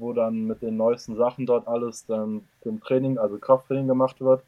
wo 0.00 0.12
dann 0.12 0.46
mit 0.46 0.62
den 0.62 0.76
neuesten 0.76 1.16
Sachen 1.16 1.46
dort 1.46 1.68
alles 1.68 2.06
dann 2.06 2.42
im 2.64 2.80
Training, 2.80 3.18
also 3.18 3.38
Krafttraining 3.38 3.86
gemacht 3.86 4.20
wird. 4.20 4.42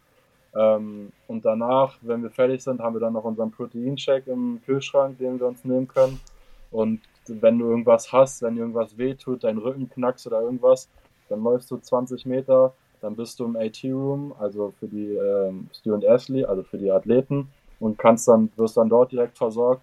Ähm, 0.55 1.13
und 1.29 1.45
danach, 1.45 1.99
wenn 2.03 2.23
wir 2.23 2.31
fertig 2.31 2.63
sind, 2.63 2.81
haben 2.81 2.95
wir 2.95 3.01
dann 3.01 3.13
noch 3.13 3.25
unseren 3.25 3.51
Proteincheck 3.51 4.27
im 4.27 4.61
Kühlschrank, 4.65 5.19
den 5.19 5.39
wir 5.39 5.47
uns 5.47 5.65
nehmen 5.65 5.89
können. 5.89 6.21
Und 6.71 7.01
wenn 7.27 7.59
du 7.59 7.67
irgendwas 7.67 8.13
hast, 8.13 8.43
wenn 8.43 8.55
dir 8.55 8.63
irgendwas 8.63 8.97
wehtut, 8.99 9.45
dein 9.45 9.59
Rücken 9.59 9.89
knackst 9.89 10.27
oder 10.27 10.41
irgendwas, 10.43 10.89
dann 11.29 11.43
läufst 11.43 11.71
du 11.71 11.77
20 11.77 12.27
Meter, 12.27 12.75
dann 13.01 13.17
bist 13.17 13.39
du 13.39 13.45
im 13.45 13.57
AT-Room, 13.57 14.35
also 14.39 14.73
für 14.79 14.89
die 14.89 15.15
ähm, 15.15 15.69
Student 15.73 16.07
Athlete, 16.07 16.49
also 16.49 16.63
für 16.63 16.79
die 16.79 16.91
Athleten 16.91 17.49
und 17.81 17.99
kannst 17.99 18.29
dann, 18.29 18.51
wirst 18.57 18.77
dann 18.77 18.89
dort 18.89 19.13
direkt 19.13 19.37
versorgt 19.37 19.83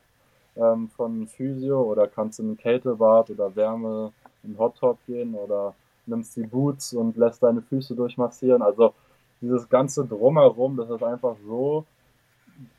ähm, 0.56 0.90
von 0.96 1.28
Physio 1.28 1.82
oder 1.82 2.08
kannst 2.08 2.40
in 2.40 2.58
Kältebad 2.58 3.30
oder 3.30 3.56
Wärme 3.56 4.12
in 4.44 4.58
Hot 4.58 4.78
Top 4.78 4.98
gehen 5.06 5.36
oder 5.36 5.74
nimmst 6.06 6.36
die 6.36 6.44
Boots 6.44 6.94
und 6.94 7.18
lässt 7.18 7.44
deine 7.44 7.62
Füße 7.62 7.96
durchmassieren. 7.96 8.62
Also 8.62 8.94
dieses 9.42 9.70
ganze 9.70 10.06
Drumherum, 10.06 10.76
das 10.78 10.90
ist 10.90 11.04
einfach 11.04 11.36
so 11.46 11.86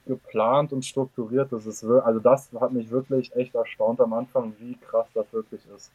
geplant 0.06 0.72
und 0.72 0.84
strukturiert. 0.84 1.52
Das 1.52 1.66
ist, 1.66 1.84
also 1.84 2.20
das 2.20 2.50
hat 2.60 2.72
mich 2.72 2.90
wirklich 2.90 3.34
echt 3.34 3.54
erstaunt 3.54 4.00
am 4.00 4.12
Anfang, 4.12 4.54
wie 4.58 4.76
krass 4.76 5.06
das 5.14 5.32
wirklich 5.32 5.62
ist. 5.74 5.90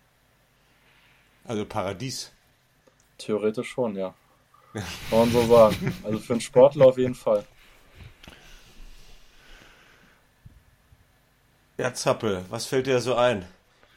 Also 1.43 1.65
Paradies. 1.65 2.31
Theoretisch 3.17 3.69
schon, 3.69 3.95
ja. 3.95 4.13
Kann 5.09 5.19
man 5.19 5.31
so 5.31 5.41
sagen. 5.43 5.93
Also 6.03 6.19
für 6.19 6.33
einen 6.33 6.41
Sportler 6.41 6.87
auf 6.87 6.97
jeden 6.97 7.15
Fall. 7.15 7.45
Ja, 11.77 11.93
Zappel, 11.93 12.45
was 12.49 12.65
fällt 12.65 12.87
dir 12.87 12.99
so 12.99 13.15
ein? 13.15 13.45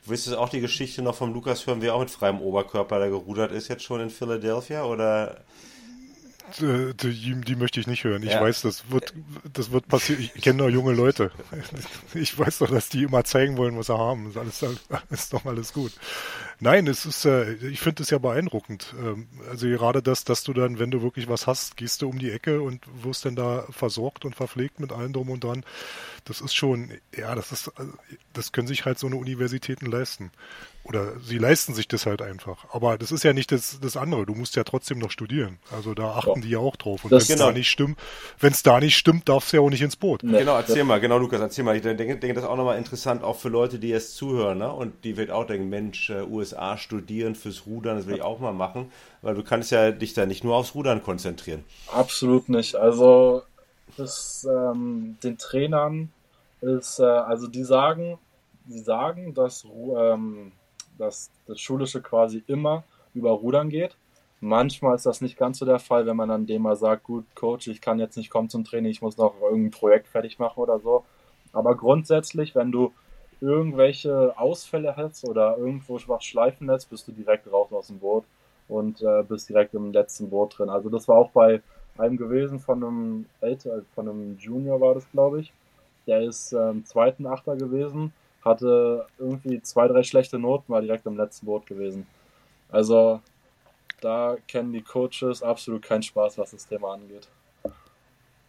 Willst 0.08 0.26
du 0.26 0.38
auch 0.38 0.48
die 0.48 0.60
Geschichte 0.60 1.02
noch 1.02 1.14
vom 1.14 1.32
Lukas 1.32 1.66
hören, 1.66 1.82
wie 1.82 1.86
er 1.86 1.94
auch 1.94 2.00
mit 2.00 2.10
freiem 2.10 2.40
Oberkörper 2.40 2.98
da 2.98 3.08
gerudert 3.08 3.52
ist, 3.52 3.68
jetzt 3.68 3.82
schon 3.82 4.00
in 4.00 4.10
Philadelphia? 4.10 4.84
Oder 4.84 5.44
die, 6.58 6.94
die, 6.94 7.40
die, 7.42 7.56
möchte 7.56 7.78
ich 7.78 7.86
nicht 7.86 8.04
hören. 8.04 8.22
Ich 8.22 8.30
ja. 8.30 8.40
weiß, 8.40 8.62
das 8.62 8.90
wird, 8.90 9.12
das 9.52 9.70
wird 9.70 9.86
passieren. 9.88 10.22
Ich 10.34 10.42
kenne 10.42 10.62
doch 10.62 10.68
junge 10.70 10.92
Leute. 10.92 11.30
Ich 12.14 12.38
weiß 12.38 12.58
doch, 12.58 12.70
dass 12.70 12.88
die 12.88 13.02
immer 13.02 13.24
zeigen 13.24 13.56
wollen, 13.58 13.76
was 13.76 13.86
sie 13.86 13.98
haben. 13.98 14.30
Ist, 14.30 14.36
alles, 14.38 14.64
ist 15.10 15.32
doch 15.32 15.44
alles 15.44 15.72
gut. 15.72 15.92
Nein, 16.60 16.88
es 16.88 17.06
ist, 17.06 17.24
äh, 17.24 17.52
ich 17.54 17.80
finde 17.80 18.02
es 18.02 18.10
ja 18.10 18.18
beeindruckend. 18.18 18.94
Ähm, 19.00 19.28
also 19.48 19.68
gerade 19.68 20.02
das, 20.02 20.24
dass 20.24 20.42
du 20.42 20.52
dann, 20.52 20.78
wenn 20.78 20.90
du 20.90 21.02
wirklich 21.02 21.28
was 21.28 21.46
hast, 21.46 21.76
gehst 21.76 22.02
du 22.02 22.08
um 22.08 22.18
die 22.18 22.32
Ecke 22.32 22.60
und 22.62 22.84
wirst 23.02 23.24
dann 23.24 23.36
da 23.36 23.64
versorgt 23.70 24.24
und 24.24 24.34
verpflegt 24.34 24.80
mit 24.80 24.92
allem 24.92 25.12
drum 25.12 25.30
und 25.30 25.44
dran. 25.44 25.64
Das 26.24 26.40
ist 26.40 26.54
schon, 26.54 26.90
ja, 27.16 27.34
das 27.34 27.52
ist, 27.52 27.70
also, 27.76 27.92
das 28.32 28.52
können 28.52 28.66
sich 28.66 28.84
halt 28.84 28.98
so 28.98 29.06
eine 29.06 29.16
Universitäten 29.16 29.86
leisten. 29.86 30.32
Oder 30.84 31.20
sie 31.20 31.36
leisten 31.36 31.74
sich 31.74 31.86
das 31.86 32.06
halt 32.06 32.22
einfach. 32.22 32.64
Aber 32.72 32.96
das 32.96 33.12
ist 33.12 33.22
ja 33.22 33.34
nicht 33.34 33.52
das, 33.52 33.78
das 33.80 33.96
andere. 33.98 34.24
Du 34.24 34.34
musst 34.34 34.56
ja 34.56 34.64
trotzdem 34.64 34.98
noch 34.98 35.10
studieren. 35.10 35.58
Also 35.70 35.92
da 35.92 36.12
achten 36.12 36.36
ja. 36.36 36.40
die 36.40 36.48
ja 36.48 36.58
auch 36.60 36.76
drauf. 36.76 37.04
Und 37.04 37.10
wenn 37.10 37.18
es 37.18 37.28
genau. 37.28 37.48
da 37.48 37.52
nicht 37.52 37.68
stimmt, 37.68 37.98
wenn 38.40 38.52
es 38.52 38.62
da 38.62 38.80
nicht 38.80 38.96
stimmt, 38.96 39.28
darfst 39.28 39.52
du 39.52 39.58
ja 39.58 39.62
auch 39.62 39.68
nicht 39.68 39.82
ins 39.82 39.96
Boot. 39.96 40.22
Nee. 40.22 40.38
Genau, 40.38 40.56
erzähl 40.56 40.84
mal, 40.84 40.98
genau, 40.98 41.18
Lukas, 41.18 41.40
erzähl 41.40 41.62
mal. 41.62 41.76
Ich 41.76 41.82
denke, 41.82 42.16
denke 42.16 42.32
das 42.32 42.44
ist 42.44 42.48
auch 42.48 42.56
nochmal 42.56 42.78
interessant, 42.78 43.22
auch 43.22 43.36
für 43.36 43.50
Leute, 43.50 43.78
die 43.78 43.88
jetzt 43.88 44.16
zuhören, 44.16 44.58
ne? 44.58 44.72
Und 44.72 45.04
die 45.04 45.18
wird 45.18 45.30
auch 45.30 45.46
denken, 45.46 45.68
Mensch, 45.68 46.08
uh, 46.08 46.42
USA 46.52 46.76
studieren 46.76 47.34
fürs 47.34 47.66
Rudern, 47.66 47.96
das 47.96 48.06
will 48.06 48.16
ich 48.16 48.22
auch 48.22 48.38
mal 48.40 48.52
machen. 48.52 48.90
Weil 49.22 49.34
du 49.34 49.42
kannst 49.42 49.70
ja 49.70 49.90
dich 49.90 50.14
da 50.14 50.26
nicht 50.26 50.44
nur 50.44 50.56
aufs 50.56 50.74
Rudern 50.74 51.02
konzentrieren. 51.02 51.64
Absolut 51.92 52.48
nicht. 52.48 52.74
Also 52.74 53.42
das, 53.96 54.46
ähm, 54.50 55.16
den 55.22 55.38
Trainern 55.38 56.10
ist, 56.60 56.98
äh, 56.98 57.04
also 57.04 57.46
die 57.46 57.64
sagen, 57.64 58.18
die 58.66 58.78
sagen, 58.78 59.34
dass 59.34 59.64
ähm, 59.64 60.52
dass 60.98 61.30
das 61.46 61.60
Schulische 61.60 62.02
quasi 62.02 62.42
immer 62.46 62.84
über 63.14 63.30
Rudern 63.30 63.70
geht. 63.70 63.96
Manchmal 64.40 64.94
ist 64.94 65.06
das 65.06 65.20
nicht 65.20 65.36
ganz 65.36 65.58
so 65.58 65.66
der 65.66 65.78
Fall, 65.78 66.06
wenn 66.06 66.16
man 66.16 66.28
dann 66.28 66.46
dem 66.46 66.62
mal 66.62 66.76
sagt, 66.76 67.04
gut, 67.04 67.24
Coach, 67.34 67.66
ich 67.68 67.80
kann 67.80 67.98
jetzt 67.98 68.16
nicht 68.16 68.30
kommen 68.30 68.48
zum 68.48 68.64
Training, 68.64 68.90
ich 68.90 69.02
muss 69.02 69.16
noch 69.16 69.34
irgendein 69.40 69.70
Projekt 69.70 70.08
fertig 70.08 70.38
machen 70.38 70.60
oder 70.60 70.78
so. 70.78 71.04
Aber 71.52 71.76
grundsätzlich, 71.76 72.54
wenn 72.54 72.70
du 72.70 72.92
irgendwelche 73.40 74.36
Ausfälle 74.38 74.96
hast 74.96 75.24
oder 75.28 75.56
irgendwo 75.58 75.98
was 76.06 76.24
schleifen 76.24 76.66
lässt, 76.66 76.90
bist 76.90 77.06
du 77.08 77.12
direkt 77.12 77.50
raus 77.52 77.72
aus 77.72 77.88
dem 77.88 77.98
Boot 77.98 78.24
und 78.68 79.02
äh, 79.02 79.22
bist 79.22 79.48
direkt 79.48 79.74
im 79.74 79.92
letzten 79.92 80.30
Boot 80.30 80.58
drin. 80.58 80.70
Also 80.70 80.88
das 80.88 81.08
war 81.08 81.16
auch 81.16 81.30
bei 81.30 81.62
einem 81.96 82.16
gewesen 82.16 82.60
von 82.60 82.82
einem 82.82 83.26
älter, 83.40 83.82
von 83.94 84.08
einem 84.08 84.38
Junior 84.38 84.80
war 84.80 84.94
das, 84.94 85.10
glaube 85.10 85.40
ich. 85.40 85.52
Der 86.06 86.22
ist 86.22 86.52
ähm, 86.52 86.84
zweiten 86.84 87.26
Achter 87.26 87.56
gewesen 87.56 88.12
hatte 88.48 89.06
irgendwie 89.18 89.60
zwei, 89.62 89.88
drei 89.88 90.02
schlechte 90.02 90.38
Noten, 90.38 90.72
war 90.72 90.80
direkt 90.80 91.06
im 91.06 91.16
letzten 91.16 91.46
Boot 91.46 91.66
gewesen. 91.66 92.06
Also 92.70 93.20
da 94.00 94.36
kennen 94.46 94.72
die 94.72 94.82
Coaches 94.82 95.42
absolut 95.42 95.82
keinen 95.82 96.02
Spaß, 96.02 96.38
was 96.38 96.52
das 96.52 96.66
Thema 96.66 96.94
angeht. 96.94 97.28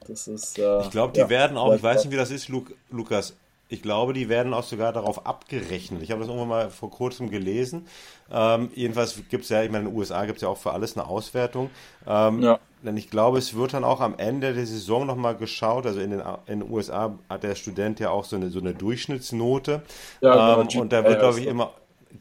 Das 0.08 0.28
ist. 0.28 0.58
Äh, 0.58 0.82
ich 0.82 0.92
glaube, 0.92 1.14
die 1.14 1.20
ja, 1.20 1.30
werden 1.30 1.58
auch, 1.58 1.74
ich 1.74 1.84
weiß 1.84 2.04
nicht, 2.04 2.14
wie 2.14 2.18
das 2.18 2.32
ist, 2.32 2.50
Lukas. 2.90 3.36
Ich 3.72 3.84
glaube, 3.84 4.14
die 4.14 4.30
werden 4.30 4.54
auch 4.56 4.64
sogar 4.64 4.92
darauf 4.92 5.28
abgerechnet. 5.28 6.02
Ich 6.02 6.10
habe 6.10 6.22
das 6.22 6.28
irgendwann 6.28 6.50
mal 6.50 6.70
vor 6.72 6.90
kurzem 6.90 7.30
gelesen. 7.30 7.86
Ähm, 8.32 8.72
jedenfalls 8.74 9.22
gibt 9.30 9.44
es 9.44 9.50
ja, 9.50 9.62
ich 9.62 9.70
meine, 9.70 9.86
in 9.86 9.92
den 9.92 9.98
USA 9.98 10.26
gibt 10.26 10.38
es 10.38 10.42
ja 10.42 10.50
auch 10.50 10.58
für 10.58 10.72
alles 10.72 10.98
eine 10.98 11.06
Auswertung. 11.06 11.70
Ähm, 12.08 12.42
ja. 12.42 12.60
Denn 12.84 12.98
ich 12.98 13.12
glaube, 13.12 13.38
es 13.38 13.54
wird 13.54 13.74
dann 13.74 13.84
auch 13.84 14.02
am 14.02 14.16
Ende 14.18 14.54
der 14.54 14.66
Saison 14.66 15.06
nochmal 15.06 15.36
geschaut. 15.36 15.86
Also 15.86 16.00
in 16.00 16.10
den, 16.10 16.22
in 16.48 16.62
den 16.62 16.72
USA 16.72 17.14
hat 17.30 17.44
der 17.44 17.54
Student 17.54 18.00
ja 18.00 18.10
auch 18.10 18.26
so 18.26 18.38
eine, 18.38 18.50
so 18.50 18.60
eine 18.60 18.74
Durchschnittsnote. 18.74 19.84
Ja, 20.22 20.32
genau, 20.32 20.62
ähm, 20.62 20.82
und 20.82 20.92
da 20.92 21.04
wird, 21.04 21.20
glaube 21.20 21.40
ich, 21.40 21.46
immer 21.46 21.72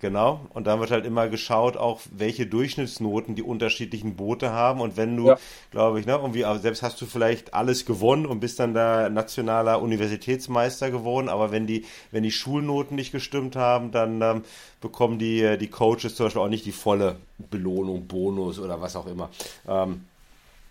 Genau, 0.01 0.47
und 0.51 0.67
dann 0.67 0.81
wird 0.81 0.91
halt 0.91 1.07
immer 1.07 1.29
geschaut, 1.29 1.79
auch 1.79 2.03
welche 2.11 2.47
Durchschnittsnoten 2.47 3.35
die 3.35 3.43
unterschiedlichen 3.43 4.17
Boote 4.17 4.51
haben. 4.51 4.83
Und 4.83 4.99
wenn 4.99 5.17
du, 5.17 5.29
ja. 5.29 5.39
glaube 5.71 5.99
ich, 5.99 6.05
ne, 6.05 6.13
irgendwie, 6.13 6.45
selbst 6.61 6.83
hast 6.83 7.01
du 7.01 7.07
vielleicht 7.07 7.55
alles 7.55 7.87
gewonnen 7.87 8.27
und 8.27 8.39
bist 8.39 8.61
dann 8.61 8.75
da 8.75 9.09
nationaler 9.09 9.81
Universitätsmeister 9.81 10.91
geworden, 10.91 11.31
aber 11.31 11.53
wenn 11.53 11.67
die, 11.67 11.87
wenn 12.11 12.23
die 12.23 12.31
Schulnoten 12.31 12.97
nicht 12.97 13.13
gestimmt 13.13 13.57
haben, 13.57 13.91
dann 13.91 14.21
ähm, 14.21 14.43
bekommen 14.83 15.19
die, 15.19 15.57
die 15.57 15.69
Coaches 15.69 16.15
zum 16.17 16.27
Beispiel 16.27 16.43
auch 16.43 16.49
nicht 16.49 16.67
die 16.67 16.73
volle 16.73 17.17
Belohnung, 17.39 18.07
Bonus 18.07 18.59
oder 18.59 18.83
was 18.83 18.95
auch 18.95 19.07
immer. 19.07 19.31
Ähm, 19.67 20.05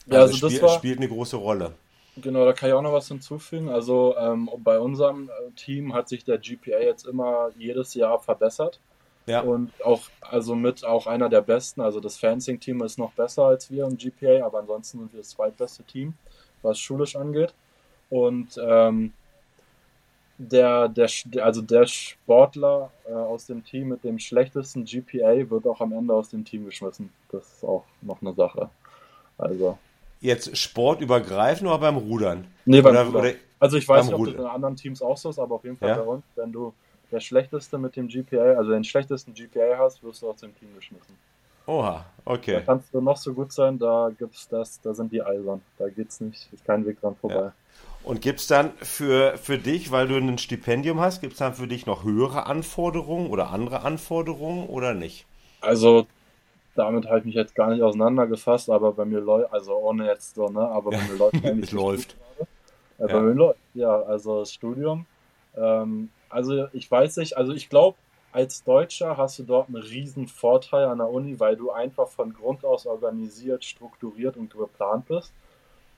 ja, 0.06 0.20
also, 0.20 0.34
also 0.34 0.48
das 0.48 0.56
spiel, 0.56 0.70
spielt 0.70 0.98
eine 1.00 1.08
große 1.08 1.38
Rolle. 1.38 1.74
Genau, 2.18 2.46
da 2.46 2.54
kann 2.54 2.70
ich 2.70 2.76
auch 2.76 2.82
noch 2.84 2.94
was 2.94 3.08
hinzufügen. 3.08 3.70
Also 3.70 4.16
ähm, 4.16 4.48
bei 4.60 4.80
unserem 4.80 5.30
äh, 5.30 5.52
Team 5.56 5.94
hat 5.94 6.08
sich 6.08 6.24
der 6.24 6.38
GPA 6.38 6.80
jetzt 6.80 7.08
immer 7.08 7.50
jedes 7.58 7.96
Jahr 7.96 8.20
verbessert. 8.20 8.80
Ja. 9.28 9.42
Und 9.42 9.72
auch, 9.84 10.02
also 10.22 10.56
mit 10.56 10.86
auch 10.86 11.06
einer 11.06 11.30
der 11.30 11.42
besten, 11.42 11.82
also 11.82 12.00
das 12.00 12.18
Fencing-Team 12.18 12.82
ist 12.82 12.98
noch 12.98 13.12
besser 13.12 13.44
als 13.44 13.70
wir 13.70 13.86
im 13.86 13.98
GPA, 13.98 14.46
aber 14.46 14.60
ansonsten 14.60 15.00
sind 15.00 15.14
wir 15.14 15.20
das 15.20 15.30
zweitbeste 15.30 15.84
Team, 15.84 16.14
was 16.62 16.80
schulisch 16.80 17.16
angeht. 17.16 17.54
Und 18.10 18.58
ähm, 18.58 19.12
der, 20.38 20.88
der, 20.88 21.10
also 21.42 21.62
der 21.62 21.86
Sportler 21.88 22.92
äh, 23.06 23.12
aus 23.12 23.48
dem 23.48 23.66
Team 23.66 23.90
mit 23.90 24.04
dem 24.04 24.18
schlechtesten 24.18 24.86
GPA 24.86 25.50
wird 25.50 25.66
auch 25.68 25.82
am 25.82 25.92
Ende 25.92 26.14
aus 26.14 26.30
dem 26.30 26.46
Team 26.46 26.66
geschmissen. 26.66 27.12
Das 27.30 27.46
ist 27.46 27.64
auch 27.64 27.84
noch 28.02 28.22
eine 28.22 28.34
Sache. 28.34 28.70
Also. 29.38 29.78
Jetzt 30.22 30.56
sportübergreifend 30.58 31.68
oder 31.68 31.80
beim 31.80 31.98
Rudern? 31.98 32.48
Nee, 32.66 32.82
beim 32.82 32.94
oder, 32.94 33.06
Rudern. 33.06 33.22
Oder 33.22 33.34
also 33.60 33.78
ich 33.78 33.88
weiß 33.88 34.06
nicht, 34.06 34.16
ob 34.16 34.26
das 34.26 34.36
in 34.36 34.42
anderen 34.42 34.76
Teams 34.76 35.02
auch 35.02 35.18
so 35.18 35.30
ist, 35.30 35.40
aber 35.40 35.56
auf 35.56 35.64
jeden 35.64 35.78
Fall 35.78 35.90
ja? 35.90 35.98
bei 35.98 36.04
uns, 36.04 36.24
wenn 36.36 36.52
du 36.52 36.74
der 37.12 37.20
schlechteste 37.20 37.78
mit 37.78 37.96
dem 37.96 38.08
GPA, 38.08 38.56
also 38.58 38.72
den 38.72 38.84
schlechtesten 38.84 39.34
GPA 39.34 39.78
hast, 39.78 40.04
wirst 40.04 40.22
du 40.22 40.30
aus 40.30 40.38
dem 40.38 40.58
Team 40.58 40.70
geschmissen. 40.76 41.16
Oha, 41.66 42.06
okay. 42.24 42.54
Da 42.54 42.62
kannst 42.62 42.94
du 42.94 43.02
noch 43.02 43.18
so 43.18 43.34
gut 43.34 43.52
sein, 43.52 43.78
da 43.78 44.10
gibt's 44.18 44.48
das, 44.48 44.80
da 44.82 44.94
sind 44.94 45.12
die 45.12 45.22
eisern. 45.22 45.62
Da 45.78 45.90
geht's 45.90 46.22
nicht, 46.22 46.48
ist 46.54 46.66
kein 46.66 46.86
Weg 46.86 47.02
dran 47.02 47.16
vorbei. 47.16 47.36
Ja. 47.36 47.54
Und 48.04 48.22
gibt 48.22 48.40
es 48.40 48.48
dann 48.48 48.72
für, 48.78 49.38
für 49.38 49.58
dich, 49.58 49.92
weil 49.92 50.08
du 50.08 50.16
ein 50.16 50.38
Stipendium 50.38 51.02
hast, 51.02 51.20
gibt 51.20 51.34
es 51.34 51.40
dann 51.40 51.54
für 51.54 51.68
dich 51.68 51.86
noch 51.86 52.06
höhere 52.06 52.46
Anforderungen 52.46 53.30
oder 53.30 53.50
andere 53.52 53.82
Anforderungen 53.82 54.68
oder 54.68 54.94
nicht? 54.94 55.26
Also 55.60 56.08
damit 56.76 57.08
habe 57.08 57.20
ich 57.20 57.26
mich 57.26 57.36
jetzt 57.36 57.54
gar 57.54 57.70
nicht 57.70 57.82
auseinandergefasst, 57.82 58.70
aber 58.70 58.94
bei 58.94 59.04
mir 59.04 59.20
läuft, 59.20 59.52
also 59.52 59.76
ohne 59.76 60.06
jetzt 60.06 60.36
so, 60.36 60.48
ne, 60.48 60.62
aber 60.62 60.92
bei 60.92 61.02
mir 61.02 61.14
läuft 61.18 61.46
eigentlich. 61.46 61.66
es 61.66 61.72
läuft. 61.74 62.16
Äh, 62.98 63.08
bei 63.08 63.10
ja. 63.10 63.20
mir 63.20 63.34
läuft, 63.34 63.60
ja, 63.74 64.02
also 64.04 64.40
das 64.40 64.54
Studium. 64.54 65.06
Ähm, 65.58 66.10
also 66.30 66.68
ich 66.74 66.90
weiß 66.90 67.18
nicht, 67.18 67.38
also 67.38 67.54
ich 67.54 67.70
glaube, 67.70 67.98
als 68.32 68.64
Deutscher 68.64 69.18
hast 69.18 69.40
du 69.40 69.44
dort 69.44 69.68
einen 69.68 69.78
riesen 69.82 70.28
Vorteil 70.28 70.86
an 70.86 71.00
der 71.00 71.10
Uni, 71.10 71.40
weil 71.40 71.56
du 71.56 71.72
einfach 71.72 72.08
von 72.08 72.34
Grund 72.34 72.66
aus 72.66 72.86
organisiert, 72.86 73.64
strukturiert 73.64 74.38
und 74.38 74.56
geplant 74.56 75.08
bist. 75.08 75.34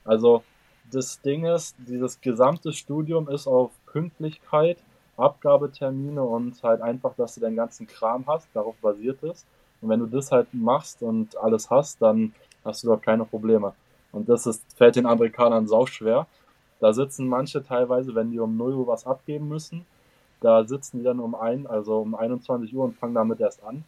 Also 0.04 0.42
das 0.90 1.20
Ding 1.20 1.44
ist, 1.44 1.76
dieses 1.78 2.20
gesamte 2.20 2.72
Studium 2.72 3.28
ist 3.28 3.46
auf 3.46 3.72
Pünktlichkeit, 3.86 4.78
Abgabetermine 5.16 6.22
und 6.22 6.62
halt 6.62 6.80
einfach, 6.80 7.14
dass 7.14 7.34
du 7.34 7.40
deinen 7.40 7.56
ganzen 7.56 7.86
Kram 7.86 8.24
hast, 8.26 8.48
darauf 8.54 8.76
basiert 8.76 9.22
ist. 9.22 9.46
Und 9.80 9.88
wenn 9.90 10.00
du 10.00 10.06
das 10.06 10.32
halt 10.32 10.48
machst 10.52 11.02
und 11.02 11.36
alles 11.36 11.70
hast, 11.70 12.00
dann 12.00 12.32
hast 12.64 12.82
du 12.82 12.88
dort 12.88 13.02
keine 13.02 13.24
Probleme. 13.24 13.74
Und 14.12 14.28
das 14.28 14.46
ist, 14.46 14.64
fällt 14.76 14.96
den 14.96 15.06
Amerikanern 15.06 15.68
sau 15.68 15.86
schwer. 15.86 16.26
Da 16.80 16.92
sitzen 16.92 17.28
manche 17.28 17.62
teilweise, 17.62 18.14
wenn 18.14 18.30
die 18.30 18.38
um 18.38 18.56
0 18.56 18.74
Uhr 18.74 18.86
was 18.86 19.06
abgeben 19.06 19.48
müssen, 19.48 19.84
da 20.40 20.64
sitzen 20.64 20.98
die 20.98 21.04
dann 21.04 21.20
um 21.20 21.34
ein, 21.34 21.66
also 21.66 21.98
um 21.98 22.14
21 22.14 22.74
Uhr 22.74 22.84
und 22.84 22.96
fangen 22.96 23.14
damit 23.14 23.40
erst 23.40 23.62
an. 23.62 23.84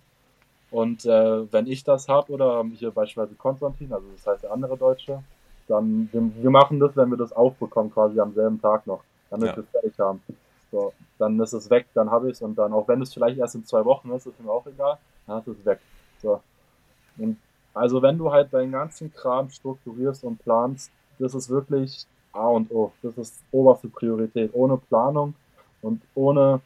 Und 0.71 1.05
äh, 1.05 1.53
wenn 1.53 1.67
ich 1.67 1.85
das 1.85 2.09
habe 2.09 2.33
oder 2.33 2.65
hier 2.75 2.91
beispielsweise 2.91 3.35
Konstantin, 3.35 3.93
also 3.93 4.07
das 4.17 4.27
heißt 4.27 4.45
der 4.45 4.53
andere 4.53 4.77
Deutsche, 4.77 5.23
dann 5.69 6.09
wir, 6.13 6.43
wir, 6.43 6.51
machen 6.51 6.81
das, 6.81 6.97
wenn 6.97 7.11
wir 7.11 7.19
das 7.19 7.33
aufbekommen, 7.33 7.93
quasi 7.93 8.19
am 8.19 8.35
selben 8.35 8.61
Tag 8.61 8.87
noch, 8.87 9.03
damit 9.31 9.49
ja. 9.49 9.57
wir 9.57 9.63
es 9.65 9.71
fertig 9.71 9.99
haben. 9.99 10.23
So, 10.71 10.93
dann 11.19 11.39
ist 11.41 11.53
es 11.53 11.69
weg, 11.69 11.87
dann 11.95 12.11
habe 12.11 12.29
ich 12.29 12.37
es 12.37 12.43
und 12.43 12.57
dann, 12.57 12.73
auch 12.73 12.89
wenn 12.89 13.03
es 13.03 13.13
vielleicht 13.13 13.39
erst 13.39 13.55
in 13.55 13.67
zwei 13.67 13.85
Wochen 13.85 14.11
ist, 14.13 14.27
ist 14.27 14.41
mir 14.41 14.51
auch 14.51 14.67
egal, 14.67 14.97
dann 15.27 15.37
hast 15.37 15.47
du 15.47 15.53
es 15.53 15.65
weg. 15.65 15.81
So. 16.23 16.41
Und 17.19 17.37
also 17.75 18.01
wenn 18.03 18.19
du 18.19 18.33
halt 18.33 18.53
deinen 18.53 18.73
ganzen 18.73 19.13
Kram 19.13 19.51
strukturierst 19.51 20.25
und 20.25 20.43
planst, 20.43 20.91
das 21.19 21.35
ist 21.35 21.51
wirklich 21.51 22.07
A 22.33 22.47
und 22.47 22.71
O. 22.71 22.93
Das 23.03 23.17
ist 23.19 23.43
oberste 23.53 23.89
Priorität. 23.89 24.51
Ohne 24.55 24.79
Planung 24.79 25.35
und 25.83 26.01
ohne 26.15 26.61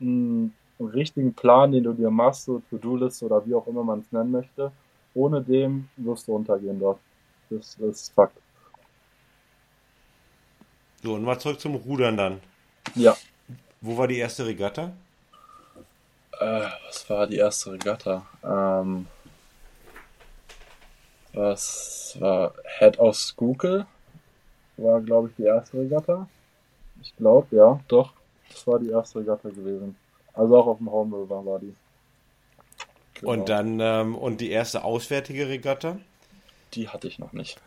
einen 0.00 0.54
richtigen 0.78 1.34
Plan, 1.34 1.72
den 1.72 1.84
du 1.84 1.92
dir 1.92 2.10
machst, 2.10 2.44
so 2.44 2.62
To-Do-List 2.70 3.22
oder 3.22 3.44
wie 3.46 3.54
auch 3.54 3.66
immer 3.66 3.82
man 3.82 4.00
es 4.00 4.12
nennen 4.12 4.30
möchte, 4.30 4.70
ohne 5.14 5.42
dem 5.42 5.88
wirst 5.96 6.28
du 6.28 6.34
untergehen 6.34 6.78
dort. 6.78 6.98
Das, 7.50 7.76
das 7.78 8.02
ist 8.02 8.14
Fakt. 8.14 8.36
So, 11.02 11.14
und 11.14 11.22
mal 11.22 11.38
zurück 11.38 11.60
zum 11.60 11.76
Rudern 11.76 12.16
dann. 12.16 12.40
Ja. 12.94 13.16
Wo 13.80 13.96
war 13.96 14.08
die 14.08 14.18
erste 14.18 14.44
Regatta? 14.44 14.92
Äh, 16.40 16.66
was 16.86 17.08
war 17.08 17.26
die 17.26 17.36
erste 17.36 17.72
Regatta? 17.72 18.26
Ähm, 18.42 19.06
was 21.32 22.16
war 22.18 22.54
Head 22.78 22.98
of 22.98 23.16
Schuylkill? 23.16 23.86
War, 24.76 25.00
glaube 25.00 25.28
ich, 25.28 25.36
die 25.36 25.44
erste 25.44 25.78
Regatta. 25.78 26.28
Ich 27.00 27.14
glaube, 27.16 27.54
ja, 27.54 27.80
doch. 27.88 28.12
Das 28.50 28.66
war 28.66 28.78
die 28.78 28.90
erste 28.90 29.20
Regatta 29.20 29.48
gewesen. 29.48 29.96
Also 30.34 30.56
auch 30.56 30.66
auf 30.66 30.78
dem 30.78 30.90
Home 30.90 31.16
River 31.16 31.44
war 31.44 31.58
die. 31.58 31.74
Genau. 33.14 33.32
Und 33.32 33.48
dann, 33.48 33.80
ähm, 33.80 34.14
und 34.14 34.40
die 34.40 34.50
erste 34.50 34.84
auswärtige 34.84 35.48
Regatta? 35.48 35.98
Die 36.74 36.88
hatte 36.88 37.08
ich 37.08 37.18
noch 37.18 37.32
nicht. 37.32 37.60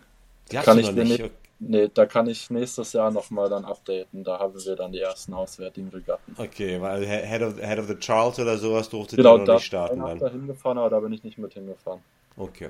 Die 0.51 0.57
kann 0.57 0.79
ich 0.79 0.91
noch 0.91 1.03
nicht? 1.03 1.31
Nee, 1.63 1.91
da 1.93 2.07
kann 2.07 2.27
ich 2.27 2.49
nächstes 2.49 2.93
Jahr 2.93 3.11
nochmal 3.11 3.47
dann 3.47 3.65
updaten. 3.65 4.23
Da 4.23 4.39
haben 4.39 4.55
wir 4.55 4.75
dann 4.75 4.91
die 4.91 4.99
ersten 4.99 5.33
auswärtigen 5.33 5.89
Regatten. 5.89 6.35
Okay, 6.35 6.81
weil 6.81 7.05
Head 7.05 7.43
of, 7.43 7.61
Head 7.61 7.77
of 7.77 7.87
the 7.87 7.95
Charles 7.97 8.39
oder 8.39 8.57
sowas 8.57 8.89
durfte 8.89 9.15
genau, 9.15 9.37
noch 9.37 9.53
nicht 9.53 9.65
starten. 9.65 9.99
Genau, 9.99 10.15
da 10.15 10.29
hingefahren, 10.29 10.79
aber 10.79 10.89
da 10.89 10.99
bin 10.99 11.13
ich 11.13 11.23
nicht 11.23 11.37
mit 11.37 11.53
hingefahren. 11.53 12.01
Okay. 12.35 12.69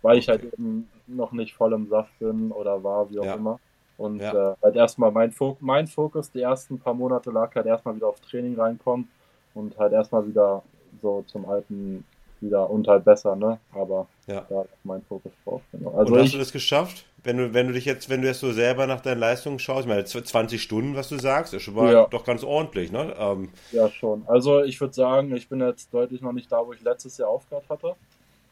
Weil 0.00 0.16
ich 0.16 0.30
okay. 0.30 0.40
halt 0.40 0.54
eben 0.54 0.88
noch 1.06 1.32
nicht 1.32 1.54
voll 1.54 1.74
im 1.74 1.88
Saft 1.88 2.18
bin 2.18 2.50
oder 2.50 2.82
war, 2.82 3.10
wie 3.10 3.18
auch 3.18 3.24
ja. 3.24 3.34
immer. 3.34 3.60
Und 4.00 4.20
ja. 4.20 4.52
äh, 4.52 4.56
halt 4.62 4.76
erstmal 4.76 5.12
mein, 5.12 5.30
Fok 5.30 5.60
mein 5.60 5.86
Fokus 5.86 6.32
die 6.32 6.40
ersten 6.40 6.78
paar 6.78 6.94
Monate 6.94 7.30
lag 7.30 7.54
halt 7.54 7.66
erstmal 7.66 7.96
wieder 7.96 8.08
auf 8.08 8.18
Training 8.20 8.58
reinkommen 8.58 9.10
und 9.52 9.78
halt 9.78 9.92
erstmal 9.92 10.26
wieder 10.26 10.62
so 11.02 11.22
zum 11.26 11.46
alten 11.46 12.02
wieder 12.40 12.70
und 12.70 12.88
halt 12.88 13.04
besser, 13.04 13.36
ne? 13.36 13.58
Aber 13.74 14.06
ja. 14.26 14.46
da 14.48 14.62
ist 14.62 14.70
mein 14.84 15.02
Fokus 15.02 15.32
drauf. 15.44 15.60
Genau. 15.72 15.90
Also 15.90 16.14
und 16.14 16.18
hast 16.18 16.28
ich, 16.28 16.32
du 16.32 16.38
das 16.38 16.50
geschafft? 16.50 17.04
Wenn 17.22 17.36
du, 17.36 17.52
wenn 17.52 17.66
du 17.66 17.74
dich 17.74 17.84
jetzt, 17.84 18.08
wenn 18.08 18.22
du 18.22 18.28
jetzt 18.28 18.40
so 18.40 18.52
selber 18.52 18.86
nach 18.86 19.02
deinen 19.02 19.18
Leistungen 19.18 19.58
schaust, 19.58 19.82
ich 19.82 19.86
meine, 19.86 20.06
20 20.06 20.62
Stunden, 20.62 20.96
was 20.96 21.10
du 21.10 21.18
sagst, 21.18 21.52
ist 21.52 21.64
schon 21.64 21.74
mal 21.74 21.92
ja. 21.92 22.06
doch 22.06 22.24
ganz 22.24 22.42
ordentlich, 22.42 22.90
ne? 22.90 23.14
Ähm, 23.18 23.50
ja, 23.72 23.90
schon. 23.90 24.24
Also 24.26 24.62
ich 24.62 24.80
würde 24.80 24.94
sagen, 24.94 25.36
ich 25.36 25.46
bin 25.46 25.60
jetzt 25.60 25.92
deutlich 25.92 26.22
noch 26.22 26.32
nicht 26.32 26.50
da, 26.50 26.66
wo 26.66 26.72
ich 26.72 26.80
letztes 26.80 27.18
Jahr 27.18 27.28
aufgehört 27.28 27.68
hatte. 27.68 27.94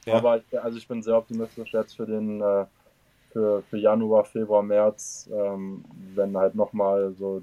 Ja. 0.05 0.17
Aber 0.17 0.37
ich, 0.37 0.61
also 0.63 0.77
ich 0.77 0.87
bin 0.87 1.03
sehr 1.03 1.17
optimistisch 1.17 1.73
jetzt 1.73 1.97
für 1.97 2.05
den 2.05 2.43
äh, 2.43 2.67
für, 3.33 3.63
für 3.69 3.79
Januar, 3.79 4.25
Februar, 4.25 4.63
März, 4.63 5.29
ähm, 5.33 5.85
wenn 6.15 6.37
halt 6.37 6.55
nochmal 6.55 7.15
so 7.19 7.43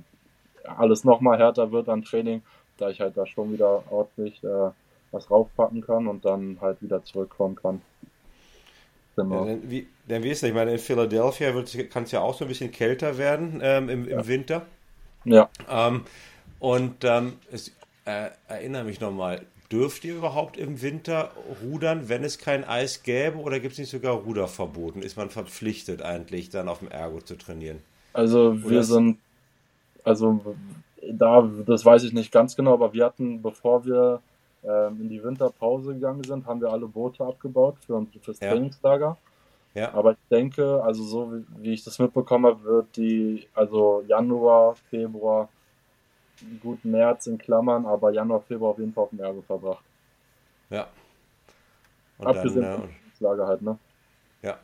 alles 0.63 1.04
nochmal 1.04 1.38
härter 1.38 1.71
wird 1.71 1.89
an 1.89 2.04
Training, 2.04 2.41
da 2.78 2.89
ich 2.89 3.00
halt 3.00 3.17
da 3.17 3.26
schon 3.26 3.54
wieder 3.54 3.84
ordentlich 3.91 4.43
äh, 4.43 4.71
was 5.12 5.30
raufpacken 5.30 5.82
kann 5.82 6.08
und 6.08 6.26
dann 6.26 6.58
halt 6.62 6.82
wieder 6.82 7.04
zurückkommen 7.04 7.56
kann. 7.56 7.82
Genau. 9.15 9.45
Ja, 9.45 9.58
wie, 9.63 9.88
dann 10.08 10.24
wie 10.24 10.30
ist 10.30 10.43
das? 10.43 10.50
Ich 10.50 10.56
meine, 10.56 10.74
in 10.74 10.80
Philadelphia 10.80 11.52
kann 11.89 12.04
es 12.04 12.12
ja 12.12 12.21
auch 12.21 12.34
so 12.34 12.45
ein 12.45 12.50
bisschen 12.50 12.71
kälter 12.71 13.17
werden 13.17 13.62
ähm, 13.63 13.89
im, 13.89 14.04
im 14.06 14.10
ja. 14.10 14.28
Winter. 14.28 14.65
Ja. 15.24 15.50
Ähm, 15.69 16.04
und 16.60 17.04
ähm, 17.04 17.34
es, 17.52 17.69
äh, 18.06 18.30
erinnere 18.48 18.84
mich 18.84 19.00
nochmal, 19.00 19.41
dürft 19.71 20.06
ihr 20.06 20.15
überhaupt 20.15 20.58
im 20.58 20.82
Winter 20.82 21.32
rudern, 21.63 22.08
wenn 22.08 22.23
es 22.23 22.38
kein 22.38 22.63
Eis 22.63 23.04
gäbe 23.04 23.38
oder 23.38 23.60
gibt 23.60 23.73
es 23.73 23.80
nicht 23.80 23.89
sogar 23.89 24.13
Ruderverboten? 24.13 25.01
Ist 25.01 25.17
man 25.17 25.30
verpflichtet 25.30 26.01
eigentlich 26.01 26.49
dann 26.49 26.67
auf 26.67 26.80
dem 26.80 26.89
Ergo 26.89 27.21
zu 27.21 27.36
trainieren? 27.36 27.80
Also 28.13 28.63
wir 28.63 28.84
sind, 28.84 29.17
also 30.04 30.56
da, 31.12 31.49
das 31.65 31.84
weiß 31.84 32.04
ich 32.04 32.13
nicht 32.13 32.32
ganz 32.32 32.56
genau, 32.56 32.73
aber 32.73 32.93
wir 32.93 33.06
hatten, 33.06 33.41
bevor 33.41 33.86
wir 33.86 34.21
ähm, 34.63 35.01
in 35.01 35.10
die 35.10 35.23
Winterpause 35.23 35.93
gegangen 35.93 36.23
sind, 36.23 36.45
haben 36.45 36.62
wir 36.62 36.69
alle 36.69 36.88
Boote 36.88 37.23
abgebaut 37.23 37.75
für, 37.86 38.06
fürs 38.21 38.39
ja. 38.39 38.51
Trainingslager. 38.51 39.17
Ja. 39.73 39.93
Aber 39.93 40.13
ich 40.13 40.17
denke, 40.32 40.82
also 40.82 41.04
so 41.04 41.34
wie, 41.34 41.45
wie 41.59 41.74
ich 41.74 41.84
das 41.84 41.99
mitbekomme, 41.99 42.63
wird 42.63 42.95
die, 42.95 43.45
also 43.53 44.03
Januar, 44.07 44.76
Februar, 44.89 45.49
gut 46.62 46.84
März 46.84 47.28
in 47.28 47.38
Klammern, 47.38 47.86
aber 47.86 48.12
Januar, 48.12 48.42
Februar 48.42 48.72
auf 48.72 48.80
jeden 48.80 48.94
Fall 48.94 49.06
auf 49.06 49.10
dem 49.10 49.20
Ergo 49.20 49.42
verbracht. 49.42 49.84
Ja. 50.70 50.88
Und 52.18 52.28
Abgesehen 52.28 52.62
dann, 52.62 52.84
äh, 52.84 52.88
Lager 53.20 53.48
halt, 53.48 53.62
ne? 53.62 53.78
Ja. 54.42 54.58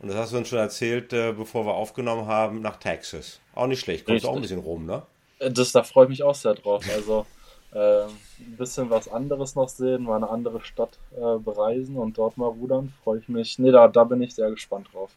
Und 0.00 0.08
das 0.08 0.16
hast 0.16 0.32
du 0.32 0.38
uns 0.38 0.48
schon 0.48 0.58
erzählt, 0.58 1.12
äh, 1.12 1.32
bevor 1.32 1.64
wir 1.66 1.74
aufgenommen 1.74 2.26
haben, 2.26 2.60
nach 2.60 2.76
Texas. 2.76 3.40
Auch 3.54 3.66
nicht 3.66 3.80
schlecht. 3.80 4.06
Kommst 4.06 4.24
du 4.24 4.28
auch 4.28 4.36
ein 4.36 4.42
bisschen 4.42 4.60
rum, 4.60 4.86
ne? 4.86 5.02
Das, 5.38 5.72
da 5.72 5.82
freue 5.82 6.04
ich 6.04 6.10
mich 6.10 6.22
auch 6.22 6.34
sehr 6.34 6.54
drauf. 6.54 6.84
Also, 6.94 7.26
äh, 7.72 8.04
ein 8.04 8.56
bisschen 8.56 8.90
was 8.90 9.08
anderes 9.08 9.54
noch 9.54 9.68
sehen, 9.68 10.04
mal 10.04 10.16
eine 10.16 10.28
andere 10.28 10.60
Stadt 10.62 10.98
äh, 11.16 11.38
bereisen 11.38 11.96
und 11.96 12.16
dort 12.16 12.38
mal 12.38 12.48
rudern. 12.48 12.92
Freue 13.04 13.18
ich 13.18 13.28
mich. 13.28 13.58
Nee, 13.58 13.70
da, 13.70 13.88
da 13.88 14.04
bin 14.04 14.22
ich 14.22 14.34
sehr 14.34 14.50
gespannt 14.50 14.88
drauf, 14.92 15.10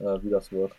äh, 0.00 0.22
wie 0.22 0.30
das 0.30 0.50
wird. 0.50 0.72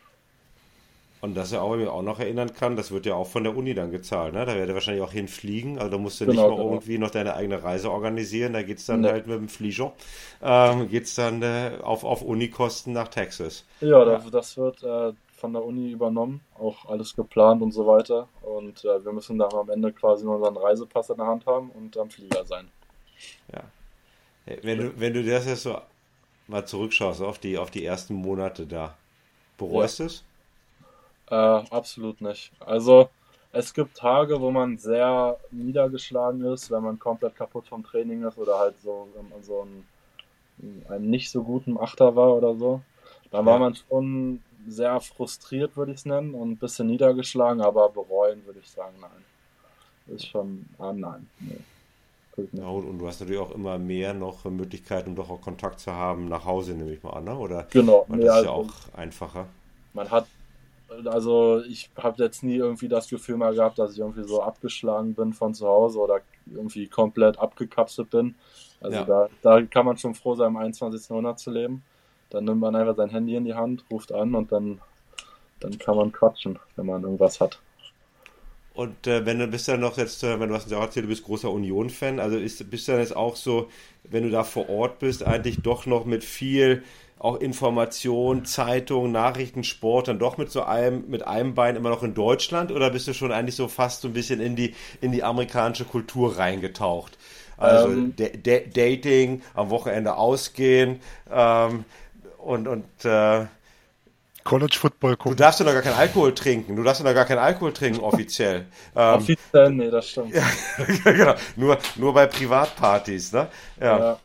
Und 1.22 1.36
dass 1.36 1.52
er 1.52 1.64
auch, 1.64 1.76
auch 1.88 2.02
noch 2.02 2.20
erinnern 2.20 2.54
kann, 2.54 2.76
das 2.76 2.92
wird 2.92 3.06
ja 3.06 3.16
auch 3.16 3.28
von 3.28 3.44
der 3.44 3.56
Uni 3.56 3.74
dann 3.74 3.90
gezahlt, 3.90 4.34
ne? 4.34 4.46
Da 4.46 4.56
werde 4.56 4.74
er 4.74 4.76
wahrscheinlich 4.76 5.04
auch 5.04 5.12
hinfliegen. 5.12 5.80
Also 5.80 5.92
da 5.92 5.98
musst 5.98 6.22
du 6.22 6.26
genau, 6.26 6.34
nicht 6.34 6.50
mal 6.50 6.56
genau. 6.58 6.70
irgendwie 6.72 6.98
noch 6.98 7.10
deine 7.10 7.36
eigene 7.36 7.64
Reise 7.64 7.92
organisieren. 7.92 8.54
Da 8.54 8.62
geht 8.62 8.78
es 8.78 8.86
dann 8.86 9.02
nee. 9.02 9.10
halt 9.10 9.26
mit 9.26 9.38
dem 9.38 9.50
Flieger, 9.50 9.94
ähm, 10.42 10.90
geht 10.90 11.06
es 11.06 11.16
dann 11.16 11.42
äh, 11.42 11.80
auf, 11.82 12.04
auf 12.04 12.22
Unikosten 12.22 12.94
nach 12.94 13.08
Texas. 13.08 13.66
Ja, 13.82 14.06
ja. 14.06 14.20
das 14.30 14.58
wird 14.58 14.84
äh, 14.84 15.14
von 15.36 15.54
der 15.54 15.64
Uni 15.64 15.92
übernommen, 15.92 16.42
auch 16.60 16.86
alles 16.86 17.16
geplant 17.16 17.62
und 17.62 17.72
so 17.72 17.88
weiter. 17.88 18.28
Und 18.42 18.84
äh, 18.86 19.04
wir 19.04 19.12
müssen 19.12 19.38
dann 19.38 19.54
am 19.54 19.70
Ende 19.70 19.92
quasi 19.94 20.26
nur 20.26 20.36
unseren 20.36 20.58
Reisepass 20.58 21.10
in 21.10 21.18
der 21.18 21.28
Hand 21.28 21.46
haben 21.46 21.72
und 21.72 21.98
am 21.98 22.10
Flieger 22.10 22.46
sein. 22.46 22.68
Ja. 23.54 23.64
Wenn 24.62 24.78
du, 24.78 25.00
wenn 25.00 25.14
du 25.14 25.24
das 25.24 25.46
jetzt 25.48 25.64
so 25.64 25.78
mal 26.48 26.66
zurückschaust 26.66 27.22
auf 27.22 27.40
die, 27.40 27.58
auf 27.58 27.72
die 27.72 27.84
ersten 27.84 28.14
Monate 28.14 28.68
da, 28.68 28.96
bereust 29.58 30.00
ja. 30.00 30.06
es? 30.06 30.24
Äh, 31.30 31.36
absolut 31.36 32.22
nicht. 32.22 32.52
Also 32.60 33.10
es 33.52 33.74
gibt 33.74 33.98
Tage, 33.98 34.42
wo 34.42 34.52
man 34.52 34.78
sehr 34.78 35.38
niedergeschlagen 35.52 36.44
ist, 36.46 36.70
wenn 36.72 36.84
man 36.84 37.00
komplett 37.00 37.36
kaputt 37.36 37.68
vom 37.68 37.84
Training 37.84 38.24
ist 38.24 38.38
oder 38.38 38.60
halt 38.60 38.76
so, 38.84 39.08
so 39.42 39.66
ein, 39.66 39.86
einem 40.90 41.10
nicht 41.10 41.32
so 41.32 41.44
guten 41.44 41.78
Achter 41.78 42.16
war 42.16 42.36
oder 42.36 42.56
so. 42.56 42.82
Da 43.32 43.40
ja. 43.40 43.46
war 43.46 43.60
man 43.60 43.76
schon 43.76 44.42
sehr 44.68 45.00
frustriert, 45.00 45.78
würde 45.78 45.94
ich 45.94 46.00
es 46.00 46.06
nennen, 46.06 46.34
und 46.34 46.52
ein 46.52 46.58
bisschen 46.58 46.88
niedergeschlagen, 46.88 47.62
aber 47.62 47.90
bereuen 47.90 48.46
würde 48.46 48.60
ich 48.60 48.70
sagen, 48.70 48.96
nein. 49.00 50.16
Ist 50.16 50.28
schon, 50.28 50.66
ah 50.78 50.94
nein. 50.94 51.28
Nee. 51.40 51.58
Ja, 52.52 52.68
und, 52.68 52.86
und, 52.86 53.00
du 53.00 53.08
hast 53.08 53.22
natürlich 53.22 53.42
auch 53.42 53.52
immer 53.52 53.78
mehr 53.78 54.14
noch 54.14 54.44
Möglichkeiten, 54.44 55.12
um 55.12 55.16
doch 55.16 55.30
auch 55.30 55.40
Kontakt 55.40 55.80
zu 55.80 55.94
haben 55.94 56.28
nach 56.28 56.44
Hause, 56.44 56.74
nehme 56.74 56.92
ich 56.92 57.02
mal 57.02 57.12
an, 57.12 57.24
ne? 57.24 57.38
oder? 57.38 57.68
Genau. 57.72 58.06
Das 58.10 58.18
nee, 58.18 58.24
ist 58.24 58.28
ja 58.28 58.34
also 58.34 58.50
auch 58.50 58.74
einfacher. 58.94 59.48
Man 59.94 60.12
hat 60.12 60.28
also 61.06 61.62
ich 61.68 61.90
habe 61.98 62.24
jetzt 62.24 62.44
nie 62.44 62.56
irgendwie 62.56 62.88
das 62.88 63.10
Gefühl 63.10 63.38
mal 63.38 63.54
gehabt, 63.54 63.80
dass 63.80 63.94
ich 63.94 64.00
irgendwie 64.00 64.24
so 64.24 64.42
abgeschlagen 64.42 65.14
bin 65.14 65.34
von 65.34 65.54
zu 65.54 65.68
Hause 65.68 66.00
oder 66.00 66.22
irgendwie 66.46 66.88
komplett 66.88 67.40
abgekapselt 67.40 68.10
bin. 68.10 68.36
Also 68.82 68.98
ja. 68.98 69.04
da, 69.06 69.30
da 69.42 69.62
kann 69.64 69.86
man 69.86 69.98
schon 69.98 70.16
froh 70.16 70.36
sein, 70.36 70.50
im 70.50 70.58
21. 70.58 71.10
Jahrhundert 71.10 71.40
zu 71.40 71.52
leben. 71.52 71.84
Dann 72.30 72.46
nimmt 72.46 72.60
man 72.60 72.76
einfach 72.76 72.96
sein 72.96 73.10
Handy 73.10 73.36
in 73.36 73.46
die 73.46 73.54
Hand, 73.54 73.86
ruft 73.92 74.12
an 74.12 74.36
und 74.36 74.52
dann, 74.52 74.82
dann 75.60 75.78
kann 75.78 75.96
man 75.96 76.12
quatschen, 76.12 76.60
wenn 76.76 76.86
man 76.86 77.04
irgendwas 77.04 77.40
hat. 77.40 77.60
Und 78.74 79.08
äh, 79.08 79.26
wenn 79.26 79.40
du 79.40 79.48
bist 79.48 79.70
ja 79.70 79.78
noch 79.78 79.98
jetzt, 79.98 80.22
äh, 80.24 80.38
wenn 80.40 80.50
du 80.50 80.56
hast 80.56 80.70
ja 80.70 80.82
erzählt, 80.82 81.06
du 81.06 81.10
bist 81.10 81.24
großer 81.24 81.50
Union-Fan, 81.50 82.20
also 82.20 82.38
ist, 82.38 82.70
bist 82.70 82.88
du 82.88 82.92
dann 82.92 83.02
jetzt 83.02 83.16
auch 83.16 83.38
so, 83.38 83.70
wenn 84.04 84.24
du 84.24 84.30
da 84.30 84.44
vor 84.44 84.70
Ort 84.70 85.00
bist, 85.00 85.24
eigentlich 85.24 85.62
doch 85.62 85.86
noch 85.86 86.04
mit 86.04 86.26
viel 86.26 86.84
auch 87.18 87.40
Information, 87.40 88.46
Zeitung, 88.46 89.12
Nachrichten, 89.12 89.64
Sport 89.64 90.10
dann 90.10 90.20
doch 90.20 90.38
mit 90.38 90.52
so 90.52 90.64
einem, 90.64 91.06
mit 91.10 91.26
einem 91.26 91.56
Bein 91.56 91.76
immer 91.76 91.90
noch 91.90 92.04
in 92.04 92.14
Deutschland 92.14 92.72
oder 92.72 92.90
bist 92.90 93.08
du 93.08 93.14
schon 93.14 93.32
eigentlich 93.32 93.56
so 93.56 93.68
fast 93.68 94.02
so 94.02 94.10
ein 94.10 94.14
bisschen 94.14 94.42
in 94.42 94.56
die, 94.56 94.76
in 95.02 95.12
die 95.12 95.24
amerikanische 95.24 95.86
Kultur 95.86 96.38
reingetaucht? 96.38 97.18
Also 97.58 97.90
ähm, 97.90 98.14
Dating, 98.16 99.42
am 99.54 99.70
Wochenende 99.70 100.18
ausgehen 100.18 101.00
ähm, 101.32 101.86
und, 102.38 102.68
und 102.68 103.06
äh, 103.06 103.46
College 104.44 104.78
Football 104.80 105.18
gucken. 105.18 105.38
Du 105.38 105.44
darfst 105.44 105.60
ja 105.60 105.66
noch 105.66 105.74
gar 105.74 105.82
keinen 105.82 105.98
Alkohol 105.98 106.36
trinken. 106.36 106.76
Du 106.76 106.84
darfst 106.84 107.02
ja 107.02 107.08
noch 107.08 107.16
gar 107.16 107.26
keinen 107.26 107.40
Alkohol 107.40 107.74
trinken, 107.74 108.02
offiziell. 108.02 108.68
ähm, 108.96 109.16
offiziell, 109.16 109.72
nee, 109.72 109.90
das 109.90 110.10
stimmt. 110.10 110.36
ja, 110.36 110.44
genau. 111.04 111.34
Nur, 111.56 111.78
nur 111.96 112.14
bei 112.14 112.28
Privatpartys, 112.28 113.32
ne? 113.32 113.48
Ja. 113.80 114.00
ja. 114.00 114.20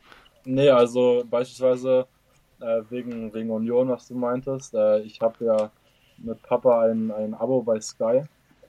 Nee, 0.45 0.68
also 0.68 1.24
beispielsweise 1.28 2.07
äh, 2.61 2.83
wegen, 2.91 3.33
wegen 3.33 3.51
Union, 3.51 3.89
was 3.89 4.09
du 4.09 4.15
meintest. 4.15 4.75
Äh, 4.75 5.01
ich 5.01 5.21
habe 5.21 5.45
ja 5.45 5.71
mit 6.19 6.43
Papa 6.43 6.83
ein, 6.83 7.11
ein 7.11 7.35
Abo 7.35 7.63
bei 7.63 7.81
Sky 7.81 8.23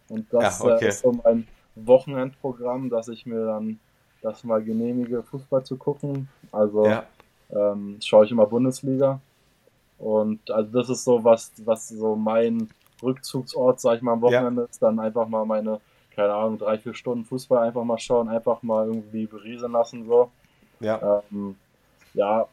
und 0.10 0.32
das 0.32 0.60
ja, 0.60 0.76
okay. 0.76 0.86
äh, 0.86 0.90
ist 0.90 1.02
so 1.02 1.16
ein 1.24 1.48
Wochenendprogramm, 1.76 2.90
dass 2.90 3.08
ich 3.08 3.26
mir 3.26 3.46
dann 3.46 3.80
das 4.22 4.44
mal 4.44 4.64
genehmige, 4.64 5.24
Fußball 5.24 5.64
zu 5.64 5.78
gucken. 5.78 6.28
Also 6.52 6.86
ja. 6.86 7.04
ähm, 7.50 7.98
schaue 8.02 8.26
ich 8.26 8.32
immer 8.32 8.46
Bundesliga. 8.46 9.20
Und 9.98 10.50
also 10.50 10.72
das 10.80 10.90
ist 10.90 11.04
so 11.04 11.24
was, 11.24 11.52
was 11.64 11.90
so 11.90 12.16
mein 12.16 12.70
Rückzugsort, 13.02 13.80
sag 13.80 13.98
ich 13.98 14.02
mal, 14.02 14.14
am 14.14 14.22
Wochenende 14.22 14.64
ja. 14.64 14.68
ist, 14.68 14.82
dann 14.82 15.00
einfach 15.00 15.28
mal 15.28 15.46
meine, 15.46 15.80
keine 16.16 16.34
Ahnung, 16.34 16.58
drei, 16.58 16.78
vier 16.78 16.94
Stunden 16.94 17.26
Fußball 17.26 17.68
einfach 17.68 17.84
mal 17.84 17.98
schauen, 17.98 18.30
einfach 18.30 18.62
mal 18.64 18.88
irgendwie 18.88 19.26
beriesen 19.26 19.72
lassen, 19.72 20.06
so. 20.06 20.32
Ja. 20.80 21.22
Ähm, 21.32 21.56
ja, 22.14 22.48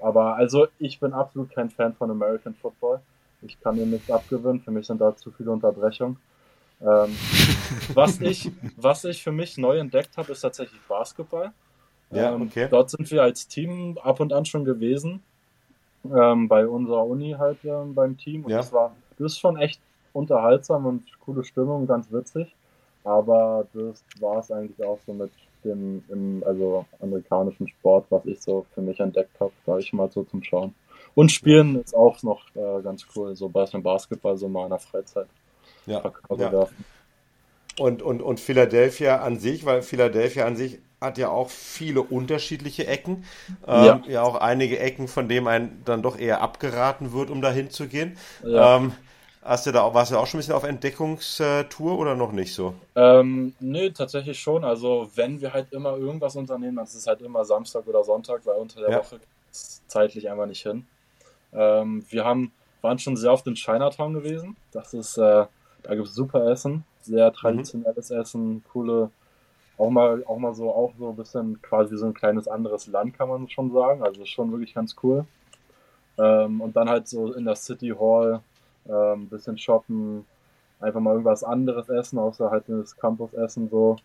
aber 0.00 0.36
also 0.36 0.68
ich 0.78 1.00
bin 1.00 1.12
absolut 1.12 1.50
kein 1.50 1.70
Fan 1.70 1.94
von 1.94 2.10
American 2.10 2.54
Football. 2.54 3.00
Ich 3.42 3.60
kann 3.60 3.76
mir 3.76 3.86
nichts 3.86 4.10
abgewöhnen. 4.10 4.60
Für 4.60 4.70
mich 4.70 4.86
sind 4.86 5.00
da 5.00 5.16
zu 5.16 5.30
viele 5.30 5.50
Unterbrechungen. 5.50 6.16
Ähm, 6.80 7.16
was, 7.94 8.20
ich, 8.20 8.50
was 8.76 9.04
ich 9.04 9.22
für 9.22 9.32
mich 9.32 9.58
neu 9.58 9.78
entdeckt 9.78 10.16
habe, 10.16 10.32
ist 10.32 10.40
tatsächlich 10.40 10.80
Basketball. 10.88 11.52
Ja, 12.10 12.34
ähm, 12.34 12.42
okay. 12.42 12.68
dort 12.70 12.90
sind 12.90 13.10
wir 13.10 13.22
als 13.22 13.48
Team 13.48 13.98
ab 14.02 14.20
und 14.20 14.32
an 14.32 14.44
schon 14.44 14.64
gewesen. 14.64 15.22
Ähm, 16.04 16.48
bei 16.48 16.66
unserer 16.66 17.06
Uni 17.06 17.34
halt 17.38 17.58
ähm, 17.64 17.94
beim 17.94 18.16
Team. 18.16 18.44
Und 18.44 18.50
ja. 18.50 18.58
das 18.58 18.72
war 18.72 18.92
das 19.18 19.32
ist 19.32 19.38
schon 19.38 19.56
echt 19.56 19.80
unterhaltsam 20.12 20.86
und 20.86 21.04
coole 21.20 21.44
Stimmung, 21.44 21.86
ganz 21.86 22.10
witzig. 22.10 22.54
Aber 23.04 23.66
das 23.72 24.04
war 24.20 24.38
es 24.38 24.50
eigentlich 24.50 24.84
auch 24.84 24.98
so 25.06 25.12
mit 25.12 25.32
dem 25.64 26.04
im, 26.08 26.42
also 26.46 26.84
amerikanischen 27.00 27.68
Sport, 27.68 28.06
was 28.10 28.24
ich 28.26 28.40
so 28.40 28.66
für 28.74 28.82
mich 28.82 29.00
entdeckt 29.00 29.38
habe, 29.40 29.52
sage 29.66 29.80
ich 29.80 29.92
mal 29.92 30.10
so 30.10 30.24
zum 30.24 30.42
Schauen. 30.42 30.74
Und 31.14 31.30
Spielen 31.30 31.80
ist 31.80 31.94
auch 31.94 32.22
noch 32.22 32.44
äh, 32.54 32.82
ganz 32.82 33.06
cool, 33.14 33.36
so 33.36 33.48
bei 33.48 33.64
dem 33.66 33.82
Basketball 33.82 34.36
so 34.36 34.48
mal 34.48 34.64
in 34.64 34.70
der 34.70 34.78
Freizeit. 34.78 35.26
Ja, 35.86 36.02
ja. 36.38 36.68
Und, 37.78 38.02
und, 38.02 38.22
und 38.22 38.40
Philadelphia 38.40 39.22
an 39.22 39.38
sich, 39.38 39.64
weil 39.64 39.82
Philadelphia 39.82 40.44
an 40.46 40.56
sich 40.56 40.78
hat 41.00 41.18
ja 41.18 41.30
auch 41.30 41.50
viele 41.50 42.02
unterschiedliche 42.02 42.86
Ecken. 42.86 43.24
Ähm, 43.66 43.84
ja. 43.84 44.02
ja. 44.06 44.22
auch 44.22 44.36
einige 44.36 44.78
Ecken, 44.78 45.08
von 45.08 45.28
denen 45.28 45.48
ein 45.48 45.82
dann 45.84 46.02
doch 46.02 46.18
eher 46.18 46.40
abgeraten 46.40 47.12
wird, 47.12 47.30
um 47.30 47.42
dahin 47.42 47.70
zu 47.70 47.88
gehen. 47.88 48.16
Ja. 48.44 48.76
Ähm, 48.76 48.92
Hast 49.44 49.66
du 49.66 49.72
da, 49.72 49.92
warst 49.92 50.12
du 50.12 50.16
auch 50.16 50.26
schon 50.26 50.38
ein 50.38 50.40
bisschen 50.40 50.54
auf 50.54 50.62
Entdeckungstour 50.62 51.98
oder 51.98 52.14
noch 52.14 52.30
nicht 52.30 52.54
so? 52.54 52.74
Ähm, 52.94 53.54
nee, 53.58 53.90
tatsächlich 53.90 54.38
schon. 54.38 54.62
Also 54.62 55.10
wenn 55.16 55.40
wir 55.40 55.52
halt 55.52 55.72
immer 55.72 55.96
irgendwas 55.96 56.36
unternehmen, 56.36 56.76
dann 56.76 56.84
ist 56.84 56.94
es 56.94 57.08
halt 57.08 57.22
immer 57.22 57.44
Samstag 57.44 57.84
oder 57.88 58.04
Sonntag, 58.04 58.46
weil 58.46 58.54
unter 58.54 58.80
der 58.80 58.90
ja. 58.90 58.98
Woche 58.98 59.18
zeitlich 59.50 60.30
einfach 60.30 60.46
nicht 60.46 60.62
hin. 60.62 60.86
Ähm, 61.52 62.04
wir 62.08 62.24
haben, 62.24 62.52
waren 62.82 63.00
schon 63.00 63.16
sehr 63.16 63.32
oft 63.32 63.44
in 63.48 63.54
Chinatown 63.54 64.14
gewesen. 64.14 64.56
Das 64.70 64.94
ist, 64.94 65.18
äh, 65.18 65.46
da 65.82 65.94
gibt 65.94 66.06
es 66.06 66.14
super 66.14 66.48
Essen, 66.48 66.84
sehr 67.00 67.30
mhm. 67.30 67.34
traditionelles 67.34 68.10
mhm. 68.10 68.16
Essen, 68.18 68.64
coole, 68.72 69.10
auch 69.76 69.90
mal, 69.90 70.22
auch 70.24 70.38
mal 70.38 70.54
so, 70.54 70.70
auch 70.70 70.92
so 70.96 71.08
ein 71.08 71.16
bisschen 71.16 71.60
quasi 71.62 71.96
so 71.96 72.06
ein 72.06 72.14
kleines 72.14 72.46
anderes 72.46 72.86
Land, 72.86 73.18
kann 73.18 73.28
man 73.28 73.48
schon 73.48 73.72
sagen. 73.72 74.04
Also 74.04 74.24
schon 74.24 74.52
wirklich 74.52 74.72
ganz 74.72 74.94
cool. 75.02 75.24
Ähm, 76.16 76.60
und 76.60 76.76
dann 76.76 76.88
halt 76.88 77.08
so 77.08 77.32
in 77.32 77.44
der 77.44 77.56
City 77.56 77.92
Hall 77.98 78.40
ein 78.86 78.92
ähm, 78.94 79.28
bisschen 79.28 79.58
shoppen, 79.58 80.24
einfach 80.80 81.00
mal 81.00 81.12
irgendwas 81.12 81.44
anderes 81.44 81.88
essen, 81.88 82.18
außer 82.18 82.50
halt 82.50 82.64
das 82.66 82.96
Campus-Essen 82.96 83.68
so. 83.70 83.96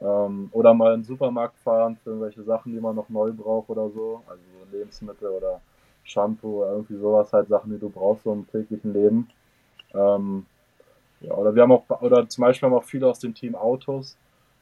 Ähm, 0.00 0.48
oder 0.52 0.74
mal 0.74 0.94
in 0.94 1.00
den 1.00 1.06
Supermarkt 1.06 1.58
fahren 1.58 1.96
für 2.02 2.10
irgendwelche 2.10 2.42
Sachen, 2.42 2.72
die 2.72 2.80
man 2.80 2.96
noch 2.96 3.08
neu 3.08 3.32
braucht 3.32 3.70
oder 3.70 3.88
so. 3.90 4.22
Also 4.26 4.42
Lebensmittel 4.70 5.28
oder 5.28 5.60
Shampoo 6.04 6.62
oder 6.62 6.72
irgendwie 6.72 6.96
sowas, 6.96 7.32
halt 7.32 7.48
Sachen, 7.48 7.72
die 7.72 7.78
du 7.78 7.88
brauchst 7.88 8.24
so 8.24 8.32
im 8.32 8.48
täglichen 8.50 8.92
Leben. 8.92 9.28
Ähm, 9.94 10.46
ja, 11.20 11.34
oder 11.34 11.54
wir 11.54 11.62
haben 11.62 11.72
auch, 11.72 11.84
oder 12.00 12.28
zum 12.28 12.42
Beispiel 12.42 12.68
haben 12.68 12.74
auch 12.76 12.84
viele 12.84 13.06
aus 13.06 13.20
dem 13.20 13.34
Team 13.34 13.54
Autos. 13.54 14.16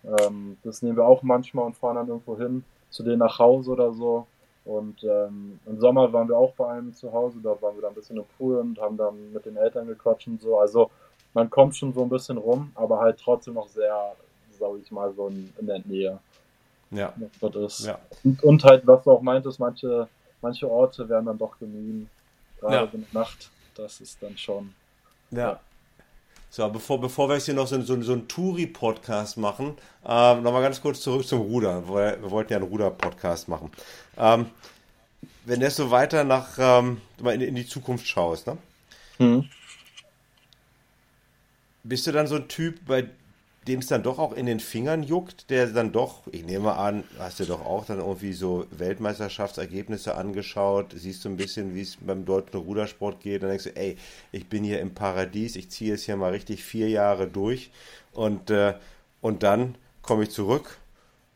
Ähm, 0.04 0.58
das 0.62 0.82
nehmen 0.82 0.96
wir 0.96 1.06
auch 1.06 1.22
manchmal 1.22 1.64
und 1.64 1.76
fahren 1.76 1.96
dann 1.96 2.08
irgendwo 2.08 2.36
hin, 2.36 2.64
zu 2.90 3.02
denen 3.02 3.18
nach 3.18 3.38
Hause 3.38 3.70
oder 3.70 3.92
so. 3.92 4.26
Und 4.64 5.02
ähm, 5.04 5.58
im 5.66 5.80
Sommer 5.80 6.12
waren 6.12 6.28
wir 6.28 6.36
auch 6.36 6.52
bei 6.54 6.68
einem 6.68 6.94
zu 6.94 7.12
Hause, 7.12 7.38
da 7.42 7.50
waren 7.60 7.76
wir 7.76 7.82
dann 7.82 7.92
ein 7.92 7.94
bisschen 7.94 8.18
im 8.18 8.24
Pool 8.36 8.58
und 8.58 8.78
haben 8.78 8.96
dann 8.96 9.32
mit 9.32 9.46
den 9.46 9.56
Eltern 9.56 9.86
gequatscht 9.86 10.28
und 10.28 10.40
so. 10.40 10.58
Also 10.58 10.90
man 11.32 11.48
kommt 11.48 11.76
schon 11.76 11.92
so 11.92 12.02
ein 12.02 12.08
bisschen 12.08 12.36
rum, 12.36 12.70
aber 12.74 13.00
halt 13.00 13.18
trotzdem 13.18 13.54
noch 13.54 13.68
sehr, 13.68 14.14
sag 14.58 14.70
ich 14.82 14.90
mal, 14.90 15.12
so 15.14 15.28
in, 15.28 15.52
in 15.58 15.66
der 15.66 15.80
Nähe. 15.84 16.18
Ja. 16.90 17.14
Das 17.40 17.54
ist. 17.54 17.86
ja. 17.86 17.98
Und, 18.24 18.42
und, 18.42 18.64
halt, 18.64 18.86
was 18.86 19.04
du 19.04 19.12
auch 19.12 19.22
meintest, 19.22 19.60
manche, 19.60 20.08
manche 20.42 20.68
Orte 20.68 21.08
werden 21.08 21.26
dann 21.26 21.38
doch 21.38 21.58
gemieden. 21.58 22.10
Gerade 22.58 22.74
ja. 22.74 22.82
in 22.92 23.06
der 23.12 23.20
Nacht. 23.20 23.50
Das 23.76 24.00
ist 24.00 24.22
dann 24.22 24.36
schon. 24.36 24.74
ja. 25.30 25.38
ja. 25.38 25.60
So, 26.52 26.68
bevor, 26.68 27.00
bevor 27.00 27.28
wir 27.28 27.36
jetzt 27.36 27.44
hier 27.44 27.54
noch 27.54 27.68
so, 27.68 27.80
so, 27.80 28.02
so 28.02 28.12
einen 28.12 28.26
Touri-Podcast 28.26 29.36
machen, 29.36 29.76
ähm, 30.04 30.42
nochmal 30.42 30.62
ganz 30.62 30.82
kurz 30.82 31.00
zurück 31.00 31.24
zum 31.24 31.42
Ruder. 31.42 31.86
Wir, 31.86 32.20
wir 32.20 32.30
wollten 32.32 32.52
ja 32.52 32.58
einen 32.58 32.66
Ruder-Podcast 32.66 33.46
machen. 33.46 33.70
Ähm, 34.18 34.46
wenn 35.44 35.60
du 35.60 35.66
jetzt 35.66 35.76
so 35.76 35.92
weiter 35.92 36.24
nach 36.24 36.48
ähm, 36.58 37.00
in, 37.20 37.40
in, 37.40 37.54
die 37.54 37.66
Zukunft 37.66 38.04
schaust, 38.08 38.48
ne? 38.48 38.58
Mhm. 39.18 39.48
Bist 41.84 42.08
du 42.08 42.12
dann 42.12 42.26
so 42.26 42.34
ein 42.34 42.48
Typ, 42.48 42.84
bei 42.84 43.08
den 43.70 43.78
es 43.78 43.86
dann 43.86 44.02
doch 44.02 44.18
auch 44.18 44.32
in 44.32 44.46
den 44.46 44.58
Fingern 44.58 45.04
juckt, 45.04 45.48
der 45.48 45.68
dann 45.68 45.92
doch, 45.92 46.26
ich 46.32 46.44
nehme 46.44 46.74
an, 46.74 47.04
hast 47.20 47.38
du 47.38 47.44
doch 47.44 47.64
auch 47.64 47.84
dann 47.84 48.00
irgendwie 48.00 48.32
so 48.32 48.66
Weltmeisterschaftsergebnisse 48.72 50.16
angeschaut, 50.16 50.92
siehst 50.96 51.24
du 51.24 51.28
ein 51.28 51.36
bisschen, 51.36 51.72
wie 51.76 51.82
es 51.82 51.96
beim 52.00 52.24
deutschen 52.24 52.58
Rudersport 52.58 53.20
geht, 53.20 53.44
dann 53.44 53.50
denkst 53.50 53.64
du, 53.64 53.76
ey, 53.76 53.96
ich 54.32 54.48
bin 54.48 54.64
hier 54.64 54.80
im 54.80 54.92
Paradies, 54.92 55.54
ich 55.54 55.70
ziehe 55.70 55.94
es 55.94 56.02
hier 56.02 56.16
mal 56.16 56.32
richtig 56.32 56.64
vier 56.64 56.88
Jahre 56.88 57.28
durch 57.28 57.70
und, 58.12 58.50
äh, 58.50 58.74
und 59.20 59.44
dann 59.44 59.76
komme 60.02 60.24
ich 60.24 60.30
zurück 60.30 60.78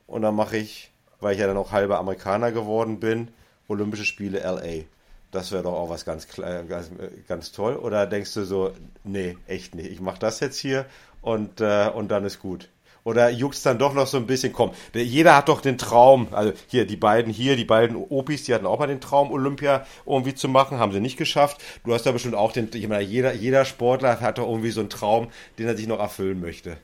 und 0.09 0.23
dann 0.23 0.35
mache 0.35 0.57
ich, 0.57 0.91
weil 1.21 1.35
ich 1.35 1.41
ja 1.41 1.47
dann 1.47 1.57
auch 1.57 1.71
halber 1.71 2.01
Amerikaner 2.01 2.51
geworden 2.51 2.99
bin, 2.99 3.29
Olympische 3.69 4.05
Spiele 4.05 4.41
LA. 4.41 4.85
Das 5.31 5.53
wäre 5.53 5.63
doch 5.63 5.73
auch 5.73 5.89
was 5.89 6.05
ganz, 6.05 6.29
ganz, 6.29 6.91
ganz 7.27 7.51
toll. 7.51 7.75
Oder 7.75 8.07
denkst 8.07 8.35
du 8.35 8.45
so, 8.45 8.73
nee, 9.03 9.37
echt 9.49 9.75
nicht. 9.75 9.91
Ich 9.91 10.01
mache 10.01 10.21
das 10.21 10.39
jetzt 10.39 10.59
hier 10.59 10.87
und, 11.25 11.61
äh, 11.61 11.91
und 11.93 12.09
dann 12.11 12.25
ist 12.25 12.39
gut. 12.41 12.69
Oder 13.03 13.29
juckt 13.29 13.65
dann 13.67 13.79
doch 13.79 13.93
noch 13.93 14.07
so 14.07 14.17
ein 14.17 14.27
bisschen, 14.27 14.53
komm, 14.53 14.71
jeder 14.95 15.37
hat 15.37 15.51
doch 15.51 15.61
den 15.61 15.77
Traum, 15.77 16.29
also 16.31 16.53
hier, 16.69 16.87
die 16.87 16.97
beiden 16.97 17.31
hier, 17.31 17.55
die 17.55 17.67
beiden 17.67 17.97
Opis, 17.97 18.45
die 18.45 18.55
hatten 18.55 18.65
auch 18.65 18.79
mal 18.79 18.87
den 18.87 19.01
Traum, 19.01 19.31
Olympia 19.31 19.87
irgendwie 20.07 20.35
zu 20.35 20.49
machen, 20.49 20.79
haben 20.79 20.93
sie 20.93 21.01
nicht 21.01 21.19
geschafft. 21.19 21.63
Du 21.85 21.93
hast 21.93 22.07
da 22.07 22.13
bestimmt 22.13 22.35
auch 22.35 22.53
den, 22.53 22.71
ich 22.73 22.89
meine, 22.89 23.05
jeder, 23.05 23.35
jeder 23.35 23.67
Sportler 23.67 24.21
hat 24.21 24.39
doch 24.39 24.49
irgendwie 24.49 24.71
so 24.71 24.81
einen 24.81 24.89
Traum, 24.89 25.29
den 25.59 25.67
er 25.67 25.77
sich 25.77 25.87
noch 25.87 25.99
erfüllen 25.99 26.41
möchte. 26.41 26.79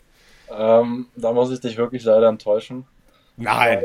Ähm, 0.51 1.07
da 1.17 1.33
muss 1.33 1.51
ich 1.53 1.61
dich 1.61 1.79
wirklich 1.79 2.05
leider 2.05 2.29
enttäuschen. 2.29 2.87
Nein. 3.39 3.79
Weil, 3.79 3.85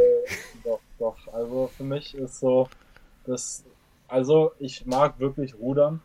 doch, 0.66 0.80
doch, 1.00 1.34
also 1.34 1.70
für 1.78 1.84
mich 1.84 2.16
ist 2.16 2.42
so, 2.42 2.68
das, 3.26 3.64
also 4.10 4.52
ich 4.60 4.86
mag 4.86 5.20
wirklich 5.20 5.56
Rudern. 5.56 6.02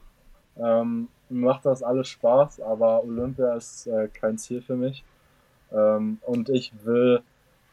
Ähm, 0.56 1.08
macht 1.30 1.64
das 1.66 1.82
alles 1.82 2.08
Spaß, 2.08 2.60
aber 2.60 3.04
Olympia 3.04 3.54
ist 3.54 3.86
äh, 3.86 4.08
kein 4.08 4.38
Ziel 4.38 4.62
für 4.62 4.76
mich. 4.76 5.04
Ähm, 5.72 6.18
und 6.26 6.48
ich 6.48 6.72
will, 6.84 7.22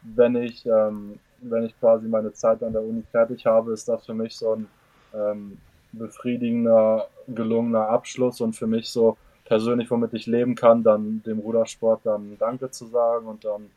wenn 0.01 0.35
ich, 0.35 0.65
ähm, 0.65 1.19
wenn 1.41 1.63
ich 1.63 1.79
quasi 1.79 2.07
meine 2.07 2.33
Zeit 2.33 2.63
an 2.63 2.73
der 2.73 2.83
Uni 2.83 3.03
fertig 3.11 3.45
habe, 3.45 3.73
ist 3.73 3.87
das 3.87 4.05
für 4.05 4.13
mich 4.13 4.37
so 4.37 4.55
ein 4.55 4.67
ähm, 5.13 5.57
befriedigender, 5.91 7.07
gelungener 7.27 7.89
Abschluss 7.89 8.41
und 8.41 8.53
für 8.55 8.67
mich 8.67 8.89
so 8.89 9.17
persönlich, 9.45 9.89
womit 9.89 10.13
ich 10.13 10.25
leben 10.27 10.55
kann, 10.55 10.83
dann 10.83 11.23
dem 11.25 11.39
Rudersport 11.39 12.01
dann 12.03 12.37
Danke 12.37 12.69
zu 12.69 12.85
sagen 12.85 13.27
und 13.27 13.45
dann 13.45 13.69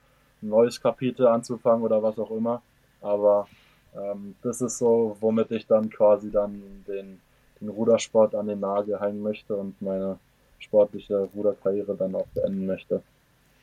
ein 0.43 0.49
neues 0.49 0.81
Kapitel 0.81 1.27
anzufangen 1.27 1.85
oder 1.85 2.03
was 2.03 2.19
auch 2.19 2.31
immer. 2.31 2.63
Aber 3.01 3.47
ähm, 3.95 4.35
das 4.43 4.61
ist 4.61 4.79
so, 4.79 5.17
womit 5.21 5.51
ich 5.53 5.67
dann 5.67 5.91
quasi 5.91 6.31
dann 6.31 6.63
den, 6.87 7.21
den 7.61 7.69
Rudersport 7.69 8.35
an 8.35 8.47
den 8.47 8.61
Nagel 8.61 9.01
hängen 9.01 9.23
möchte 9.23 9.57
und 9.57 9.81
meine 9.81 10.19
sportliche 10.59 11.29
Ruderkarriere 11.35 11.95
dann 11.97 12.15
auch 12.15 12.27
beenden 12.35 12.67
möchte. 12.67 13.03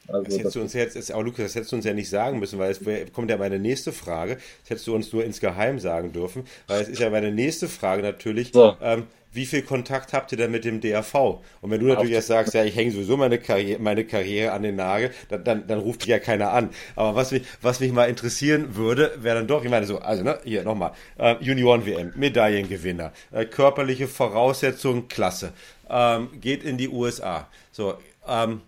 Also 0.07 0.23
das 0.23 0.37
hättest 0.37 0.55
du 0.55 0.61
uns 0.61 0.73
jetzt, 0.73 0.95
ist 0.95 1.13
auch 1.13 1.21
Lukas, 1.21 1.45
das 1.45 1.55
hättest 1.55 1.71
du 1.71 1.75
uns 1.77 1.85
ja 1.85 1.93
nicht 1.93 2.09
sagen 2.09 2.39
müssen, 2.39 2.59
weil 2.59 2.71
es 2.71 2.79
kommt 3.13 3.29
ja 3.29 3.37
meine 3.37 3.59
nächste 3.59 3.91
Frage. 3.91 4.35
Das 4.61 4.69
hättest 4.69 4.87
du 4.87 4.95
uns 4.95 5.11
nur 5.11 5.23
insgeheim 5.23 5.79
sagen 5.79 6.13
dürfen, 6.13 6.45
weil 6.67 6.81
es 6.81 6.89
ist 6.89 6.99
ja 6.99 7.09
meine 7.09 7.31
nächste 7.31 7.67
Frage 7.67 8.01
natürlich. 8.01 8.51
So. 8.53 8.75
Ähm, 8.81 9.07
wie 9.33 9.45
viel 9.45 9.61
Kontakt 9.61 10.13
habt 10.13 10.31
ihr 10.31 10.37
denn 10.37 10.51
mit 10.51 10.65
dem 10.65 10.81
DRV? 10.81 11.13
Und 11.61 11.69
wenn 11.69 11.79
du 11.79 11.87
natürlich 11.87 12.11
jetzt 12.11 12.27
sagst, 12.27 12.53
ja, 12.53 12.63
ich 12.63 12.75
hänge 12.75 12.91
sowieso 12.91 13.17
meine 13.17 13.37
Karriere, 13.37 13.79
meine 13.79 14.03
Karriere 14.03 14.51
an 14.51 14.63
den 14.63 14.75
Nagel, 14.75 15.11
dann, 15.29 15.43
dann, 15.43 15.67
dann 15.67 15.79
ruft 15.79 16.01
dich 16.01 16.09
ja 16.09 16.17
keiner 16.17 16.51
an. 16.51 16.69
Aber 16.95 17.15
was 17.15 17.31
mich, 17.31 17.43
was 17.61 17.79
mich 17.79 17.91
mal 17.91 18.05
interessieren 18.05 18.75
würde, 18.75 19.11
wäre 19.17 19.37
dann 19.37 19.47
doch, 19.47 19.63
ich 19.63 19.69
meine 19.69 19.85
so, 19.85 19.99
also 19.99 20.23
ne, 20.23 20.39
hier 20.43 20.63
nochmal, 20.63 20.93
äh, 21.19 21.35
Junioren-WM, 21.39 22.13
Medaillengewinner, 22.15 23.11
äh, 23.31 23.45
körperliche 23.45 24.07
Voraussetzungen, 24.07 25.07
klasse, 25.07 25.53
ähm, 25.89 26.29
geht 26.41 26.63
in 26.63 26.77
die 26.77 26.89
USA. 26.89 27.47
So, 27.71 27.95
ähm, 28.27 28.61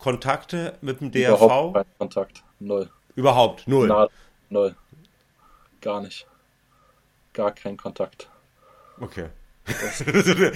Kontakte 0.00 0.78
mit 0.80 1.00
dem 1.00 1.12
DRV? 1.12 1.42
Überhaupt 1.42 1.74
kein 1.74 1.98
Kontakt, 1.98 2.42
null. 2.58 2.90
Überhaupt, 3.14 3.68
null? 3.68 3.86
Na, 3.86 4.08
null. 4.48 4.74
Gar 5.82 6.00
nicht. 6.00 6.26
Gar 7.34 7.52
kein 7.52 7.76
Kontakt. 7.76 8.28
Okay. 8.98 9.28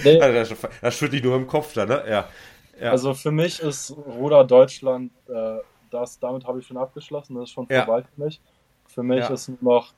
nee. 0.03 0.19
Also 0.19 0.55
das, 0.55 0.99
das 0.99 1.11
nur 1.23 1.35
im 1.35 1.47
Kopf 1.47 1.73
da, 1.73 1.85
ne? 1.85 2.03
Ja. 2.07 2.27
ja. 2.79 2.91
Also 2.91 3.13
für 3.13 3.31
mich 3.31 3.59
ist 3.59 3.91
Ruder 3.91 4.43
Deutschland, 4.43 5.11
äh, 5.27 5.59
das, 5.91 6.19
damit 6.19 6.45
habe 6.45 6.59
ich 6.59 6.67
schon 6.67 6.77
abgeschlossen, 6.77 7.35
das 7.35 7.45
ist 7.45 7.51
schon 7.51 7.67
vorbei 7.67 7.99
ja. 7.99 8.03
für 8.03 8.23
mich. 8.23 8.41
Für 8.87 9.03
mich 9.03 9.19
ja. 9.19 9.29
ist 9.29 9.49
noch 9.61 9.93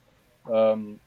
ähm, 0.51 0.99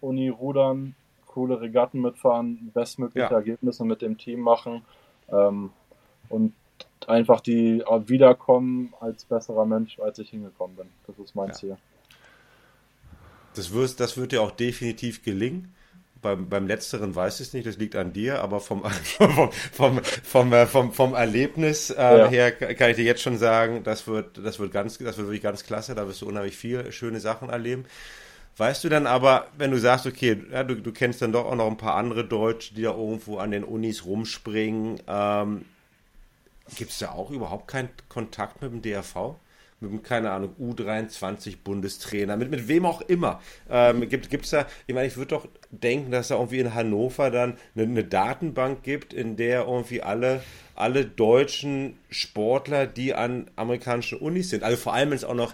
Uni-Rudern, 0.00 0.94
coole 1.26 1.60
Regatten 1.60 2.00
mitfahren, 2.00 2.70
bestmögliche 2.74 3.34
Ergebnisse 3.34 3.84
mit 3.84 4.02
dem 4.02 4.18
Team 4.18 4.40
machen 4.40 4.84
ähm, 5.30 5.70
und 6.28 6.52
einfach 7.06 7.40
die 7.40 7.82
wiederkommen 8.06 8.94
als 9.00 9.24
besserer 9.24 9.66
Mensch, 9.66 9.98
als 9.98 10.18
ich 10.18 10.30
hingekommen 10.30 10.76
bin. 10.76 10.86
Das 11.06 11.18
ist 11.18 11.34
mein 11.34 11.52
Ziel. 11.52 11.76
Das, 13.54 13.72
wirst, 13.72 14.00
das 14.00 14.16
wird 14.16 14.32
dir 14.32 14.42
auch 14.42 14.50
definitiv 14.50 15.22
gelingen. 15.22 15.74
Beim, 16.20 16.48
beim 16.48 16.66
letzteren 16.66 17.14
weiß 17.14 17.38
ich 17.38 17.48
es 17.48 17.52
nicht, 17.52 17.66
das 17.66 17.76
liegt 17.76 17.94
an 17.94 18.12
dir, 18.12 18.42
aber 18.42 18.58
vom, 18.60 18.82
vom, 18.90 19.52
vom, 19.52 20.00
vom, 20.02 20.52
äh, 20.52 20.66
vom, 20.66 20.92
vom 20.92 21.14
Erlebnis 21.14 21.90
äh, 21.90 22.18
ja. 22.18 22.28
her 22.28 22.52
kann 22.52 22.90
ich 22.90 22.96
dir 22.96 23.04
jetzt 23.04 23.22
schon 23.22 23.38
sagen, 23.38 23.84
das 23.84 24.08
wird, 24.08 24.38
das 24.44 24.58
wird 24.58 24.72
ganz, 24.72 24.98
das 24.98 25.16
wird 25.16 25.28
wirklich 25.28 25.42
ganz 25.42 25.64
klasse, 25.64 25.94
da 25.94 26.08
wirst 26.08 26.22
du 26.22 26.28
unheimlich 26.28 26.56
viel 26.56 26.90
schöne 26.90 27.20
Sachen 27.20 27.50
erleben. 27.50 27.84
Weißt 28.56 28.82
du 28.82 28.88
dann 28.88 29.06
aber, 29.06 29.46
wenn 29.56 29.70
du 29.70 29.78
sagst, 29.78 30.06
okay, 30.06 30.36
ja, 30.50 30.64
du, 30.64 30.74
du 30.74 30.90
kennst 30.90 31.22
dann 31.22 31.30
doch 31.30 31.46
auch 31.46 31.54
noch 31.54 31.68
ein 31.68 31.76
paar 31.76 31.94
andere 31.94 32.24
Deutsche, 32.24 32.74
die 32.74 32.82
da 32.82 32.90
irgendwo 32.90 33.38
an 33.38 33.52
den 33.52 33.62
Unis 33.62 34.04
rumspringen, 34.04 35.00
ähm, 35.06 35.64
gibt 36.76 36.90
es 36.90 36.98
da 36.98 37.12
auch 37.12 37.30
überhaupt 37.30 37.68
keinen 37.68 37.90
Kontakt 38.08 38.62
mit 38.62 38.72
dem 38.72 38.82
DRV? 38.82 39.36
mit 39.80 39.92
dem, 39.92 40.02
keine 40.02 40.30
Ahnung, 40.30 40.54
U23-Bundestrainer, 40.60 42.36
mit, 42.36 42.50
mit 42.50 42.68
wem 42.68 42.84
auch 42.84 43.00
immer. 43.02 43.40
Ähm, 43.70 44.08
gibt 44.08 44.34
es 44.34 44.50
da, 44.50 44.66
ich 44.86 44.94
meine, 44.94 45.06
ich 45.06 45.16
würde 45.16 45.36
doch 45.36 45.46
denken, 45.70 46.10
dass 46.10 46.28
da 46.28 46.34
irgendwie 46.36 46.60
in 46.60 46.74
Hannover 46.74 47.30
dann 47.30 47.56
eine, 47.74 47.84
eine, 47.84 48.04
Datenbank 48.04 48.82
gibt, 48.82 49.12
in 49.12 49.36
der 49.36 49.66
irgendwie 49.66 50.02
alle, 50.02 50.42
alle 50.74 51.04
deutschen 51.04 51.98
Sportler, 52.10 52.86
die 52.86 53.12
an 53.14 53.50
amerikanischen 53.56 54.18
Unis 54.18 54.50
sind, 54.50 54.62
also 54.62 54.76
vor 54.76 54.94
allem, 54.94 55.10
wenn 55.10 55.16
es 55.16 55.24
auch 55.24 55.34
noch 55.34 55.52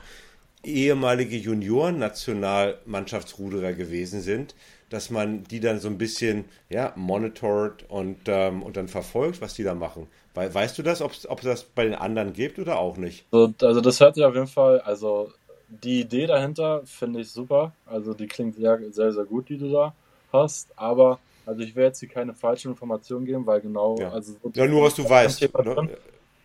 ehemalige 0.62 1.37
Junioren-Nationalmannschaftsruderer 1.37 3.73
gewesen 3.75 4.23
sind, 4.23 4.55
dass 4.89 5.11
man 5.11 5.45
die 5.45 5.61
dann 5.61 5.79
so 5.81 5.89
ein 5.89 5.99
bisschen 5.99 6.47
ja, 6.71 6.95
monitort 6.97 7.85
und, 7.91 8.21
ähm, 8.27 8.62
und 8.62 8.79
dann 8.79 8.89
verfolgt, 8.89 9.43
was 9.43 9.53
die 9.55 9.62
da 9.62 9.75
machen. 9.75 10.07
Weißt 10.35 10.76
du 10.76 10.82
das, 10.82 11.01
ob 11.01 11.12
es 11.12 11.26
das 11.43 11.62
bei 11.62 11.85
den 11.85 11.95
anderen 11.95 12.32
gibt 12.32 12.59
oder 12.59 12.78
auch 12.78 12.97
nicht? 12.97 13.24
Also, 13.30 13.55
also 13.62 13.80
das 13.80 14.01
hört 14.01 14.16
sich 14.16 14.24
auf 14.24 14.35
jeden 14.35 14.49
Fall, 14.49 14.80
also 14.80 15.30
die 15.68 16.01
Idee 16.01 16.26
dahinter 16.26 16.82
finde 16.85 17.20
ich 17.20 17.30
super. 17.30 17.72
Also 17.87 18.14
die 18.14 18.26
klingt 18.26 18.57
sehr, 18.57 18.78
sehr, 18.93 19.12
sehr 19.12 19.24
gut, 19.24 19.49
die 19.49 19.59
du 19.59 19.70
da 19.70 19.95
hast. 20.32 20.68
Aber 20.76 21.18
also 21.47 21.62
ich 21.62 21.74
werde 21.74 21.89
jetzt 21.89 22.01
hier 22.01 22.09
keine 22.09 22.35
falschen 22.35 22.70
Informationen 22.72 23.26
geben, 23.26 23.47
weil 23.47 23.61
genau, 23.61 23.99
ja. 23.99 24.11
also 24.11 24.35
ja, 24.55 24.66
nur 24.66 24.85
was 24.85 24.95
du 24.95 25.09
weißt. 25.09 25.43
Ne? 25.43 25.91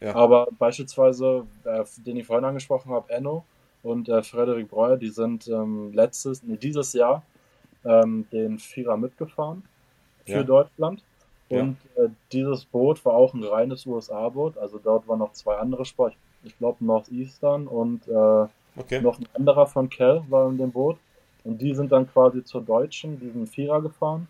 Ja. 0.02 0.16
Aber 0.16 0.48
beispielsweise, 0.58 1.46
äh, 1.66 1.84
den 1.98 2.18
ich 2.18 2.26
vorhin 2.26 2.46
angesprochen 2.46 2.92
habe, 2.92 3.12
Enno 3.12 3.44
und 3.84 4.08
äh, 4.10 4.24
Frederik 4.24 4.70
Breuer, 4.70 4.98
die 4.98 5.10
sind 5.10 5.48
ähm, 5.48 5.92
letztes, 5.94 6.44
nee, 6.44 6.58
dieses 6.58 6.94
Jahr 6.94 7.24
ähm, 7.84 8.26
den 8.32 8.60
Vierer 8.60 8.98
mitgefahren 8.98 9.64
für 10.26 10.32
ja. 10.32 10.44
Deutschland. 10.44 11.04
Und 11.50 11.78
ja. 11.96 12.04
äh, 12.04 12.10
dieses 12.32 12.66
Boot 12.66 13.04
war 13.06 13.14
auch 13.14 13.34
ein 13.34 13.44
reines 13.44 13.86
USA-Boot. 13.86 14.58
Also 14.58 14.80
dort 14.82 15.08
waren 15.08 15.20
noch 15.20 15.34
zwei 15.34 15.56
andere 15.58 15.86
Sport. 15.86 16.14
Ich, 16.44 16.52
ich 16.52 16.58
glaube 16.58 16.84
Northeastern 16.86 17.68
und 17.68 18.08
äh, 18.08 18.12
okay. 18.12 19.02
noch 19.02 19.20
ein 19.20 19.28
anderer 19.34 19.66
von 19.66 19.90
Kell 19.90 20.24
war 20.30 20.50
in 20.50 20.58
dem 20.58 20.72
Boot. 20.72 20.98
Und 21.44 21.62
die 21.62 21.74
sind 21.74 21.92
dann 21.92 22.12
quasi 22.12 22.44
zur 22.44 22.62
Deutschen, 22.62 23.20
diesen 23.20 23.48
Vierer 23.48 23.82
gefahren 23.82 24.28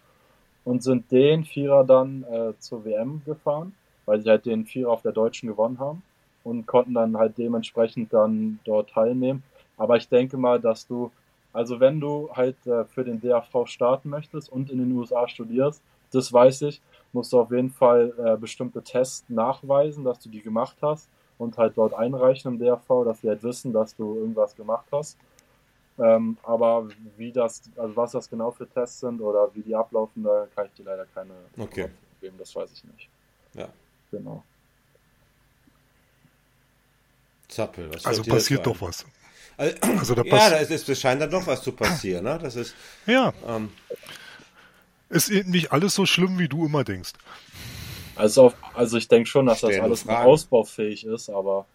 und 0.64 0.84
sind 0.84 1.12
den 1.12 1.44
Vierer 1.44 1.84
dann 1.84 2.24
äh, 2.24 2.54
zur 2.60 2.86
WM 2.86 3.22
gefahren, 3.26 3.76
weil 4.06 4.22
sie 4.22 4.30
halt 4.30 4.46
den 4.46 4.66
Vierer 4.66 4.92
auf 4.92 5.02
der 5.02 5.12
Deutschen 5.12 5.50
gewonnen 5.50 5.80
haben 5.80 6.04
und 6.44 6.66
konnten 6.66 6.94
dann 6.94 7.18
halt 7.18 7.38
dementsprechend 7.38 8.14
dann 8.14 8.60
dort 8.66 8.92
teilnehmen. 8.92 9.44
Aber 9.78 9.98
ich 9.98 10.08
denke 10.08 10.38
mal, 10.38 10.60
dass 10.60 10.88
du, 10.88 11.12
also 11.54 11.80
wenn 11.80 12.00
du 12.00 12.30
halt 12.34 12.56
äh, 12.68 12.86
für 12.86 13.04
den 13.04 13.20
DAV 13.20 13.66
starten 13.66 14.10
möchtest 14.10 14.52
und 14.52 14.70
in 14.70 14.78
den 14.78 14.92
USA 14.92 15.28
studierst, 15.28 15.82
das 16.12 16.32
weiß 16.32 16.64
ich, 16.64 16.82
musst 17.14 17.34
du 17.34 17.40
auf 17.40 17.52
jeden 17.52 17.72
Fall 17.72 18.14
äh, 18.18 18.38
bestimmte 18.38 18.82
Tests 18.84 19.26
nachweisen, 19.30 20.04
dass 20.04 20.20
du 20.20 20.30
die 20.30 20.42
gemacht 20.42 20.78
hast 20.82 21.10
und 21.38 21.58
halt 21.58 21.74
dort 21.78 21.94
einreichen 21.94 22.54
im 22.54 22.60
DRV, 22.60 23.06
dass 23.06 23.22
sie 23.22 23.30
halt 23.30 23.44
wissen, 23.44 23.74
dass 23.74 23.96
du 23.96 24.16
irgendwas 24.16 24.56
gemacht 24.56 24.86
hast. 24.92 25.18
Ähm, 25.98 26.38
aber 26.44 26.88
wie 27.18 27.32
das, 27.32 27.62
also 27.76 27.96
was 27.96 28.12
das 28.12 28.30
genau 28.30 28.52
für 28.52 28.68
Tests 28.68 29.02
sind 29.02 29.20
oder 29.20 29.50
wie 29.54 29.62
die 29.62 29.76
ablaufen, 29.76 30.24
da 30.24 30.48
kann 30.56 30.68
ich 30.68 30.74
dir 30.74 30.84
leider 30.84 31.06
keine 31.14 31.34
okay. 31.58 31.90
geben, 32.22 32.38
das 32.38 32.56
weiß 32.56 32.72
ich 32.72 32.84
nicht. 32.86 33.10
Ja. 33.54 33.68
Genau. 34.12 34.44
Zappel, 37.50 37.94
was 37.94 38.06
also 38.06 38.24
passiert 38.24 38.66
doch 38.66 38.80
was. 38.80 39.06
Also, 39.58 39.76
also 39.82 40.16
da 40.16 40.24
ja, 40.24 40.60
es 40.60 41.00
scheint 41.00 41.22
dann 41.22 41.30
doch 41.30 41.46
was 41.46 41.62
zu 41.62 41.74
passieren, 41.74 42.24
ne? 42.24 42.40
Das 42.42 42.56
ist. 42.56 42.76
Ja. 43.06 43.34
Ähm, 43.46 43.70
ist 45.10 45.30
eben 45.30 45.52
nicht 45.52 45.72
alles 45.72 45.96
so 45.96 46.06
schlimm, 46.06 46.40
wie 46.40 46.48
du 46.48 46.66
immer 46.66 46.84
denkst. 46.84 47.12
Also, 48.16 48.48
auf, 48.48 48.56
also 48.74 48.98
ich 48.98 49.08
denke 49.08 49.30
schon, 49.30 49.46
dass 49.46 49.62
das 49.62 49.80
alles 49.80 50.08
ausbaufähig 50.08 51.06
ist, 51.06 51.30
aber 51.30 51.66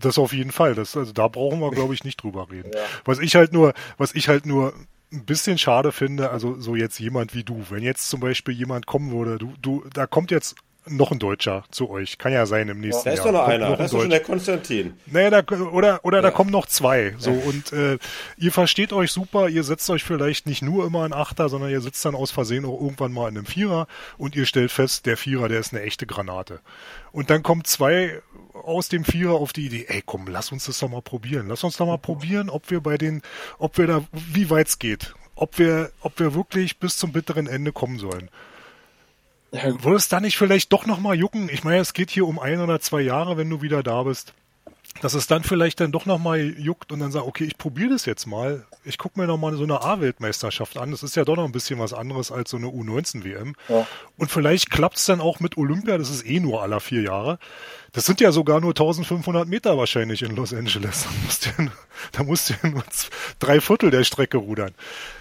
Das 0.00 0.18
auf 0.18 0.32
jeden 0.32 0.52
Fall. 0.52 0.74
Das, 0.74 0.96
also 0.96 1.12
da 1.12 1.28
brauchen 1.28 1.60
wir, 1.60 1.70
glaube 1.70 1.94
ich, 1.94 2.04
nicht 2.04 2.22
drüber 2.22 2.48
reden. 2.50 2.70
Ja. 2.72 2.80
Was 3.04 3.18
ich 3.18 3.34
halt 3.34 3.52
nur, 3.52 3.74
was 3.98 4.14
ich 4.14 4.28
halt 4.28 4.46
nur 4.46 4.72
ein 5.12 5.24
bisschen 5.24 5.58
schade 5.58 5.90
finde, 5.90 6.30
also 6.30 6.60
so 6.60 6.76
jetzt 6.76 6.98
jemand 7.00 7.34
wie 7.34 7.42
du, 7.42 7.64
wenn 7.70 7.82
jetzt 7.82 8.08
zum 8.08 8.20
Beispiel 8.20 8.54
jemand 8.54 8.86
kommen 8.86 9.10
würde, 9.10 9.38
du, 9.38 9.54
du, 9.60 9.84
da 9.92 10.06
kommt 10.06 10.30
jetzt 10.30 10.54
noch 10.90 11.10
ein 11.10 11.18
Deutscher 11.18 11.64
zu 11.70 11.90
euch. 11.90 12.18
Kann 12.18 12.32
ja 12.32 12.46
sein 12.46 12.68
im 12.68 12.80
nächsten 12.80 13.08
Jahr. 13.08 13.16
Da 13.16 13.22
ist 13.22 13.26
doch 13.26 13.32
noch 13.32 13.46
einer. 13.46 13.70
Noch 13.70 13.78
das 13.78 13.92
ist 13.92 13.98
schon 13.98 14.10
der 14.10 14.20
Konstantin. 14.20 14.94
Naja, 15.06 15.42
da, 15.42 15.56
oder, 15.56 16.04
oder 16.04 16.18
ja. 16.18 16.22
da 16.22 16.30
kommen 16.30 16.50
noch 16.50 16.66
zwei. 16.66 17.14
So, 17.18 17.30
und 17.30 17.72
äh, 17.72 17.98
ihr 18.36 18.52
versteht 18.52 18.92
euch 18.92 19.12
super, 19.12 19.48
ihr 19.48 19.62
setzt 19.62 19.88
euch 19.90 20.02
vielleicht 20.02 20.46
nicht 20.46 20.62
nur 20.62 20.86
immer 20.86 21.06
in 21.06 21.12
Achter, 21.12 21.48
sondern 21.48 21.70
ihr 21.70 21.80
sitzt 21.80 22.04
dann 22.04 22.14
aus 22.14 22.30
Versehen 22.30 22.64
auch 22.64 22.80
irgendwann 22.80 23.12
mal 23.12 23.28
in 23.28 23.36
einem 23.36 23.46
Vierer 23.46 23.86
und 24.18 24.36
ihr 24.36 24.46
stellt 24.46 24.70
fest, 24.70 25.06
der 25.06 25.16
Vierer, 25.16 25.48
der 25.48 25.60
ist 25.60 25.72
eine 25.72 25.82
echte 25.82 26.06
Granate. 26.06 26.60
Und 27.12 27.30
dann 27.30 27.42
kommen 27.42 27.64
zwei 27.64 28.20
aus 28.52 28.88
dem 28.88 29.04
Vierer 29.04 29.34
auf 29.34 29.52
die 29.52 29.66
Idee, 29.66 29.86
ey 29.88 30.02
komm, 30.04 30.26
lass 30.26 30.52
uns 30.52 30.66
das 30.66 30.78
doch 30.78 30.88
mal 30.88 31.02
probieren. 31.02 31.48
Lass 31.48 31.64
uns 31.64 31.76
doch 31.76 31.86
mal 31.86 31.98
probieren, 31.98 32.50
ob 32.50 32.70
wir 32.70 32.80
bei 32.80 32.98
den, 32.98 33.22
ob 33.58 33.78
wir 33.78 33.86
da, 33.86 34.04
wie 34.12 34.50
weit 34.50 34.68
es 34.68 34.78
geht. 34.78 35.14
Ob 35.34 35.58
wir, 35.58 35.90
ob 36.02 36.18
wir 36.20 36.34
wirklich 36.34 36.78
bis 36.78 36.98
zum 36.98 37.12
bitteren 37.12 37.46
Ende 37.46 37.72
kommen 37.72 37.98
sollen. 37.98 38.28
Würde 39.52 39.96
es 39.96 40.08
da 40.08 40.20
nicht 40.20 40.36
vielleicht 40.36 40.72
doch 40.72 40.86
nochmal 40.86 41.16
jucken? 41.16 41.48
Ich 41.48 41.64
meine, 41.64 41.78
es 41.78 41.92
geht 41.92 42.10
hier 42.10 42.26
um 42.26 42.38
ein 42.38 42.60
oder 42.60 42.80
zwei 42.80 43.00
Jahre, 43.00 43.36
wenn 43.36 43.50
du 43.50 43.62
wieder 43.62 43.82
da 43.82 44.02
bist. 44.04 44.32
Dass 45.02 45.14
es 45.14 45.26
dann 45.26 45.44
vielleicht 45.44 45.80
dann 45.80 45.92
doch 45.92 46.04
nochmal 46.04 46.40
juckt 46.40 46.92
und 46.92 47.00
dann 47.00 47.10
sagt, 47.10 47.26
okay, 47.26 47.44
ich 47.44 47.56
probiere 47.56 47.90
das 47.90 48.04
jetzt 48.04 48.26
mal. 48.26 48.66
Ich 48.84 48.98
gucke 48.98 49.18
mir 49.18 49.26
nochmal 49.26 49.54
so 49.54 49.62
eine 49.62 49.80
A-Weltmeisterschaft 49.82 50.76
an. 50.76 50.90
Das 50.90 51.02
ist 51.02 51.16
ja 51.16 51.24
doch 51.24 51.36
noch 51.36 51.44
ein 51.44 51.52
bisschen 51.52 51.78
was 51.78 51.94
anderes 51.94 52.30
als 52.30 52.50
so 52.50 52.58
eine 52.58 52.66
U19-WM. 52.66 53.54
Ja. 53.68 53.86
Und 54.18 54.30
vielleicht 54.30 54.70
klappt 54.70 54.98
es 54.98 55.06
dann 55.06 55.20
auch 55.22 55.40
mit 55.40 55.56
Olympia, 55.56 55.96
das 55.96 56.10
ist 56.10 56.26
eh 56.26 56.40
nur 56.40 56.62
aller 56.62 56.80
vier 56.80 57.02
Jahre. 57.02 57.38
Das 57.92 58.04
sind 58.04 58.20
ja 58.20 58.30
sogar 58.30 58.60
nur 58.60 58.70
1500 58.70 59.48
Meter 59.48 59.76
wahrscheinlich 59.78 60.22
in 60.22 60.36
Los 60.36 60.52
Angeles. 60.52 61.06
Da 61.06 61.10
musst 61.24 61.46
du 61.46 61.62
ja, 61.62 61.70
da 62.12 62.22
musst 62.22 62.50
du 62.50 62.68
nur 62.68 62.84
drei 63.38 63.60
Viertel 63.60 63.90
der 63.90 64.04
Strecke 64.04 64.36
rudern. 64.36 64.72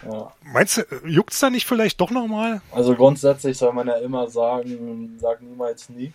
Ja. 0.09 0.33
Meinst 0.43 0.77
du, 0.77 0.83
juckt 1.07 1.33
es 1.33 1.39
da 1.39 1.49
nicht 1.49 1.65
vielleicht 1.65 2.01
doch 2.01 2.11
nochmal? 2.11 2.61
Also 2.71 2.95
grundsätzlich 2.95 3.57
soll 3.57 3.73
man 3.73 3.87
ja 3.87 3.97
immer 3.97 4.29
sagen, 4.29 5.17
sag 5.19 5.41
niemals 5.41 5.89
nie. 5.89 6.11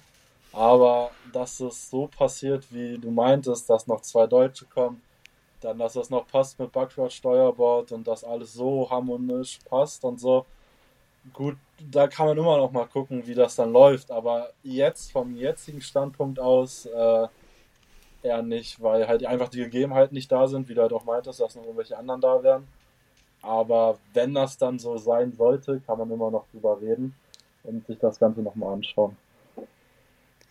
Aber 0.55 1.11
dass 1.33 1.59
es 1.59 1.91
so 1.91 2.07
passiert, 2.07 2.73
wie 2.73 2.97
du 2.97 3.11
meintest, 3.11 3.69
dass 3.69 3.89
noch 3.89 4.03
zwei 4.03 4.27
Deutsche 4.29 4.67
kommen, 4.67 5.03
dann 5.61 5.79
dass 5.79 5.95
das 5.95 6.11
noch 6.11 6.29
passt 6.29 6.59
mit 6.61 6.71
Backward 6.73 7.13
Steuerbord 7.13 7.91
und 7.93 8.07
dass 8.07 8.23
alles 8.23 8.53
so 8.55 8.89
harmonisch 8.89 9.59
passt 9.69 10.05
und 10.05 10.21
so. 10.21 10.47
Gut, 11.33 11.57
da 11.91 12.07
kann 12.07 12.27
man 12.27 12.39
immer 12.39 12.59
noch 12.59 12.71
mal 12.71 12.87
gucken, 12.87 13.27
wie 13.27 13.35
das 13.35 13.57
dann 13.57 13.73
läuft. 13.73 14.11
Aber 14.11 14.51
jetzt, 14.63 15.11
vom 15.11 15.35
jetzigen 15.37 15.81
Standpunkt 15.81 16.39
aus, 16.39 16.87
äh, 16.87 17.27
eher 18.23 18.43
nicht, 18.43 18.81
weil 18.83 19.09
halt 19.09 19.25
einfach 19.27 19.49
die 19.49 19.59
Gegebenheiten 19.59 20.15
nicht 20.15 20.31
da 20.31 20.47
sind, 20.47 20.69
wie 20.69 20.75
du 20.75 20.83
halt 20.83 20.93
auch 20.93 21.05
meintest, 21.05 21.41
dass 21.41 21.57
noch 21.57 21.65
irgendwelche 21.65 21.99
anderen 21.99 22.21
da 22.21 22.43
wären. 22.43 22.69
Aber 23.43 23.99
wenn 24.13 24.35
das 24.35 24.57
dann 24.57 24.79
so 24.79 24.97
sein 24.99 25.33
sollte, 25.33 25.81
kann 25.81 25.99
man 25.99 26.11
immer 26.11 26.31
noch 26.31 26.47
drüber 26.53 26.81
reden 26.81 27.15
und 27.65 27.87
sich 27.87 27.99
das 27.99 28.19
Ganze 28.21 28.41
nochmal 28.41 28.75
anschauen. 28.75 29.17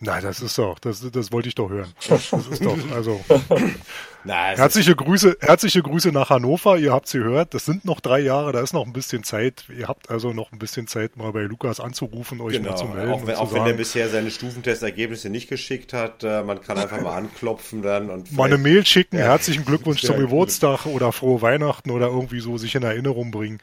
Nein, 0.04 0.22
das 0.22 0.40
ist 0.40 0.58
doch, 0.58 0.78
das, 0.78 1.10
das 1.10 1.32
wollte 1.32 1.48
ich 1.48 1.54
doch 1.54 1.70
hören. 1.70 1.92
Das, 2.08 2.32
ist 2.32 2.64
doch, 2.64 2.76
also. 2.94 3.24
Nein, 4.24 4.56
herzliche 4.56 4.94
Grüße, 4.94 5.36
herzliche 5.40 5.82
Grüße 5.82 6.10
nach 6.10 6.30
Hannover. 6.30 6.78
Ihr 6.78 6.92
habt 6.92 7.08
sie 7.08 7.18
gehört. 7.18 7.54
Das 7.54 7.64
sind 7.64 7.84
noch 7.84 8.00
drei 8.00 8.20
Jahre, 8.20 8.52
da 8.52 8.60
ist 8.60 8.72
noch 8.72 8.86
ein 8.86 8.92
bisschen 8.92 9.22
Zeit. 9.22 9.64
Ihr 9.68 9.88
habt 9.88 10.10
also 10.10 10.32
noch 10.32 10.52
ein 10.52 10.58
bisschen 10.58 10.86
Zeit, 10.86 11.16
mal 11.16 11.32
bei 11.32 11.42
Lukas 11.42 11.80
anzurufen, 11.80 12.40
euch 12.40 12.54
genau. 12.54 12.70
mal 12.70 12.76
zu 12.76 12.84
melden. 12.86 13.12
Auch, 13.12 13.26
wenn, 13.26 13.34
auch 13.36 13.52
wenn 13.52 13.66
er 13.66 13.72
bisher 13.72 14.08
seine 14.08 14.30
Stufentestergebnisse 14.30 15.30
nicht 15.30 15.48
geschickt 15.48 15.92
hat, 15.92 16.22
äh, 16.22 16.42
man 16.42 16.60
kann 16.60 16.78
einfach 16.78 17.00
mal 17.00 17.16
anklopfen 17.16 17.82
dann 17.82 18.10
und. 18.10 18.32
Mal 18.32 18.44
eine 18.44 18.58
Mail 18.58 18.84
schicken, 18.84 19.18
ja. 19.18 19.24
herzlichen 19.24 19.64
Glückwunsch 19.64 20.02
zum 20.02 20.18
Geburtstag 20.18 20.86
oder 20.86 21.12
frohe 21.12 21.40
Weihnachten 21.40 21.90
oder 21.90 22.08
irgendwie 22.08 22.40
so 22.40 22.58
sich 22.58 22.74
in 22.74 22.82
Erinnerung 22.82 23.30
bringen. 23.30 23.58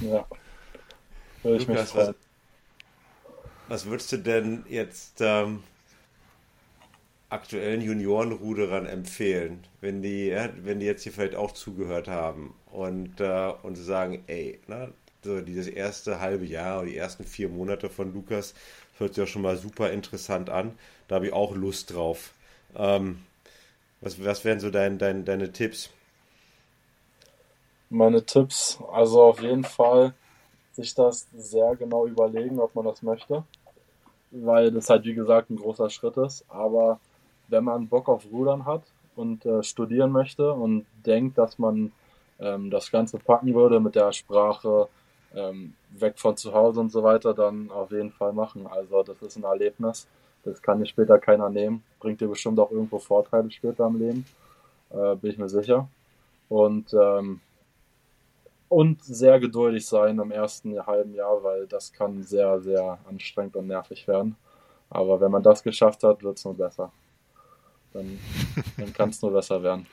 Ja. 0.00 0.26
Würde 1.42 1.62
ich 1.62 1.68
Lukas, 1.68 1.94
mich 1.94 2.04
freuen. 2.04 2.14
Was 3.68 3.84
würdest 3.84 4.10
du 4.12 4.16
denn 4.16 4.64
jetzt 4.66 5.20
ähm, 5.20 5.62
aktuellen 7.28 7.82
Juniorenruderern 7.82 8.86
empfehlen, 8.86 9.62
wenn 9.82 10.00
die, 10.00 10.28
ja, 10.28 10.48
wenn 10.62 10.80
die 10.80 10.86
jetzt 10.86 11.02
hier 11.02 11.12
vielleicht 11.12 11.34
auch 11.34 11.52
zugehört 11.52 12.08
haben 12.08 12.54
und, 12.72 13.20
äh, 13.20 13.52
und 13.62 13.76
sagen, 13.76 14.24
ey, 14.26 14.58
na, 14.66 14.88
so 15.22 15.42
dieses 15.42 15.68
erste 15.68 16.18
halbe 16.18 16.46
Jahr 16.46 16.78
oder 16.78 16.86
die 16.86 16.96
ersten 16.96 17.24
vier 17.24 17.50
Monate 17.50 17.90
von 17.90 18.14
Lukas 18.14 18.54
hört 18.96 19.14
sich 19.14 19.22
ja 19.22 19.26
schon 19.26 19.42
mal 19.42 19.58
super 19.58 19.90
interessant 19.90 20.48
an. 20.48 20.78
Da 21.06 21.16
habe 21.16 21.26
ich 21.26 21.32
auch 21.34 21.54
Lust 21.54 21.92
drauf. 21.92 22.32
Ähm, 22.74 23.22
was, 24.00 24.24
was 24.24 24.46
wären 24.46 24.60
so 24.60 24.70
dein, 24.70 24.96
dein, 24.96 25.26
deine 25.26 25.52
Tipps? 25.52 25.90
Meine 27.90 28.24
Tipps, 28.24 28.78
also 28.90 29.24
auf 29.24 29.42
jeden 29.42 29.64
Fall 29.64 30.14
sich 30.72 30.94
das 30.94 31.26
sehr 31.36 31.76
genau 31.76 32.06
überlegen, 32.06 32.60
ob 32.60 32.74
man 32.74 32.86
das 32.86 33.02
möchte 33.02 33.44
weil 34.30 34.70
das 34.70 34.90
halt 34.90 35.04
wie 35.04 35.14
gesagt 35.14 35.50
ein 35.50 35.56
großer 35.56 35.90
Schritt 35.90 36.16
ist. 36.16 36.44
Aber 36.48 37.00
wenn 37.48 37.64
man 37.64 37.88
Bock 37.88 38.08
auf 38.08 38.26
Rudern 38.30 38.66
hat 38.66 38.82
und 39.16 39.44
äh, 39.46 39.62
studieren 39.62 40.12
möchte 40.12 40.52
und 40.52 40.86
denkt, 41.04 41.38
dass 41.38 41.58
man 41.58 41.92
ähm, 42.38 42.70
das 42.70 42.90
Ganze 42.90 43.18
packen 43.18 43.54
würde 43.54 43.80
mit 43.80 43.94
der 43.94 44.12
Sprache 44.12 44.88
ähm, 45.34 45.74
weg 45.90 46.18
von 46.18 46.36
zu 46.36 46.52
Hause 46.54 46.80
und 46.80 46.90
so 46.90 47.02
weiter, 47.02 47.34
dann 47.34 47.70
auf 47.70 47.90
jeden 47.90 48.12
Fall 48.12 48.32
machen. 48.32 48.66
Also 48.66 49.02
das 49.02 49.20
ist 49.22 49.36
ein 49.36 49.44
Erlebnis. 49.44 50.06
Das 50.44 50.62
kann 50.62 50.78
dir 50.78 50.86
später 50.86 51.18
keiner 51.18 51.50
nehmen. 51.50 51.82
Bringt 52.00 52.20
dir 52.20 52.28
bestimmt 52.28 52.58
auch 52.58 52.70
irgendwo 52.70 52.98
Vorteile 52.98 53.50
später 53.50 53.86
im 53.86 53.98
Leben. 53.98 54.26
Äh, 54.90 55.16
bin 55.16 55.30
ich 55.32 55.38
mir 55.38 55.48
sicher. 55.48 55.88
Und 56.48 56.94
ähm, 56.94 57.40
und 58.68 59.02
sehr 59.02 59.40
geduldig 59.40 59.86
sein 59.86 60.18
im 60.18 60.30
ersten 60.30 60.86
halben 60.86 61.14
Jahr, 61.14 61.42
weil 61.42 61.66
das 61.66 61.92
kann 61.92 62.22
sehr, 62.22 62.60
sehr 62.60 62.98
anstrengend 63.08 63.56
und 63.56 63.66
nervig 63.66 64.06
werden. 64.08 64.36
Aber 64.90 65.20
wenn 65.20 65.30
man 65.30 65.42
das 65.42 65.62
geschafft 65.62 66.02
hat, 66.02 66.22
wird 66.22 66.38
es 66.38 66.44
nur 66.44 66.54
besser. 66.54 66.92
Dann, 67.92 68.18
dann 68.76 68.92
kann 68.92 69.10
es 69.10 69.22
nur 69.22 69.32
besser 69.32 69.62
werden. 69.62 69.86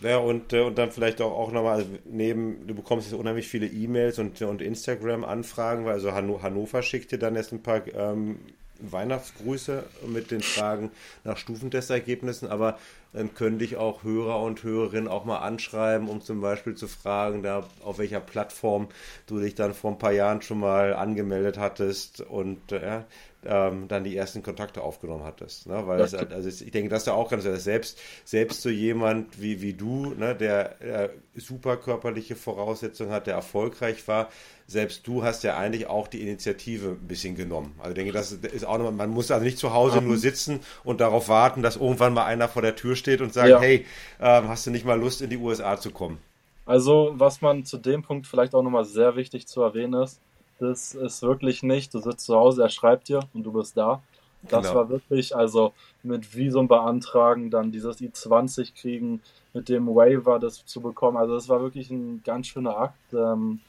Ja, 0.00 0.18
und, 0.18 0.52
äh, 0.52 0.60
und 0.60 0.78
dann 0.78 0.92
vielleicht 0.92 1.20
auch, 1.20 1.32
auch 1.32 1.50
nochmal, 1.50 1.78
also 1.78 1.90
neben, 2.04 2.66
du 2.66 2.74
bekommst 2.74 3.10
jetzt 3.10 3.18
unheimlich 3.18 3.48
viele 3.48 3.66
E-Mails 3.66 4.18
und, 4.18 4.40
und 4.42 4.62
Instagram-Anfragen, 4.62 5.84
weil 5.84 5.94
also 5.94 6.12
Hannover 6.12 6.82
schickt 6.82 7.10
dir 7.10 7.18
dann 7.18 7.34
jetzt 7.34 7.52
ein 7.52 7.62
paar 7.62 7.86
ähm, 7.88 8.38
Weihnachtsgrüße 8.80 9.84
mit 10.06 10.30
den 10.30 10.42
Fragen 10.42 10.90
nach 11.24 11.36
Stufentestergebnissen, 11.36 12.48
aber 12.48 12.78
dann 13.12 13.34
können 13.34 13.58
dich 13.58 13.76
auch 13.76 14.02
Hörer 14.02 14.42
und 14.42 14.62
Hörerinnen 14.62 15.08
auch 15.08 15.24
mal 15.24 15.38
anschreiben, 15.38 16.08
um 16.08 16.20
zum 16.20 16.40
Beispiel 16.40 16.74
zu 16.74 16.86
fragen, 16.88 17.42
da 17.42 17.66
auf 17.82 17.98
welcher 17.98 18.20
Plattform 18.20 18.88
du 19.26 19.40
dich 19.40 19.54
dann 19.54 19.74
vor 19.74 19.92
ein 19.92 19.98
paar 19.98 20.12
Jahren 20.12 20.42
schon 20.42 20.60
mal 20.60 20.94
angemeldet 20.94 21.58
hattest 21.58 22.20
und 22.20 22.72
äh, 22.72 23.02
ähm, 23.44 23.86
dann 23.88 24.04
die 24.04 24.16
ersten 24.16 24.42
Kontakte 24.42 24.82
aufgenommen 24.82 25.24
hattest. 25.24 25.66
Ne? 25.66 25.86
Weil 25.86 25.98
das, 25.98 26.14
also 26.14 26.48
ich 26.48 26.70
denke, 26.72 26.88
das 26.88 27.02
ist 27.02 27.06
ja 27.06 27.12
auch 27.12 27.30
ganz 27.30 27.44
selbst, 27.44 27.98
selbst 28.24 28.62
so 28.62 28.68
jemand 28.68 29.40
wie, 29.40 29.62
wie 29.62 29.74
du, 29.74 30.14
ne, 30.14 30.34
der 30.34 30.80
äh, 30.82 31.08
super 31.36 31.76
körperliche 31.76 32.34
Voraussetzungen 32.34 33.10
hat, 33.10 33.26
der 33.26 33.34
erfolgreich 33.34 34.06
war, 34.08 34.28
selbst 34.66 35.06
du 35.06 35.22
hast 35.22 35.44
ja 35.44 35.56
eigentlich 35.56 35.86
auch 35.86 36.08
die 36.08 36.20
Initiative 36.20 36.90
ein 36.90 37.08
bisschen 37.08 37.36
genommen. 37.36 37.74
Also 37.78 37.90
ich 37.90 37.94
denke, 37.94 38.12
das 38.12 38.32
ist 38.32 38.66
auch 38.66 38.78
noch, 38.78 38.90
man 38.90 39.10
muss 39.10 39.30
also 39.30 39.44
nicht 39.44 39.58
zu 39.58 39.72
Hause 39.72 40.02
nur 40.02 40.18
sitzen 40.18 40.60
und 40.84 41.00
darauf 41.00 41.28
warten, 41.28 41.62
dass 41.62 41.76
irgendwann 41.76 42.12
mal 42.14 42.24
einer 42.24 42.48
vor 42.48 42.62
der 42.62 42.76
Tür 42.76 42.96
steht 42.96 43.20
und 43.20 43.32
sagt, 43.32 43.48
ja. 43.48 43.60
hey, 43.60 43.86
ähm, 44.20 44.48
hast 44.48 44.66
du 44.66 44.70
nicht 44.70 44.84
mal 44.84 44.98
Lust 44.98 45.22
in 45.22 45.30
die 45.30 45.38
USA 45.38 45.78
zu 45.78 45.90
kommen? 45.90 46.18
Also 46.66 47.12
was 47.14 47.40
man 47.40 47.64
zu 47.64 47.78
dem 47.78 48.02
Punkt 48.02 48.26
vielleicht 48.26 48.54
auch 48.54 48.62
nochmal 48.62 48.84
sehr 48.84 49.16
wichtig 49.16 49.46
zu 49.46 49.62
erwähnen 49.62 49.94
ist, 49.94 50.20
das 50.58 50.94
ist 50.94 51.22
wirklich 51.22 51.62
nicht, 51.62 51.94
du 51.94 52.00
sitzt 52.00 52.26
zu 52.26 52.34
Hause, 52.34 52.62
er 52.62 52.68
schreibt 52.68 53.08
dir 53.08 53.20
und 53.34 53.44
du 53.44 53.52
bist 53.52 53.76
da. 53.76 54.02
Das 54.42 54.68
genau. 54.68 54.80
war 54.80 54.88
wirklich, 54.88 55.34
also 55.34 55.72
mit 56.02 56.36
Visum 56.36 56.68
beantragen, 56.68 57.50
dann 57.50 57.72
dieses 57.72 58.00
I-20 58.00 58.74
kriegen, 58.74 59.20
mit 59.52 59.68
dem 59.68 59.88
Waiver 59.88 60.38
das 60.38 60.64
zu 60.64 60.80
bekommen. 60.80 61.16
Also 61.16 61.34
das 61.34 61.48
war 61.48 61.60
wirklich 61.60 61.90
ein 61.90 62.22
ganz 62.24 62.46
schöner 62.46 62.76
Akt. 62.76 63.12
Ähm, 63.12 63.60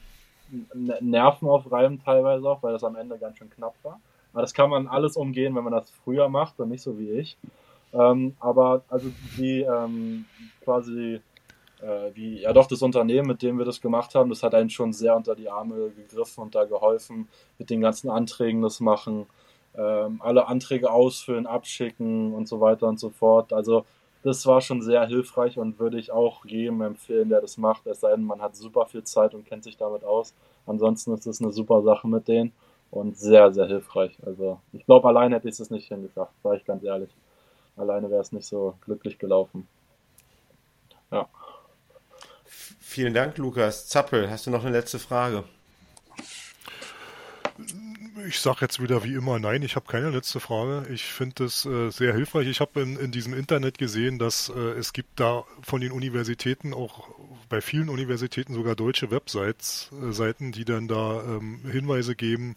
Nerven 1.00 1.48
aufreiben 1.48 2.02
teilweise 2.04 2.48
auch, 2.48 2.62
weil 2.62 2.72
das 2.72 2.84
am 2.84 2.96
Ende 2.96 3.18
ganz 3.18 3.38
schön 3.38 3.50
knapp 3.50 3.74
war. 3.82 4.00
Aber 4.32 4.42
das 4.42 4.54
kann 4.54 4.70
man 4.70 4.86
alles 4.86 5.16
umgehen, 5.16 5.54
wenn 5.54 5.64
man 5.64 5.72
das 5.72 5.90
früher 6.04 6.28
macht 6.28 6.58
und 6.60 6.70
nicht 6.70 6.82
so 6.82 6.98
wie 6.98 7.10
ich. 7.10 7.36
Ähm, 7.92 8.36
aber 8.38 8.82
also 8.88 9.10
die 9.36 9.62
ähm, 9.62 10.24
quasi 10.62 11.20
äh, 11.82 12.14
wie, 12.14 12.40
ja 12.40 12.52
doch, 12.52 12.66
das 12.66 12.82
Unternehmen, 12.82 13.28
mit 13.28 13.42
dem 13.42 13.58
wir 13.58 13.64
das 13.64 13.80
gemacht 13.80 14.14
haben, 14.14 14.30
das 14.30 14.42
hat 14.42 14.54
einen 14.54 14.70
schon 14.70 14.92
sehr 14.92 15.16
unter 15.16 15.34
die 15.34 15.48
Arme 15.48 15.90
gegriffen 15.90 16.42
und 16.42 16.54
da 16.54 16.64
geholfen, 16.64 17.28
mit 17.58 17.70
den 17.70 17.80
ganzen 17.80 18.10
Anträgen 18.10 18.62
das 18.62 18.80
machen, 18.80 19.26
ähm, 19.76 20.20
alle 20.22 20.46
Anträge 20.48 20.90
ausfüllen, 20.90 21.46
abschicken 21.46 22.34
und 22.34 22.48
so 22.48 22.60
weiter 22.60 22.86
und 22.88 22.98
so 22.98 23.10
fort. 23.10 23.52
Also 23.52 23.84
das 24.22 24.44
war 24.46 24.60
schon 24.60 24.82
sehr 24.82 25.06
hilfreich 25.06 25.58
und 25.58 25.78
würde 25.78 25.98
ich 25.98 26.12
auch 26.12 26.44
jedem 26.44 26.82
empfehlen, 26.82 27.30
der 27.30 27.40
das 27.40 27.56
macht, 27.56 27.86
es 27.86 28.00
sei 28.00 28.10
denn, 28.10 28.24
man 28.24 28.42
hat 28.42 28.54
super 28.54 28.86
viel 28.86 29.02
Zeit 29.04 29.34
und 29.34 29.46
kennt 29.46 29.64
sich 29.64 29.76
damit 29.76 30.04
aus. 30.04 30.34
Ansonsten 30.66 31.14
ist 31.14 31.26
es 31.26 31.40
eine 31.40 31.52
super 31.52 31.82
Sache 31.82 32.06
mit 32.06 32.28
denen 32.28 32.52
und 32.90 33.16
sehr, 33.16 33.52
sehr 33.52 33.66
hilfreich. 33.66 34.16
Also 34.26 34.60
ich 34.72 34.84
glaube, 34.84 35.08
allein 35.08 35.32
hätte 35.32 35.48
ich 35.48 35.58
es 35.58 35.70
nicht 35.70 35.88
hingeschafft, 35.88 36.32
sage 36.42 36.58
ich 36.58 36.64
ganz 36.64 36.82
ehrlich. 36.84 37.10
alleine 37.76 38.10
wäre 38.10 38.20
es 38.20 38.32
nicht 38.32 38.46
so 38.46 38.74
glücklich 38.84 39.18
gelaufen. 39.18 39.66
Ja. 41.10 41.28
Vielen 42.90 43.14
Dank, 43.14 43.38
Lukas. 43.38 43.86
Zappel, 43.86 44.28
hast 44.28 44.48
du 44.48 44.50
noch 44.50 44.64
eine 44.64 44.76
letzte 44.76 44.98
Frage? 44.98 45.44
Ich 48.26 48.40
sage 48.40 48.58
jetzt 48.62 48.82
wieder 48.82 49.04
wie 49.04 49.14
immer 49.14 49.38
nein, 49.38 49.62
ich 49.62 49.76
habe 49.76 49.86
keine 49.86 50.10
letzte 50.10 50.40
Frage. 50.40 50.88
Ich 50.92 51.04
finde 51.04 51.44
es 51.44 51.64
äh, 51.64 51.90
sehr 51.90 52.12
hilfreich. 52.14 52.48
Ich 52.48 52.58
habe 52.58 52.80
in, 52.80 52.98
in, 52.98 53.12
diesem 53.12 53.32
Internet 53.32 53.78
gesehen, 53.78 54.18
dass 54.18 54.48
äh, 54.48 54.58
es 54.58 54.92
gibt 54.92 55.20
da 55.20 55.44
von 55.62 55.80
den 55.80 55.92
Universitäten 55.92 56.74
auch 56.74 57.08
bei 57.48 57.60
vielen 57.60 57.90
Universitäten 57.90 58.54
sogar 58.54 58.74
deutsche 58.74 59.12
Websites, 59.12 59.90
äh, 59.92 60.10
Seiten, 60.10 60.50
die 60.50 60.64
dann 60.64 60.88
da 60.88 61.22
ähm, 61.22 61.60
Hinweise 61.70 62.16
geben, 62.16 62.56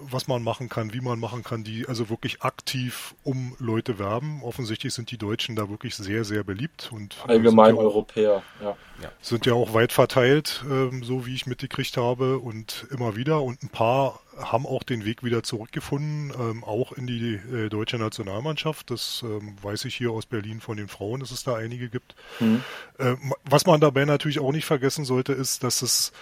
was 0.00 0.28
man 0.28 0.42
machen 0.42 0.68
kann, 0.68 0.92
wie 0.92 1.00
man 1.00 1.18
machen 1.18 1.42
kann, 1.42 1.64
die 1.64 1.86
also 1.86 2.08
wirklich 2.10 2.42
aktiv 2.42 3.14
um 3.22 3.56
Leute 3.58 3.98
werben. 3.98 4.42
Offensichtlich 4.42 4.94
sind 4.94 5.10
die 5.10 5.18
Deutschen 5.18 5.56
da 5.56 5.68
wirklich 5.68 5.94
sehr, 5.94 6.24
sehr 6.24 6.44
beliebt 6.44 6.90
und 6.92 7.16
äh, 7.26 7.32
allgemein 7.32 7.74
ja 7.74 7.80
auch, 7.80 7.84
Europäer, 7.84 8.42
ja. 8.62 8.76
Sind 9.20 9.46
ja 9.46 9.54
auch 9.54 9.74
weit 9.74 9.92
verteilt, 9.92 10.64
ähm, 10.70 11.02
so 11.02 11.26
wie 11.26 11.34
ich 11.34 11.46
mitgekriegt 11.46 11.96
habe 11.96 12.38
und 12.38 12.86
immer 12.90 13.16
wieder 13.16 13.42
und 13.42 13.62
ein 13.62 13.68
paar 13.68 14.20
haben 14.38 14.66
auch 14.66 14.82
den 14.82 15.04
Weg 15.04 15.22
wieder 15.24 15.42
zurückgefunden, 15.42 16.32
ähm, 16.38 16.64
auch 16.64 16.92
in 16.92 17.06
die 17.06 17.34
äh, 17.34 17.68
deutsche 17.68 17.98
Nationalmannschaft. 17.98 18.90
Das 18.90 19.22
ähm, 19.24 19.56
weiß 19.60 19.84
ich 19.84 19.94
hier 19.94 20.10
aus 20.10 20.26
Berlin 20.26 20.60
von 20.60 20.76
den 20.76 20.88
Frauen, 20.88 21.20
dass 21.20 21.30
es 21.30 21.44
da 21.44 21.56
einige 21.56 21.88
gibt. 21.88 22.14
Mhm. 22.40 22.62
Äh, 22.98 23.16
was 23.44 23.66
man 23.66 23.80
dabei 23.80 24.04
natürlich 24.04 24.40
auch 24.40 24.52
nicht 24.52 24.64
vergessen 24.64 25.04
sollte, 25.04 25.32
ist, 25.32 25.64
dass 25.64 25.82
es 25.82 26.12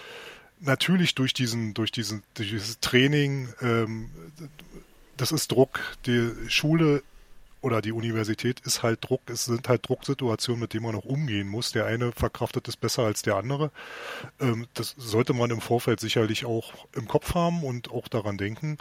natürlich 0.61 1.15
durch 1.15 1.33
diesen, 1.33 1.73
durch 1.73 1.91
diesen, 1.91 2.23
durch 2.35 2.49
dieses 2.49 2.79
Training, 2.79 3.49
ähm, 3.61 4.09
das 5.17 5.31
ist 5.31 5.51
Druck. 5.51 5.79
Die 6.05 6.31
Schule 6.47 7.03
oder 7.61 7.81
die 7.81 7.91
Universität 7.91 8.59
ist 8.61 8.81
halt 8.81 8.99
Druck, 9.03 9.21
es 9.27 9.45
sind 9.45 9.69
halt 9.69 9.87
Drucksituationen, 9.87 10.61
mit 10.61 10.73
denen 10.73 10.83
man 10.83 10.95
auch 10.95 11.05
umgehen 11.05 11.47
muss. 11.47 11.71
Der 11.71 11.85
eine 11.85 12.11
verkraftet 12.11 12.67
es 12.67 12.75
besser 12.75 13.03
als 13.03 13.21
der 13.21 13.35
andere. 13.35 13.71
Ähm, 14.39 14.67
das 14.73 14.95
sollte 14.97 15.33
man 15.33 15.51
im 15.51 15.61
Vorfeld 15.61 15.99
sicherlich 15.99 16.45
auch 16.45 16.73
im 16.93 17.07
Kopf 17.07 17.35
haben 17.35 17.63
und 17.63 17.91
auch 17.91 18.07
daran 18.07 18.37
denken. 18.37 18.77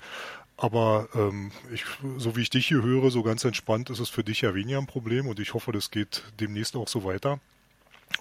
Aber 0.56 1.08
ähm, 1.14 1.52
ich, 1.72 1.84
so 2.18 2.36
wie 2.36 2.42
ich 2.42 2.50
dich 2.50 2.68
hier 2.68 2.82
höre, 2.82 3.10
so 3.10 3.22
ganz 3.22 3.44
entspannt 3.44 3.88
ist 3.88 3.98
es 3.98 4.10
für 4.10 4.22
dich 4.22 4.42
ja 4.42 4.54
weniger 4.54 4.78
ein 4.78 4.86
Problem 4.86 5.26
und 5.26 5.40
ich 5.40 5.54
hoffe, 5.54 5.72
das 5.72 5.90
geht 5.90 6.22
demnächst 6.38 6.76
auch 6.76 6.88
so 6.88 7.02
weiter 7.02 7.40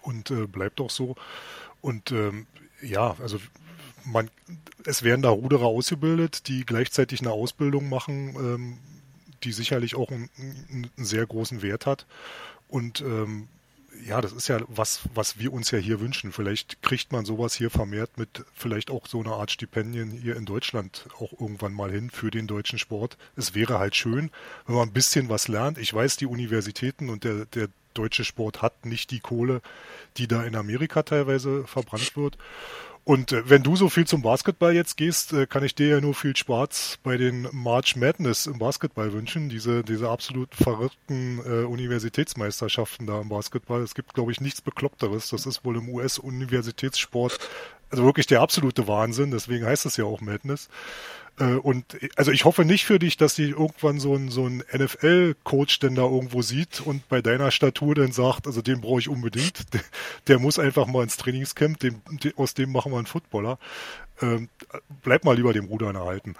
und 0.03 0.31
äh, 0.31 0.47
bleibt 0.47 0.79
auch 0.79 0.89
so. 0.89 1.15
Und 1.81 2.11
ähm, 2.11 2.47
ja, 2.81 3.15
also 3.19 3.39
man, 4.05 4.29
es 4.85 5.03
werden 5.03 5.21
da 5.21 5.29
Ruderer 5.29 5.65
ausgebildet, 5.65 6.47
die 6.47 6.65
gleichzeitig 6.65 7.21
eine 7.21 7.31
Ausbildung 7.31 7.89
machen, 7.89 8.35
ähm, 8.35 8.77
die 9.43 9.51
sicherlich 9.51 9.95
auch 9.95 10.09
einen, 10.09 10.29
einen, 10.37 10.89
sehr 10.97 11.25
großen 11.25 11.61
Wert 11.61 11.85
hat. 11.85 12.05
Und 12.67 13.01
ähm, 13.01 13.47
ja, 14.05 14.21
das 14.21 14.31
ist 14.31 14.47
ja 14.47 14.59
was, 14.67 15.01
was 15.13 15.39
wir 15.39 15.53
uns 15.53 15.71
ja 15.71 15.77
hier 15.77 15.99
wünschen. 15.99 16.31
Vielleicht 16.31 16.81
kriegt 16.81 17.11
man 17.11 17.25
sowas 17.25 17.53
hier 17.53 17.69
vermehrt 17.69 18.17
mit 18.17 18.45
vielleicht 18.53 18.89
auch 18.89 19.07
so 19.07 19.19
einer 19.19 19.33
Art 19.33 19.51
Stipendien 19.51 20.11
hier 20.11 20.35
in 20.35 20.45
Deutschland 20.45 21.07
auch 21.19 21.33
irgendwann 21.39 21.73
mal 21.73 21.91
hin 21.91 22.09
für 22.09 22.31
den 22.31 22.47
deutschen 22.47 22.79
Sport. 22.79 23.17
Es 23.35 23.55
wäre 23.55 23.79
halt 23.79 23.95
schön, 23.95 24.31
wenn 24.65 24.75
man 24.75 24.89
ein 24.89 24.93
bisschen 24.93 25.29
was 25.29 25.47
lernt. 25.47 25.77
Ich 25.77 25.93
weiß, 25.93 26.17
die 26.17 26.25
Universitäten 26.25 27.09
und 27.09 27.23
der, 27.23 27.45
der 27.45 27.69
deutsche 27.93 28.23
Sport 28.23 28.61
hat 28.61 28.85
nicht 28.85 29.11
die 29.11 29.19
Kohle, 29.19 29.61
die 30.17 30.27
da 30.27 30.43
in 30.43 30.55
Amerika 30.55 31.03
teilweise 31.03 31.65
verbrannt 31.67 32.15
wird. 32.15 32.37
Und 33.09 33.31
äh, 33.31 33.49
wenn 33.49 33.63
du 33.63 33.75
so 33.75 33.89
viel 33.89 34.05
zum 34.05 34.21
Basketball 34.21 34.75
jetzt 34.75 34.95
gehst, 34.95 35.33
äh, 35.33 35.47
kann 35.47 35.63
ich 35.63 35.73
dir 35.73 35.87
ja 35.87 35.99
nur 35.99 36.13
viel 36.13 36.35
Spaß 36.35 36.99
bei 37.01 37.17
den 37.17 37.47
March 37.51 37.95
Madness 37.95 38.45
im 38.45 38.59
Basketball 38.59 39.13
wünschen. 39.13 39.49
Diese, 39.49 39.83
diese 39.83 40.07
absolut 40.11 40.53
verrückten 40.53 41.39
äh, 41.43 41.65
Universitätsmeisterschaften 41.65 43.07
da 43.07 43.19
im 43.19 43.29
Basketball. 43.29 43.81
Es 43.81 43.95
gibt, 43.95 44.13
glaube 44.13 44.31
ich, 44.31 44.41
nichts 44.41 44.61
Bekloppteres. 44.61 45.31
Das 45.31 45.47
ist 45.47 45.65
wohl 45.65 45.77
im 45.77 45.89
US-Universitätssport 45.89 47.39
also 47.89 48.05
wirklich 48.05 48.27
der 48.27 48.41
absolute 48.41 48.87
Wahnsinn. 48.87 49.31
Deswegen 49.31 49.65
heißt 49.65 49.87
es 49.87 49.97
ja 49.97 50.05
auch 50.05 50.21
Madness. 50.21 50.69
Äh, 51.39 51.55
und 51.55 51.97
also 52.15 52.31
ich 52.31 52.45
hoffe 52.45 52.65
nicht 52.65 52.85
für 52.85 52.99
dich, 52.99 53.17
dass 53.17 53.35
die 53.35 53.49
irgendwann 53.49 53.99
so 53.99 54.15
ein, 54.15 54.29
so 54.29 54.45
ein 54.45 54.63
NFL-Coach 54.73 55.79
denn 55.79 55.95
da 55.95 56.03
irgendwo 56.03 56.41
sieht 56.41 56.81
und 56.81 57.07
bei 57.09 57.21
deiner 57.21 57.51
Statur 57.51 57.95
dann 57.95 58.11
sagt, 58.11 58.45
also 58.45 58.61
den 58.61 58.81
brauche 58.81 58.99
ich 58.99 59.09
unbedingt. 59.09 59.65
Der, 59.73 59.81
der, 60.27 60.39
muss 60.39 60.59
einfach 60.59 60.87
mal 60.87 61.03
ins 61.03 61.17
Trainingscamp, 61.17 61.79
dem, 61.79 62.01
aus 62.35 62.53
dem 62.53 62.71
machen 62.71 62.91
wir 62.91 62.97
einen 62.97 63.05
Footballer. 63.05 63.59
Ähm, 64.21 64.49
bleib 65.03 65.23
mal 65.23 65.35
lieber 65.35 65.53
dem 65.53 65.65
Rudern 65.65 65.95
erhalten. 65.95 66.35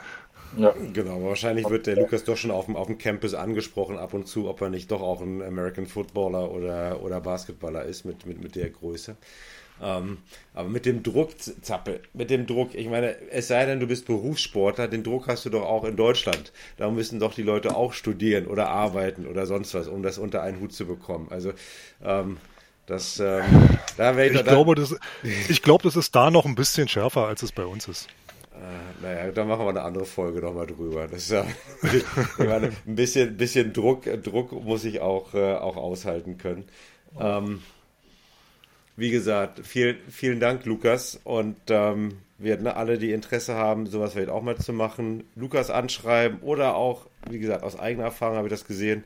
Ja. 0.57 0.73
Genau, 0.93 1.23
wahrscheinlich 1.23 1.69
wird 1.69 1.85
der 1.85 1.95
Lukas 1.95 2.23
doch 2.23 2.37
schon 2.37 2.51
auf 2.51 2.65
dem, 2.65 2.75
auf 2.75 2.87
dem 2.87 2.97
Campus 2.97 3.33
angesprochen 3.33 3.97
ab 3.97 4.13
und 4.13 4.27
zu, 4.27 4.49
ob 4.49 4.61
er 4.61 4.69
nicht 4.69 4.89
doch 4.91 5.01
auch 5.01 5.21
ein 5.21 5.41
American 5.41 5.85
Footballer 5.85 6.51
oder, 6.51 7.01
oder 7.03 7.21
Basketballer 7.21 7.83
ist 7.83 8.05
mit, 8.05 8.25
mit, 8.25 8.41
mit 8.41 8.55
der 8.55 8.69
Größe. 8.69 9.15
Ähm, 9.81 10.17
aber 10.53 10.69
mit 10.69 10.85
dem 10.85 11.03
Druck, 11.03 11.31
Zappe, 11.61 12.01
mit 12.13 12.29
dem 12.29 12.47
Druck, 12.47 12.75
ich 12.75 12.87
meine, 12.87 13.15
es 13.31 13.47
sei 13.47 13.65
denn, 13.65 13.79
du 13.79 13.87
bist 13.87 14.05
Berufssportler, 14.05 14.87
den 14.87 15.03
Druck 15.03 15.27
hast 15.27 15.45
du 15.45 15.49
doch 15.49 15.63
auch 15.63 15.85
in 15.85 15.95
Deutschland. 15.95 16.51
Da 16.77 16.89
müssen 16.89 17.19
doch 17.19 17.33
die 17.33 17.43
Leute 17.43 17.75
auch 17.75 17.93
studieren 17.93 18.47
oder 18.47 18.69
arbeiten 18.69 19.25
oder 19.25 19.45
sonst 19.45 19.73
was, 19.73 19.87
um 19.87 20.03
das 20.03 20.17
unter 20.17 20.41
einen 20.41 20.59
Hut 20.59 20.73
zu 20.73 20.85
bekommen. 20.85 21.27
Also, 21.29 21.53
ähm, 22.03 22.37
das, 22.85 23.19
ähm, 23.19 23.43
da 23.97 24.17
ich, 24.19 24.33
ich, 24.33 24.43
glaube, 24.43 24.73
das, 24.73 24.95
ich 25.47 25.61
glaube, 25.61 25.83
das 25.83 25.95
ist 25.95 26.15
da 26.15 26.31
noch 26.31 26.45
ein 26.45 26.55
bisschen 26.55 26.87
schärfer, 26.87 27.27
als 27.27 27.43
es 27.43 27.51
bei 27.51 27.63
uns 27.63 27.87
ist. 27.87 28.07
Äh, 28.51 29.03
naja, 29.03 29.31
da 29.31 29.45
machen 29.45 29.63
wir 29.65 29.69
eine 29.69 29.83
andere 29.83 30.05
Folge 30.05 30.41
nochmal 30.41 30.65
drüber. 30.65 31.07
Das 31.07 31.21
ist 31.21 31.31
ja, 31.31 31.45
ich 31.83 32.03
meine, 32.39 32.71
ein 32.87 32.95
bisschen, 32.95 33.37
bisschen 33.37 33.73
Druck, 33.73 34.05
Druck 34.23 34.51
muss 34.51 34.83
ich 34.85 35.01
auch, 35.01 35.33
äh, 35.33 35.53
auch 35.53 35.77
aushalten 35.77 36.37
können. 36.37 36.67
Ähm, 37.19 37.61
wie 38.99 39.11
gesagt, 39.11 39.65
viel, 39.65 39.97
vielen 40.09 40.39
Dank, 40.39 40.65
Lukas. 40.65 41.19
Und 41.23 41.57
ähm, 41.69 42.19
wir 42.37 42.57
ne, 42.57 42.75
alle, 42.75 42.97
die 42.97 43.11
Interesse 43.11 43.55
haben, 43.55 43.85
sowas 43.85 44.13
vielleicht 44.13 44.29
auch 44.29 44.41
mal 44.41 44.57
zu 44.57 44.73
machen, 44.73 45.23
Lukas 45.35 45.69
anschreiben 45.69 46.39
oder 46.41 46.75
auch, 46.75 47.07
wie 47.29 47.39
gesagt, 47.39 47.63
aus 47.63 47.79
eigener 47.79 48.05
Erfahrung 48.05 48.37
habe 48.37 48.47
ich 48.47 48.53
das 48.53 48.65
gesehen, 48.65 49.03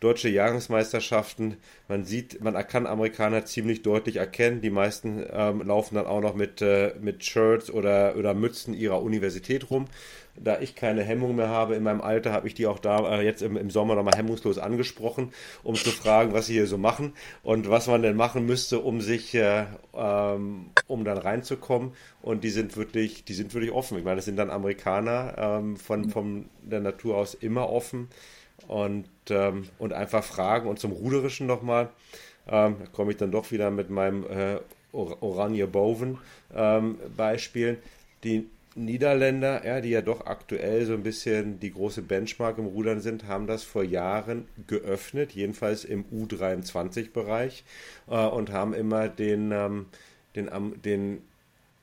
deutsche 0.00 0.28
Jahrgangsmeisterschaften. 0.28 1.56
Man 1.88 2.04
sieht, 2.04 2.42
man 2.42 2.54
kann 2.66 2.86
Amerikaner 2.86 3.44
ziemlich 3.44 3.82
deutlich 3.82 4.16
erkennen. 4.16 4.60
Die 4.60 4.70
meisten 4.70 5.24
ähm, 5.30 5.62
laufen 5.62 5.94
dann 5.94 6.06
auch 6.06 6.20
noch 6.20 6.34
mit, 6.34 6.60
äh, 6.60 6.94
mit 7.00 7.24
Shirts 7.24 7.70
oder, 7.70 8.16
oder 8.16 8.34
Mützen 8.34 8.74
ihrer 8.74 9.02
Universität 9.02 9.70
rum 9.70 9.86
da 10.36 10.60
ich 10.60 10.74
keine 10.74 11.02
Hemmung 11.02 11.36
mehr 11.36 11.48
habe 11.48 11.74
in 11.74 11.82
meinem 11.82 12.00
Alter, 12.00 12.32
habe 12.32 12.46
ich 12.48 12.54
die 12.54 12.66
auch 12.66 12.78
da 12.78 13.18
äh, 13.18 13.24
jetzt 13.24 13.42
im, 13.42 13.56
im 13.56 13.70
Sommer 13.70 13.94
nochmal 13.94 14.16
hemmungslos 14.16 14.58
angesprochen, 14.58 15.32
um 15.62 15.74
zu 15.74 15.90
fragen, 15.90 16.32
was 16.32 16.46
sie 16.46 16.54
hier 16.54 16.66
so 16.66 16.78
machen 16.78 17.12
und 17.42 17.68
was 17.68 17.86
man 17.86 18.02
denn 18.02 18.16
machen 18.16 18.46
müsste, 18.46 18.80
um 18.80 19.00
sich, 19.00 19.34
äh, 19.34 19.64
ähm, 19.94 20.70
um 20.86 21.04
dann 21.04 21.18
reinzukommen. 21.18 21.92
Und 22.22 22.44
die 22.44 22.50
sind 22.50 22.76
wirklich, 22.76 23.24
die 23.24 23.34
sind 23.34 23.52
wirklich 23.54 23.72
offen. 23.72 23.98
Ich 23.98 24.04
meine, 24.04 24.16
das 24.16 24.24
sind 24.24 24.36
dann 24.36 24.50
Amerikaner 24.50 25.34
ähm, 25.36 25.76
von, 25.76 26.08
von 26.10 26.46
der 26.62 26.80
Natur 26.80 27.16
aus 27.16 27.34
immer 27.34 27.68
offen 27.70 28.08
und, 28.68 29.06
ähm, 29.28 29.68
und 29.78 29.92
einfach 29.92 30.24
fragen. 30.24 30.68
Und 30.68 30.78
zum 30.78 30.92
Ruderischen 30.92 31.46
nochmal, 31.46 31.90
ähm, 32.48 32.76
da 32.78 32.86
komme 32.92 33.12
ich 33.12 33.18
dann 33.18 33.32
doch 33.32 33.50
wieder 33.50 33.70
mit 33.70 33.90
meinem 33.90 34.24
äh, 34.24 34.58
Oranje 34.92 35.66
Boven 35.66 36.18
ähm, 36.54 36.96
Beispielen. 37.16 37.78
Die 38.24 38.48
Niederländer, 38.74 39.66
ja, 39.66 39.80
die 39.80 39.90
ja 39.90 40.02
doch 40.02 40.26
aktuell 40.26 40.86
so 40.86 40.94
ein 40.94 41.02
bisschen 41.02 41.60
die 41.60 41.72
große 41.72 42.02
Benchmark 42.02 42.58
im 42.58 42.66
Rudern 42.66 43.00
sind, 43.00 43.26
haben 43.26 43.46
das 43.46 43.62
vor 43.62 43.84
Jahren 43.84 44.48
geöffnet, 44.66 45.32
jedenfalls 45.32 45.84
im 45.84 46.04
U23-Bereich 46.06 47.64
äh, 48.08 48.26
und 48.26 48.50
haben 48.50 48.72
immer 48.72 49.08
den, 49.08 49.52
ähm, 49.52 49.86
den, 50.34 50.50
den 50.82 51.22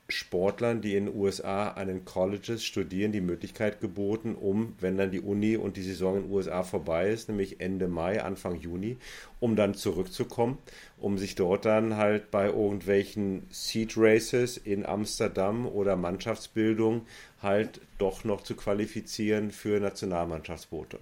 Sportlern, 0.10 0.82
die 0.82 0.95
in 0.95 1.05
den 1.05 1.16
USA 1.16 1.70
an 1.70 1.88
den 1.88 2.05
Colleges 2.05 2.64
studieren, 2.64 3.12
die 3.12 3.22
Möglichkeit 3.22 3.80
geboten, 3.80 4.36
um, 4.36 4.74
wenn 4.80 4.97
dann 4.97 5.12
die 5.12 5.22
Uni 5.22 5.55
und 5.55 5.78
die 5.78 5.84
Saison 5.84 6.18
in 6.18 6.24
den 6.24 6.32
USA 6.32 6.64
vorbei 6.64 7.10
ist, 7.10 7.30
nämlich 7.30 7.62
Ende 7.62 7.88
Mai, 7.88 8.22
Anfang 8.22 8.60
Juni, 8.60 8.97
um 9.39 9.55
dann 9.55 9.76
zurückzukommen, 9.76 10.57
um 10.97 11.18
sich 11.18 11.36
dort 11.36 11.66
dann 11.66 11.97
halt 11.97 12.32
bei 12.32 12.47
irgendwelchen 12.47 13.47
Seed 13.49 13.93
Races 13.95 14.57
in 14.57 14.86
Amsterdam 14.86 15.68
oder 15.68 15.95
Mannschaftsbildung 15.95 17.05
halt 17.41 17.80
doch 17.97 18.24
noch 18.24 18.41
zu 18.41 18.55
qualifizieren 18.55 19.51
für 19.51 19.80
Nationalmannschaftsboote. 19.80 20.99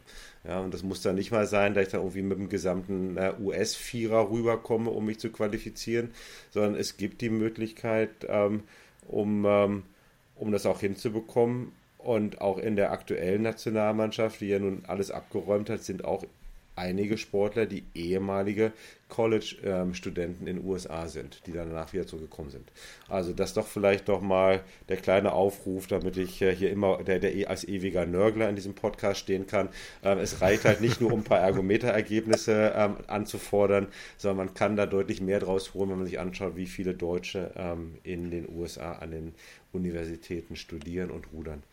Ja, 0.48 0.60
und 0.60 0.74
das 0.74 0.84
muss 0.84 1.02
dann 1.02 1.16
nicht 1.16 1.32
mal 1.32 1.48
sein, 1.48 1.74
dass 1.74 1.86
ich 1.86 1.92
da 1.92 1.98
irgendwie 1.98 2.22
mit 2.22 2.38
dem 2.38 2.50
gesamten 2.50 3.18
US-Vierer 3.42 4.30
rüberkomme, 4.30 4.90
um 4.90 5.06
mich 5.06 5.20
zu 5.20 5.30
qualifizieren, 5.30 6.12
sondern 6.52 6.76
es 6.76 6.98
gibt 6.98 7.22
die 7.22 7.30
Möglichkeit, 7.30 8.28
ähm, 8.28 8.64
um, 9.08 9.46
ähm, 9.46 9.84
um 10.36 10.52
das 10.52 10.66
auch 10.66 10.80
hinzubekommen. 10.80 11.72
Und 11.98 12.42
auch 12.42 12.58
in 12.58 12.76
der 12.76 12.92
aktuellen 12.92 13.42
Nationalmannschaft, 13.42 14.40
die 14.40 14.48
ja 14.48 14.60
nun 14.60 14.84
alles 14.88 15.12
abgeräumt 15.12 15.70
hat, 15.70 15.84
sind 15.84 16.06
auch 16.06 16.24
einige 16.78 17.18
Sportler, 17.18 17.66
die 17.66 17.84
ehemalige 17.94 18.72
College-Studenten 19.10 20.48
in 20.48 20.58
den 20.58 20.66
USA 20.66 21.08
sind, 21.08 21.42
die 21.48 21.54
danach 21.54 21.94
wieder 21.94 22.06
zurückgekommen 22.06 22.50
sind. 22.50 22.70
Also 23.08 23.34
das 23.34 23.54
doch 23.54 23.66
vielleicht 23.66 24.10
doch 24.10 24.22
mal 24.22 24.62
der 24.90 24.98
kleine 24.98 25.32
Aufruf, 25.32 25.88
damit 25.88 26.18
ich 26.18 26.42
äh, 26.42 26.54
hier 26.54 26.72
immer 26.72 27.04
der, 27.04 27.20
der 27.20 27.50
als 27.50 27.68
ewiger 27.68 28.06
Nörgler 28.06 28.50
in 28.50 28.56
diesem 28.56 28.76
Podcast 28.76 29.22
stehen 29.22 29.48
kann. 29.48 29.70
Ähm, 30.04 30.20
es 30.20 30.42
reicht 30.42 30.66
halt 30.66 30.82
nicht 30.82 31.00
nur, 31.02 31.14
um 31.14 31.22
ein 31.22 31.24
paar 31.24 31.40
Ergometer-Ergebnisse 31.40 32.74
ähm, 32.76 32.98
anzufordern, 33.08 33.88
sondern 34.18 34.48
man 34.48 34.54
kann 34.54 34.76
da 34.76 34.86
deutlich 34.86 35.22
mehr 35.22 35.40
draus 35.40 35.74
holen, 35.74 35.90
wenn 35.90 35.98
man 36.00 36.08
sich 36.08 36.20
anschaut, 36.20 36.56
wie 36.56 36.68
viele 36.68 36.94
Deutsche 36.94 37.52
ähm, 37.56 37.96
in 38.04 38.30
den 38.30 38.48
USA 38.50 38.94
an 38.94 39.12
den 39.12 39.36
Universitäten 39.72 40.56
studieren 40.56 41.12
und 41.12 41.32
rudern. 41.32 41.64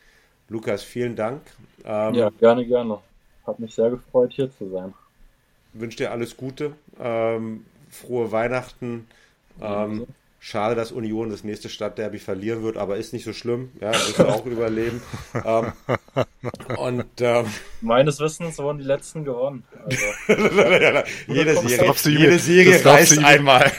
Lukas, 0.48 0.82
vielen 0.82 1.16
Dank. 1.16 1.42
Ähm, 1.84 2.14
ja, 2.14 2.30
gerne, 2.30 2.64
gerne. 2.66 2.98
Hat 3.46 3.58
mich 3.58 3.74
sehr 3.74 3.90
gefreut, 3.90 4.32
hier 4.32 4.50
zu 4.50 4.70
sein. 4.70 4.94
Wünsche 5.72 5.98
dir 5.98 6.12
alles 6.12 6.36
Gute. 6.36 6.72
Ähm, 7.00 7.64
frohe 7.90 8.32
Weihnachten. 8.32 9.06
Ähm, 9.60 10.06
schade, 10.40 10.74
dass 10.74 10.92
Union 10.92 11.30
das 11.30 11.44
nächste 11.44 11.68
Stadtderby 11.68 12.18
verlieren 12.18 12.62
wird, 12.62 12.76
aber 12.76 12.96
ist 12.96 13.12
nicht 13.12 13.24
so 13.24 13.32
schlimm. 13.32 13.70
Ja, 13.80 13.92
wirst 13.92 14.18
du 14.18 14.28
auch 14.28 14.46
überleben. 14.46 15.02
Ähm, 15.44 15.72
und 16.76 17.04
ähm, 17.20 17.46
meines 17.80 18.20
Wissens 18.20 18.58
wurden 18.58 18.78
die 18.78 18.84
letzten 18.84 19.24
gewonnen. 19.24 19.64
Also. 19.84 19.98
jede 21.26 21.56
Serie, 21.56 21.94
jede 22.04 22.38
Serie 22.38 22.84
reißt 22.84 23.24
einmal. 23.24 23.70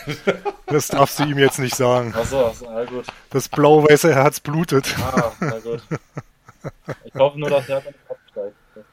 das 0.67 0.87
darfst 0.87 1.19
du 1.19 1.23
ihm 1.23 1.37
jetzt 1.37 1.59
nicht 1.59 1.75
sagen. 1.75 2.13
Achso, 2.13 2.51
na 2.63 2.85
gut. 2.85 3.05
Das 3.29 3.49
blau-weiße 3.49 4.13
Herz 4.13 4.39
blutet. 4.39 4.95
Ah, 4.99 5.31
na 5.39 5.59
gut. 5.59 5.81
Ich 7.03 7.15
hoffe 7.15 7.39
nur, 7.39 7.49
dass 7.49 7.69
er 7.69 7.83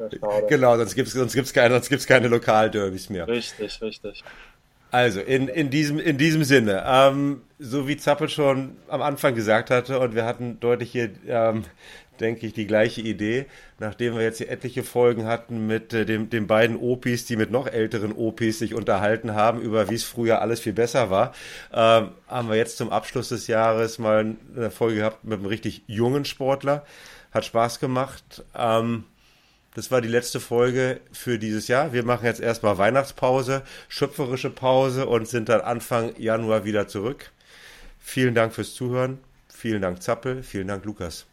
absteigt. 0.03 0.48
Genau, 0.48 0.76
sonst 0.76 0.94
gibt 0.94 1.09
es 1.09 1.14
sonst 1.14 1.34
gibt's 1.34 1.53
keine, 1.53 1.80
keine 1.80 2.28
Lokalderbys 2.28 3.11
mehr. 3.11 3.28
Richtig, 3.28 3.80
richtig. 3.82 4.24
Also, 4.92 5.20
in, 5.20 5.48
in, 5.48 5.70
diesem, 5.70 5.98
in 5.98 6.18
diesem 6.18 6.44
Sinne, 6.44 6.84
ähm, 6.86 7.40
so 7.59 7.88
wie 7.88 7.96
Zappel 7.96 8.28
schon 8.28 8.76
am 8.88 9.00
Anfang 9.00 9.34
gesagt 9.34 9.70
hatte, 9.70 9.98
und 9.98 10.14
wir 10.14 10.26
hatten 10.26 10.61
deutlich 10.61 10.92
hier, 10.92 11.09
ähm, 11.26 11.64
denke 12.20 12.46
ich, 12.46 12.53
die 12.53 12.66
gleiche 12.66 13.00
Idee, 13.00 13.46
nachdem 13.78 14.14
wir 14.14 14.22
jetzt 14.22 14.36
hier 14.36 14.50
etliche 14.50 14.82
Folgen 14.82 15.24
hatten 15.24 15.66
mit 15.66 15.94
äh, 15.94 16.05
dem, 16.05 16.28
den 16.28 16.46
beiden 16.46 16.76
Opis, 16.76 17.24
die 17.24 17.36
mit 17.36 17.50
noch 17.50 17.66
älteren 17.66 18.12
Opis 18.12 18.59
sich 18.59 18.74
unterhalten 18.74 19.34
haben, 19.34 19.62
über 19.62 19.88
wie 19.88 19.94
es 19.94 20.05
früher 20.05 20.42
alles 20.42 20.61
viel 20.61 20.74
besser 20.74 21.09
war, 21.09 21.32
ähm, 21.72 22.11
haben 22.28 22.50
wir 22.50 22.57
jetzt 22.57 22.76
zum 22.76 22.90
Abschluss 22.90 23.30
des 23.30 23.46
Jahres 23.46 23.98
mal 23.98 24.36
eine 24.55 24.70
Folge 24.70 24.96
gehabt 24.96 25.24
mit 25.24 25.38
einem 25.38 25.46
richtig 25.46 25.84
jungen 25.86 26.26
Sportler. 26.26 26.84
Hat 27.32 27.46
Spaß 27.46 27.80
gemacht. 27.80 28.44
Ähm, 28.55 29.05
das 29.75 29.91
war 29.91 30.01
die 30.01 30.09
letzte 30.09 30.39
Folge 30.39 31.01
für 31.12 31.39
dieses 31.39 31.68
Jahr. 31.68 31.93
Wir 31.93 32.05
machen 32.05 32.27
jetzt 32.27 32.41
erstmal 32.41 32.77
Weihnachtspause, 32.77 33.62
schöpferische 33.89 34.51
Pause 34.51 35.07
und 35.07 35.27
sind 35.29 35.49
dann 35.49 35.62
Anfang 35.62 36.14
Januar 36.18 36.64
wieder 36.64 36.89
zurück. 36.89 37.31
Vielen 37.99 38.35
Dank 38.35 38.53
fürs 38.55 38.75
Zuhören. 38.75 39.18
Vielen 39.49 39.81
Dank 39.81 40.03
Zappel. 40.03 40.43
Vielen 40.43 40.68
Dank 40.68 40.85
Lukas. 40.85 41.27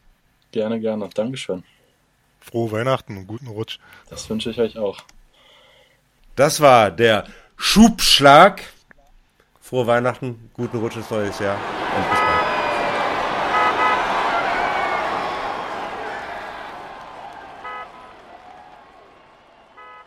Gerne, 0.52 0.80
gerne. 0.80 1.10
Dankeschön. 1.14 1.64
Frohe 2.40 2.72
Weihnachten 2.72 3.18
und 3.18 3.28
guten 3.28 3.48
Rutsch. 3.48 3.80
Das 4.10 4.30
wünsche 4.30 4.52
ich 4.52 4.60
euch 4.60 4.78
auch. 4.78 5.00
Das 6.36 6.62
war 6.62 6.92
der 6.92 7.26
Schubschlag. 7.58 8.62
Frohe 9.60 9.86
Weihnachten, 9.86 10.50
guten 10.54 10.78
Rutsch 10.78 10.96
ins 10.96 11.12
neues 11.12 11.38
Jahr 11.40 11.58
und 11.96 12.12
bis 12.12 12.19